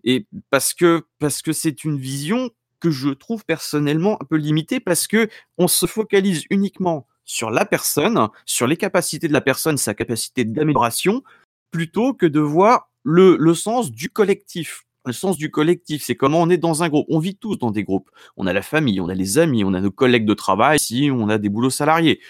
Et 0.05 0.27
parce 0.51 0.75
que 0.75 1.07
parce 1.19 1.43
que 1.43 1.53
c'est 1.53 1.85
une 1.85 1.99
vision 1.99 2.51
que 2.81 2.91
je 2.91 3.11
trouve 3.11 3.45
personnellement 3.45 4.21
un 4.23 4.25
peu 4.27 4.37
limitée 4.37 4.81
parce 4.81 5.07
que 5.09 5.29
on 5.59 5.69
se 5.69 5.87
focalise 5.87 6.45
uniquement 6.51 7.07
sur 7.27 7.51
la 7.51 7.67
personne, 7.67 8.29
sur 8.47 8.67
les 8.67 8.77
capacités 8.79 9.29
de 9.29 9.33
la 9.33 9.43
personne, 9.43 9.77
sa 9.77 9.93
capacité 9.93 10.45
d'amélioration, 10.45 11.23
plutôt 11.71 12.15
que 12.15 12.25
de 12.25 12.41
voir 12.41 12.89
le, 13.03 13.37
le 13.39 13.55
sens 13.55 13.91
du 13.91 14.09
collectif. 14.09 14.85
Le 15.05 15.13
sens 15.13 15.37
du 15.37 15.51
collectif, 15.51 16.03
c'est 16.03 16.17
comment 16.17 16.41
on 16.41 16.51
est 16.51 16.57
dans 16.57 16.83
un 16.83 16.89
groupe. 16.89 17.07
On 17.09 17.19
vit 17.19 17.37
tous 17.37 17.57
dans 17.57 17.71
des 17.71 17.85
groupes. 17.85 18.11
On 18.37 18.47
a 18.47 18.53
la 18.53 18.63
famille, 18.63 19.01
on 19.01 19.09
a 19.09 19.15
les 19.15 19.39
amis, 19.39 19.63
on 19.63 19.75
a 19.75 19.81
nos 19.81 19.91
collègues 19.91 20.25
de 20.25 20.35
travail, 20.35 20.79
si 20.81 21.11
on 21.13 21.29
a 21.29 21.39
des 21.39 21.49
boulots 21.49 21.71
salariés. 21.71 22.21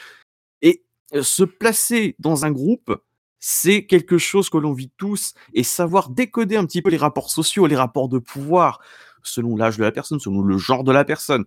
Et 0.61 0.85
euh, 1.15 1.23
se 1.23 1.45
placer 1.45 2.17
dans 2.19 2.45
un 2.45 2.51
groupe, 2.51 2.95
c'est 3.39 3.87
quelque 3.87 4.19
chose 4.19 4.51
que 4.51 4.59
l'on 4.59 4.73
vit 4.73 4.91
tous 4.97 5.35
et 5.55 5.63
savoir 5.63 6.11
décoder 6.11 6.57
un 6.57 6.67
petit 6.67 6.83
peu 6.83 6.91
les 6.91 6.97
rapports 6.97 7.31
sociaux, 7.31 7.67
les 7.67 7.77
rapports 7.77 8.09
de 8.09 8.19
pouvoir, 8.19 8.81
selon 9.23 9.57
l'âge 9.57 9.79
de 9.79 9.85
la 9.85 9.93
personne, 9.93 10.21
selon 10.21 10.43
le 10.43 10.59
genre 10.59 10.85
de 10.85 10.93
la 10.93 11.05
personne. 11.05 11.45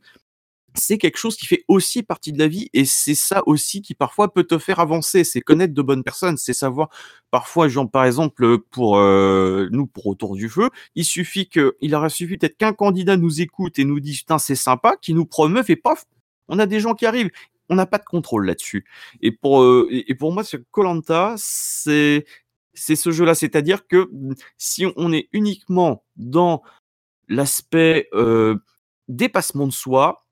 C'est 0.75 0.97
quelque 0.97 1.17
chose 1.17 1.35
qui 1.35 1.45
fait 1.45 1.63
aussi 1.67 2.03
partie 2.03 2.31
de 2.31 2.39
la 2.39 2.47
vie 2.47 2.69
et 2.73 2.85
c'est 2.85 3.15
ça 3.15 3.41
aussi 3.45 3.81
qui 3.81 3.95
parfois 3.95 4.33
peut 4.33 4.43
te 4.43 4.57
faire 4.57 4.79
avancer. 4.79 5.23
C'est 5.23 5.41
connaître 5.41 5.73
de 5.73 5.81
bonnes 5.81 6.03
personnes, 6.03 6.37
c'est 6.37 6.53
savoir 6.53 6.89
parfois, 7.31 7.67
genre 7.67 7.89
par 7.89 8.05
exemple 8.05 8.59
pour 8.71 8.97
euh, 8.97 9.67
nous 9.71 9.87
pour 9.87 10.07
autour 10.07 10.35
du 10.35 10.49
feu, 10.49 10.69
il 10.95 11.05
suffit 11.05 11.49
que, 11.49 11.75
il 11.81 11.95
aurait 11.95 12.09
suffi 12.09 12.37
peut-être 12.37 12.57
qu'un 12.57 12.73
candidat 12.73 13.17
nous 13.17 13.41
écoute 13.41 13.79
et 13.79 13.85
nous 13.85 13.99
dise 13.99 14.19
putain 14.19 14.37
c'est 14.37 14.55
sympa, 14.55 14.95
qui 15.01 15.13
nous 15.13 15.25
promeuve 15.25 15.69
et 15.69 15.75
paf, 15.75 16.05
on 16.47 16.59
a 16.59 16.65
des 16.65 16.79
gens 16.79 16.93
qui 16.95 17.05
arrivent. 17.05 17.31
On 17.69 17.75
n'a 17.75 17.85
pas 17.85 17.99
de 17.99 18.05
contrôle 18.05 18.47
là-dessus. 18.47 18.85
Et 19.21 19.31
pour 19.31 19.61
euh, 19.61 19.87
et 19.91 20.15
pour 20.15 20.33
moi, 20.33 20.43
ce 20.43 20.57
Colanta, 20.57 21.35
c'est 21.37 22.25
ce 22.75 23.11
jeu-là, 23.11 23.35
c'est-à-dire 23.35 23.87
que 23.87 24.09
mm, 24.11 24.35
si 24.57 24.85
on 24.95 25.13
est 25.13 25.29
uniquement 25.33 26.03
dans 26.17 26.63
l'aspect 27.27 28.09
euh, 28.13 28.57
dépassement 29.07 29.67
de 29.67 29.71
soi, 29.71 30.25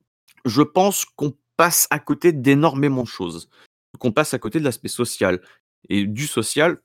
je 0.47 0.61
pense 0.61 1.05
qu'on 1.05 1.33
passe 1.57 1.87
à 1.89 1.99
côté 1.99 2.31
d'énormément 2.31 3.03
de 3.03 3.07
choses, 3.07 3.49
qu'on 3.99 4.11
passe 4.11 4.33
à 4.33 4.39
côté 4.39 4.59
de 4.59 4.63
l'aspect 4.63 4.87
social. 4.87 5.41
Et 5.89 6.05
du 6.05 6.27
social 6.27 6.81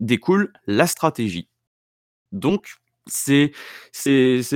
découle 0.00 0.52
la 0.66 0.86
stratégie. 0.86 1.48
Donc, 2.32 2.76
c'est 3.06 3.52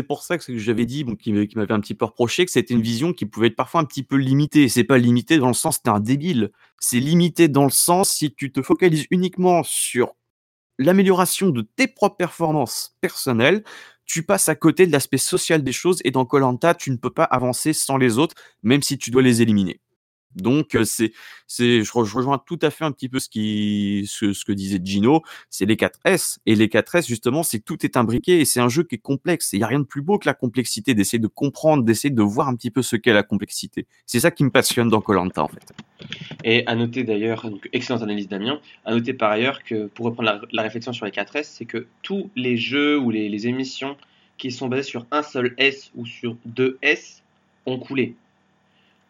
pour 0.07 0.22
ça 0.22 0.38
que 0.38 0.59
j'avais 0.59 0.86
dit, 0.86 1.05
qui 1.18 1.32
m'avait 1.32 1.72
un 1.72 1.80
petit 1.80 1.95
peu 1.95 2.05
reproché, 2.05 2.45
que 2.45 2.51
c'était 2.51 2.74
une 2.74 2.82
vision 2.82 3.12
qui 3.12 3.26
pouvait 3.26 3.49
être 3.49 3.57
parfois 3.57 3.80
un 3.80 3.84
petit 3.84 4.03
peu 4.03 4.16
limitée. 4.16 4.68
C'est 4.68 4.84
pas 4.84 4.99
limité 4.99 5.38
dans 5.38 5.49
le 5.49 5.55
sens 5.55 5.82
t'es 5.82 5.90
un 5.90 6.01
débile. 6.01 6.53
C'est 6.78 7.01
limité 7.01 7.49
dans 7.49 7.64
le 7.64 7.70
sens 7.70 8.11
si 8.11 8.34
tu 8.34 8.53
te 8.53 8.62
focalises 8.62 9.07
uniquement 9.11 9.62
sur 9.62 10.14
l'amélioration 10.78 11.51
de 11.51 11.62
tes 11.62 11.86
propres 11.88 12.16
performances 12.16 12.97
personnelles, 13.01 13.64
tu 14.12 14.22
passes 14.24 14.50
à 14.50 14.54
côté 14.54 14.86
de 14.86 14.92
l'aspect 14.92 15.18
social 15.18 15.64
des 15.64 15.72
choses 15.72 16.00
et 16.04 16.10
dans 16.10 16.26
Colanta, 16.26 16.74
tu 16.74 16.90
ne 16.90 16.96
peux 16.96 17.10
pas 17.10 17.24
avancer 17.24 17.72
sans 17.72 17.96
les 17.96 18.18
autres, 18.18 18.34
même 18.62 18.82
si 18.82 18.98
tu 18.98 19.10
dois 19.10 19.22
les 19.22 19.40
éliminer. 19.42 19.82
Donc 20.37 20.76
c'est 20.85 21.12
c'est 21.47 21.83
je, 21.83 21.91
re- 21.93 22.05
je 22.05 22.14
rejoins 22.16 22.39
tout 22.39 22.59
à 22.62 22.70
fait 22.70 22.85
un 22.85 22.93
petit 22.93 23.09
peu 23.09 23.18
ce 23.18 23.28
qui 23.28 24.05
ce, 24.09 24.45
que 24.45 24.53
disait 24.53 24.80
Gino, 24.83 25.22
c'est 25.51 25.66
les 25.66 25.76
4 25.76 26.01
S 26.05 26.39
et 26.47 26.55
les 26.55 26.68
4 26.68 26.95
S 26.97 27.07
justement, 27.07 27.43
c'est 27.43 27.61
tout 27.61 27.85
est 27.85 27.97
imbriqué 27.97 28.41
et 28.41 28.45
c'est 28.45 28.61
un 28.61 28.68
jeu 28.68 28.83
qui 28.83 28.95
est 28.97 28.99
complexe. 28.99 29.53
Il 29.53 29.61
y 29.61 29.62
a 29.62 29.66
rien 29.66 29.80
de 29.80 29.85
plus 29.85 30.03
beau 30.03 30.18
que 30.18 30.26
la 30.26 30.35
complexité, 30.35 30.95
d'essayer 30.95 31.18
de 31.18 31.26
comprendre, 31.26 31.85
d'essayer 31.85 32.14
de 32.14 32.22
voir 32.22 32.49
un 32.49 32.55
petit 32.57 32.70
peu 32.70 32.83
ce 32.83 32.97
qu'est 32.97 33.12
la 33.12 33.22
complexité. 33.22 33.87
C'est 34.07 34.20
ça 34.20 34.30
qui 34.30 34.45
me 34.45 34.51
passionne 34.51 34.89
dans 34.89 35.01
Colanta 35.01 35.43
en 35.43 35.49
fait. 35.49 35.72
Et 36.45 36.66
à 36.66 36.74
noter 36.74 37.05
d'ailleurs, 37.05 37.49
excellente 37.72 38.03
analyse 38.03 38.28
Damien, 38.28 38.61
à 38.85 38.93
noter 38.93 39.12
par 39.12 39.30
ailleurs 39.30 39.62
que 39.62 39.87
pour 39.87 40.07
reprendre 40.07 40.30
la, 40.30 40.41
la 40.53 40.62
réflexion 40.62 40.93
sur 40.93 41.07
les 41.07 41.12
4S, 41.12 41.45
c'est 41.45 41.64
que 41.64 41.87
tous 42.03 42.30
les 42.35 42.57
jeux 42.57 42.99
ou 42.99 43.11
les, 43.11 43.28
les 43.28 43.47
émissions 43.47 43.97
qui 44.39 44.51
sont 44.51 44.68
basées 44.68 44.83
sur 44.83 45.07
un 45.12 45.22
seul 45.22 45.55
S 45.59 45.93
ou 45.95 46.05
sur 46.07 46.37
deux 46.45 46.78
S 46.83 47.22
ont 47.66 47.78
coulé. 47.78 48.16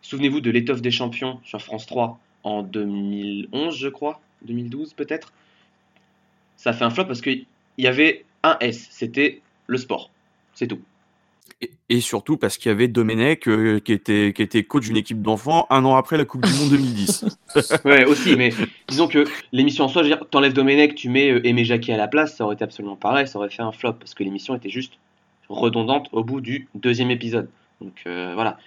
Souvenez-vous 0.02 0.40
de 0.40 0.50
l'étoffe 0.50 0.82
des 0.82 0.90
champions 0.90 1.40
sur 1.44 1.62
France 1.62 1.86
3 1.86 2.18
en 2.44 2.62
2011, 2.62 3.76
je 3.76 3.88
crois, 3.88 4.20
2012 4.44 4.94
peut-être. 4.94 5.32
Ça 6.56 6.70
a 6.70 6.72
fait 6.72 6.84
un 6.84 6.90
flop 6.90 7.04
parce 7.06 7.20
qu'il 7.20 7.46
y 7.78 7.86
avait 7.86 8.24
un 8.42 8.56
S, 8.60 8.88
c'était 8.90 9.40
le 9.66 9.78
sport, 9.78 10.10
c'est 10.54 10.66
tout. 10.66 10.80
Et, 11.60 11.70
et 11.88 12.00
surtout 12.00 12.36
parce 12.36 12.58
qu'il 12.58 12.70
y 12.70 12.72
avait 12.72 12.88
Domenech 12.88 13.46
euh, 13.46 13.78
qui, 13.78 13.92
était, 13.92 14.32
qui 14.34 14.42
était 14.42 14.64
coach 14.64 14.86
d'une 14.86 14.96
équipe 14.96 15.22
d'enfants 15.22 15.66
un 15.70 15.84
an 15.84 15.94
après 15.94 16.16
la 16.16 16.24
Coupe 16.24 16.44
du 16.44 16.52
Monde 16.54 16.70
2010. 16.70 17.24
Ouais, 17.84 18.06
aussi, 18.06 18.34
mais 18.34 18.50
disons 18.88 19.06
que 19.08 19.26
l'émission 19.52 19.84
en 19.84 19.88
soi, 19.88 20.02
je 20.02 20.08
veux 20.08 20.16
dire, 20.16 20.26
t'enlèves 20.30 20.54
Domenech, 20.54 20.94
tu 20.94 21.10
mets 21.10 21.30
euh, 21.30 21.46
Aimé 21.46 21.64
Jacquet 21.64 21.92
à 21.92 21.98
la 21.98 22.08
place, 22.08 22.36
ça 22.36 22.44
aurait 22.44 22.54
été 22.54 22.64
absolument 22.64 22.96
pareil, 22.96 23.28
ça 23.28 23.38
aurait 23.38 23.50
fait 23.50 23.62
un 23.62 23.72
flop, 23.72 23.92
parce 23.92 24.14
que 24.14 24.24
l'émission 24.24 24.56
était 24.56 24.70
juste 24.70 24.94
redondante 25.50 26.08
au 26.12 26.24
bout 26.24 26.40
du 26.40 26.68
deuxième 26.74 27.10
épisode. 27.10 27.50
Donc 27.80 28.02
euh, 28.06 28.32
voilà. 28.34 28.58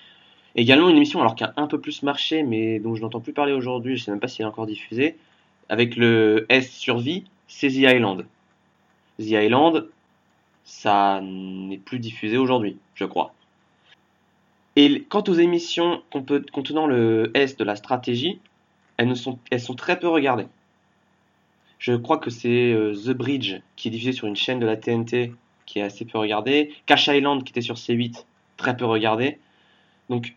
Également 0.55 0.89
une 0.89 0.95
émission 0.95 1.19
alors 1.19 1.35
qui 1.35 1.43
a 1.43 1.53
un 1.57 1.67
peu 1.67 1.79
plus 1.81 2.01
marché, 2.01 2.41
mais 2.41 2.79
dont 2.79 2.95
je 2.95 3.01
n'entends 3.01 3.19
plus 3.19 3.33
parler 3.33 3.51
aujourd'hui, 3.51 3.97
je 3.97 4.05
sais 4.05 4.11
même 4.11 4.21
pas 4.21 4.29
si 4.29 4.41
elle 4.41 4.45
est 4.45 4.49
encore 4.49 4.65
diffusée, 4.65 5.17
avec 5.67 5.97
le 5.97 6.45
S 6.47 6.71
survie, 6.71 7.25
c'est 7.47 7.67
The 7.67 7.93
Island. 7.93 8.25
The 9.19 9.31
Island, 9.31 9.87
ça 10.63 11.21
n'est 11.21 11.77
plus 11.77 11.99
diffusé 11.99 12.37
aujourd'hui, 12.37 12.77
je 12.95 13.03
crois. 13.03 13.33
Et 14.77 15.03
quant 15.03 15.23
aux 15.27 15.33
émissions 15.33 16.01
contenant 16.09 16.87
le 16.87 17.31
S 17.33 17.57
de 17.57 17.63
la 17.63 17.75
stratégie, 17.75 18.39
elles, 18.97 19.07
ne 19.07 19.15
sont, 19.15 19.37
très 19.75 19.99
peu 19.99 20.07
regardées. 20.07 20.47
Je 21.79 21.93
crois 21.93 22.17
que 22.17 22.29
c'est 22.29 22.71
euh, 22.71 22.93
The 22.93 23.11
Bridge 23.11 23.55
qui 23.75 23.89
est 23.89 23.91
diffusé 23.91 24.13
sur 24.13 24.27
une 24.27 24.35
chaîne 24.35 24.59
de 24.59 24.65
la 24.65 24.77
TNT 24.77 25.33
qui 25.65 25.79
est 25.79 25.81
assez 25.81 26.05
peu 26.05 26.17
regardée. 26.17 26.73
Cash 26.85 27.07
Island 27.07 27.43
qui 27.43 27.51
était 27.51 27.61
sur 27.61 27.75
C8, 27.75 28.25
très 28.57 28.77
peu 28.77 28.85
regardé. 28.85 29.37
Donc 30.09 30.35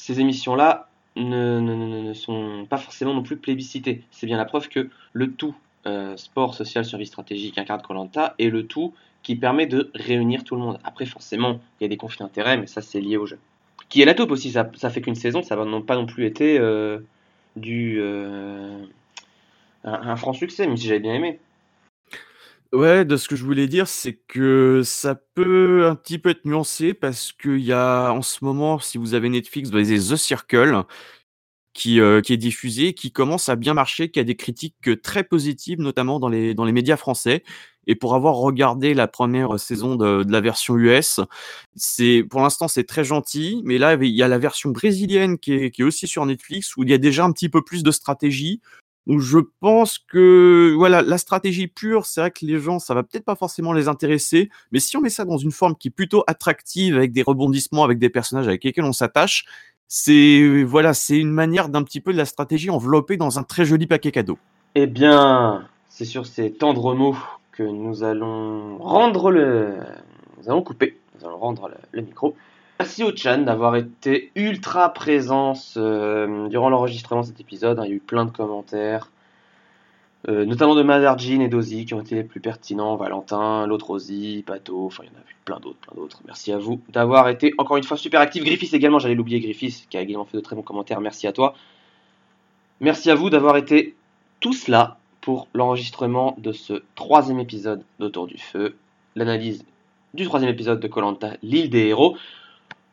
ces 0.00 0.18
émissions-là 0.18 0.88
ne, 1.16 2.12
sont 2.14 2.66
pas 2.70 2.78
forcément 2.78 3.12
non 3.12 3.22
plus 3.22 3.36
plébiscitées. 3.36 4.02
C'est 4.10 4.26
bien 4.26 4.38
la 4.38 4.46
preuve 4.46 4.68
que 4.68 4.88
le 5.12 5.30
tout 5.30 5.54
euh, 5.86 6.16
sport, 6.16 6.54
social, 6.54 6.86
survie 6.86 7.06
stratégique 7.06 7.58
incarne 7.58 7.82
Colanta 7.82 8.34
est 8.38 8.48
le 8.48 8.66
tout 8.66 8.94
qui 9.22 9.36
permet 9.36 9.66
de 9.66 9.90
réunir 9.94 10.42
tout 10.42 10.54
le 10.54 10.62
monde. 10.62 10.78
Après 10.84 11.04
forcément, 11.04 11.60
il 11.78 11.84
y 11.84 11.86
a 11.86 11.88
des 11.88 11.98
conflits 11.98 12.20
d'intérêts, 12.20 12.56
mais 12.56 12.66
ça 12.66 12.80
c'est 12.80 13.00
lié 13.00 13.18
au 13.18 13.26
jeu. 13.26 13.38
Qui 13.90 14.00
est 14.00 14.06
la 14.06 14.14
taupe 14.14 14.30
aussi, 14.30 14.50
ça, 14.50 14.64
fait 14.64 15.02
qu'une 15.02 15.14
saison, 15.14 15.42
ça 15.42 15.54
non 15.56 15.82
pas 15.82 15.96
non 15.96 16.06
plus 16.06 16.24
été 16.24 16.58
euh, 16.58 17.00
du 17.56 17.98
euh, 18.00 18.78
un, 19.84 19.92
un 19.92 20.16
franc 20.16 20.32
succès, 20.32 20.66
même 20.66 20.78
si 20.78 20.86
j'avais 20.86 21.00
bien 21.00 21.14
aimé. 21.14 21.38
Ouais, 22.72 23.04
de 23.04 23.16
ce 23.16 23.28
que 23.28 23.34
je 23.34 23.44
voulais 23.44 23.66
dire, 23.66 23.88
c'est 23.88 24.14
que 24.28 24.82
ça 24.84 25.16
peut 25.34 25.86
un 25.88 25.96
petit 25.96 26.20
peu 26.20 26.28
être 26.30 26.44
nuancé 26.44 26.94
parce 26.94 27.32
qu'il 27.32 27.58
y 27.58 27.72
a 27.72 28.10
en 28.12 28.22
ce 28.22 28.44
moment, 28.44 28.78
si 28.78 28.96
vous 28.96 29.14
avez 29.14 29.28
Netflix, 29.28 29.70
vous 29.70 29.76
avez 29.76 29.98
The 29.98 30.14
Circle 30.14 30.84
qui, 31.74 32.00
euh, 32.00 32.20
qui 32.20 32.32
est 32.32 32.36
diffusé, 32.36 32.94
qui 32.94 33.12
commence 33.12 33.48
à 33.48 33.56
bien 33.56 33.74
marcher, 33.74 34.10
qui 34.10 34.20
a 34.20 34.24
des 34.24 34.36
critiques 34.36 34.76
euh, 34.88 34.96
très 34.96 35.24
positives, 35.24 35.80
notamment 35.80 36.20
dans 36.20 36.28
les, 36.28 36.54
dans 36.54 36.64
les 36.64 36.72
médias 36.72 36.96
français. 36.96 37.44
Et 37.86 37.94
pour 37.96 38.14
avoir 38.14 38.36
regardé 38.36 38.94
la 38.94 39.08
première 39.08 39.58
saison 39.60 39.96
de, 39.96 40.22
de 40.24 40.32
la 40.32 40.40
version 40.40 40.76
US, 40.76 41.20
c'est 41.76 42.24
pour 42.28 42.40
l'instant 42.42 42.68
c'est 42.68 42.84
très 42.84 43.04
gentil, 43.04 43.62
mais 43.64 43.78
là 43.78 43.94
il 43.94 44.14
y 44.14 44.22
a 44.22 44.28
la 44.28 44.38
version 44.38 44.70
brésilienne 44.70 45.38
qui 45.38 45.54
est, 45.54 45.70
qui 45.70 45.82
est 45.82 45.84
aussi 45.84 46.06
sur 46.06 46.26
Netflix 46.26 46.76
où 46.76 46.82
il 46.84 46.90
y 46.90 46.94
a 46.94 46.98
déjà 46.98 47.24
un 47.24 47.32
petit 47.32 47.48
peu 47.48 47.62
plus 47.62 47.82
de 47.82 47.90
stratégie. 47.90 48.60
Donc 49.06 49.20
je 49.20 49.38
pense 49.60 49.98
que 49.98 50.74
voilà, 50.76 51.02
la 51.02 51.18
stratégie 51.18 51.66
pure, 51.66 52.06
c'est 52.06 52.20
vrai 52.20 52.30
que 52.30 52.44
les 52.44 52.58
gens, 52.58 52.78
ça 52.78 52.94
va 52.94 53.02
peut-être 53.02 53.24
pas 53.24 53.34
forcément 53.34 53.72
les 53.72 53.88
intéresser, 53.88 54.50
mais 54.72 54.80
si 54.80 54.96
on 54.96 55.00
met 55.00 55.10
ça 55.10 55.24
dans 55.24 55.38
une 55.38 55.50
forme 55.50 55.74
qui 55.74 55.88
est 55.88 55.90
plutôt 55.90 56.22
attractive, 56.26 56.96
avec 56.96 57.12
des 57.12 57.22
rebondissements, 57.22 57.82
avec 57.82 57.98
des 57.98 58.10
personnages 58.10 58.46
avec 58.46 58.62
lesquels 58.62 58.84
on 58.84 58.92
s'attache, 58.92 59.46
c'est 59.88 60.62
voilà, 60.64 60.94
c'est 60.94 61.18
une 61.18 61.32
manière 61.32 61.68
d'un 61.68 61.82
petit 61.82 62.00
peu 62.00 62.12
de 62.12 62.18
la 62.18 62.24
stratégie 62.24 62.70
enveloppée 62.70 63.16
dans 63.16 63.38
un 63.38 63.42
très 63.42 63.64
joli 63.64 63.86
paquet 63.86 64.12
cadeau. 64.12 64.38
Eh 64.76 64.86
bien, 64.86 65.66
c'est 65.88 66.04
sur 66.04 66.26
ces 66.26 66.52
tendres 66.52 66.94
mots 66.94 67.16
que 67.52 67.64
nous 67.64 68.04
allons 68.04 68.78
rendre 68.78 69.30
le. 69.30 69.78
Nous 70.38 70.48
allons 70.48 70.62
couper, 70.62 70.96
nous 71.18 71.26
allons 71.26 71.38
rendre 71.38 71.68
le, 71.68 71.74
le 71.92 72.02
micro. 72.02 72.36
Merci 72.80 73.04
au 73.04 73.14
Chan 73.14 73.42
d'avoir 73.42 73.76
été 73.76 74.32
ultra 74.34 74.90
présent 74.94 75.52
euh, 75.76 76.48
durant 76.48 76.70
l'enregistrement 76.70 77.20
de 77.20 77.26
cet 77.26 77.38
épisode. 77.38 77.78
Il 77.84 77.90
y 77.90 77.92
a 77.92 77.94
eu 77.96 78.00
plein 78.00 78.24
de 78.24 78.30
commentaires, 78.30 79.10
euh, 80.30 80.46
notamment 80.46 80.74
de 80.74 80.82
Madarjin 80.82 81.40
et 81.40 81.48
d'Ozzy 81.48 81.84
qui 81.84 81.92
ont 81.92 82.00
été 82.00 82.14
les 82.14 82.24
plus 82.24 82.40
pertinents. 82.40 82.96
Valentin, 82.96 83.66
l'autre 83.66 83.90
Ozzy, 83.90 84.42
Pato, 84.46 84.86
enfin 84.86 85.02
il 85.04 85.08
y 85.08 85.14
en 85.14 85.18
a 85.18 85.20
eu 85.20 85.36
plein 85.44 85.60
d'autres, 85.60 85.76
plein 85.76 85.94
d'autres. 85.94 86.22
Merci 86.24 86.52
à 86.52 86.58
vous 86.58 86.80
d'avoir 86.88 87.28
été 87.28 87.52
encore 87.58 87.76
une 87.76 87.82
fois 87.82 87.98
super 87.98 88.18
actif. 88.18 88.44
Griffiths 88.44 88.72
également, 88.72 88.98
j'allais 88.98 89.14
l'oublier, 89.14 89.40
Griffiths 89.40 89.86
qui 89.90 89.98
a 89.98 90.00
également 90.00 90.24
fait 90.24 90.38
de 90.38 90.42
très 90.42 90.56
bons 90.56 90.62
commentaires. 90.62 91.02
Merci 91.02 91.26
à 91.26 91.32
toi. 91.32 91.52
Merci 92.80 93.10
à 93.10 93.14
vous 93.14 93.28
d'avoir 93.28 93.58
été 93.58 93.94
tous 94.40 94.68
là 94.68 94.96
pour 95.20 95.48
l'enregistrement 95.52 96.34
de 96.38 96.52
ce 96.52 96.82
troisième 96.94 97.40
épisode 97.40 97.84
d'Autour 97.98 98.26
du 98.26 98.38
Feu, 98.38 98.74
l'analyse 99.16 99.66
du 100.14 100.24
troisième 100.24 100.50
épisode 100.50 100.80
de 100.80 100.88
Colanta, 100.88 101.34
l'île 101.42 101.68
des 101.68 101.88
héros. 101.88 102.16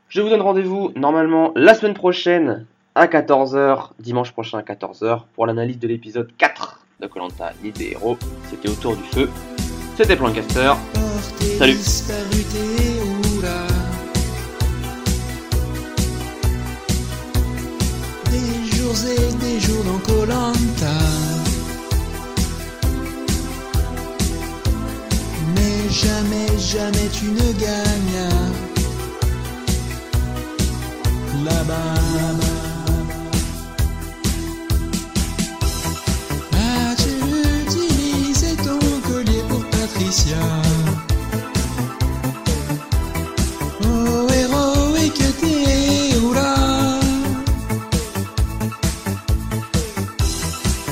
Je 0.09 0.21
vous 0.21 0.29
donne 0.29 0.41
rendez-vous 0.41 0.93
normalement 0.95 1.51
la 1.57 1.73
semaine 1.73 1.93
prochaine 1.93 2.65
à 2.95 3.07
14h, 3.07 3.89
dimanche 3.99 4.31
prochain 4.31 4.57
à 4.57 4.61
14h, 4.61 5.23
pour 5.35 5.45
l'analyse 5.45 5.79
de 5.79 5.87
l'épisode 5.87 6.29
4 6.37 6.79
de 7.01 7.07
Colanta, 7.07 7.51
l'île 7.61 7.73
des 7.73 7.91
héros. 7.91 8.17
C'était 8.49 8.69
Autour 8.69 8.95
du 8.95 9.03
Feu, 9.03 9.29
c'était 9.97 10.15
Plancaster. 10.15 10.73
Salut. 11.57 11.73
Des 18.31 18.77
jours 18.77 18.95
et 19.11 19.33
des 19.43 19.59
jours 19.59 19.83
dans. 19.83 20.53
Mais 25.53 25.89
jamais, 25.89 26.57
jamais 26.57 27.09
tu 27.11 27.25
ne 27.25 27.59
gagnes. 27.59 28.66
Là-bas. 31.45 31.75
As-tu 36.53 37.13
utilisé 37.61 38.55
ton 38.57 38.79
collier 39.07 39.43
pour 39.47 39.63
Patricia? 39.69 40.37
Oh, 43.83 44.27
héroïque 44.33 45.23
tes 45.39 46.17
hurrahs. 46.17 46.99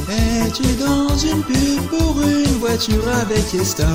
Es-tu 0.09 0.67
dans 0.75 1.17
une 1.17 1.41
pub 1.43 1.81
pour 1.89 2.21
une 2.21 2.59
voiture 2.59 3.07
avec 3.21 3.53
Esta 3.55 3.87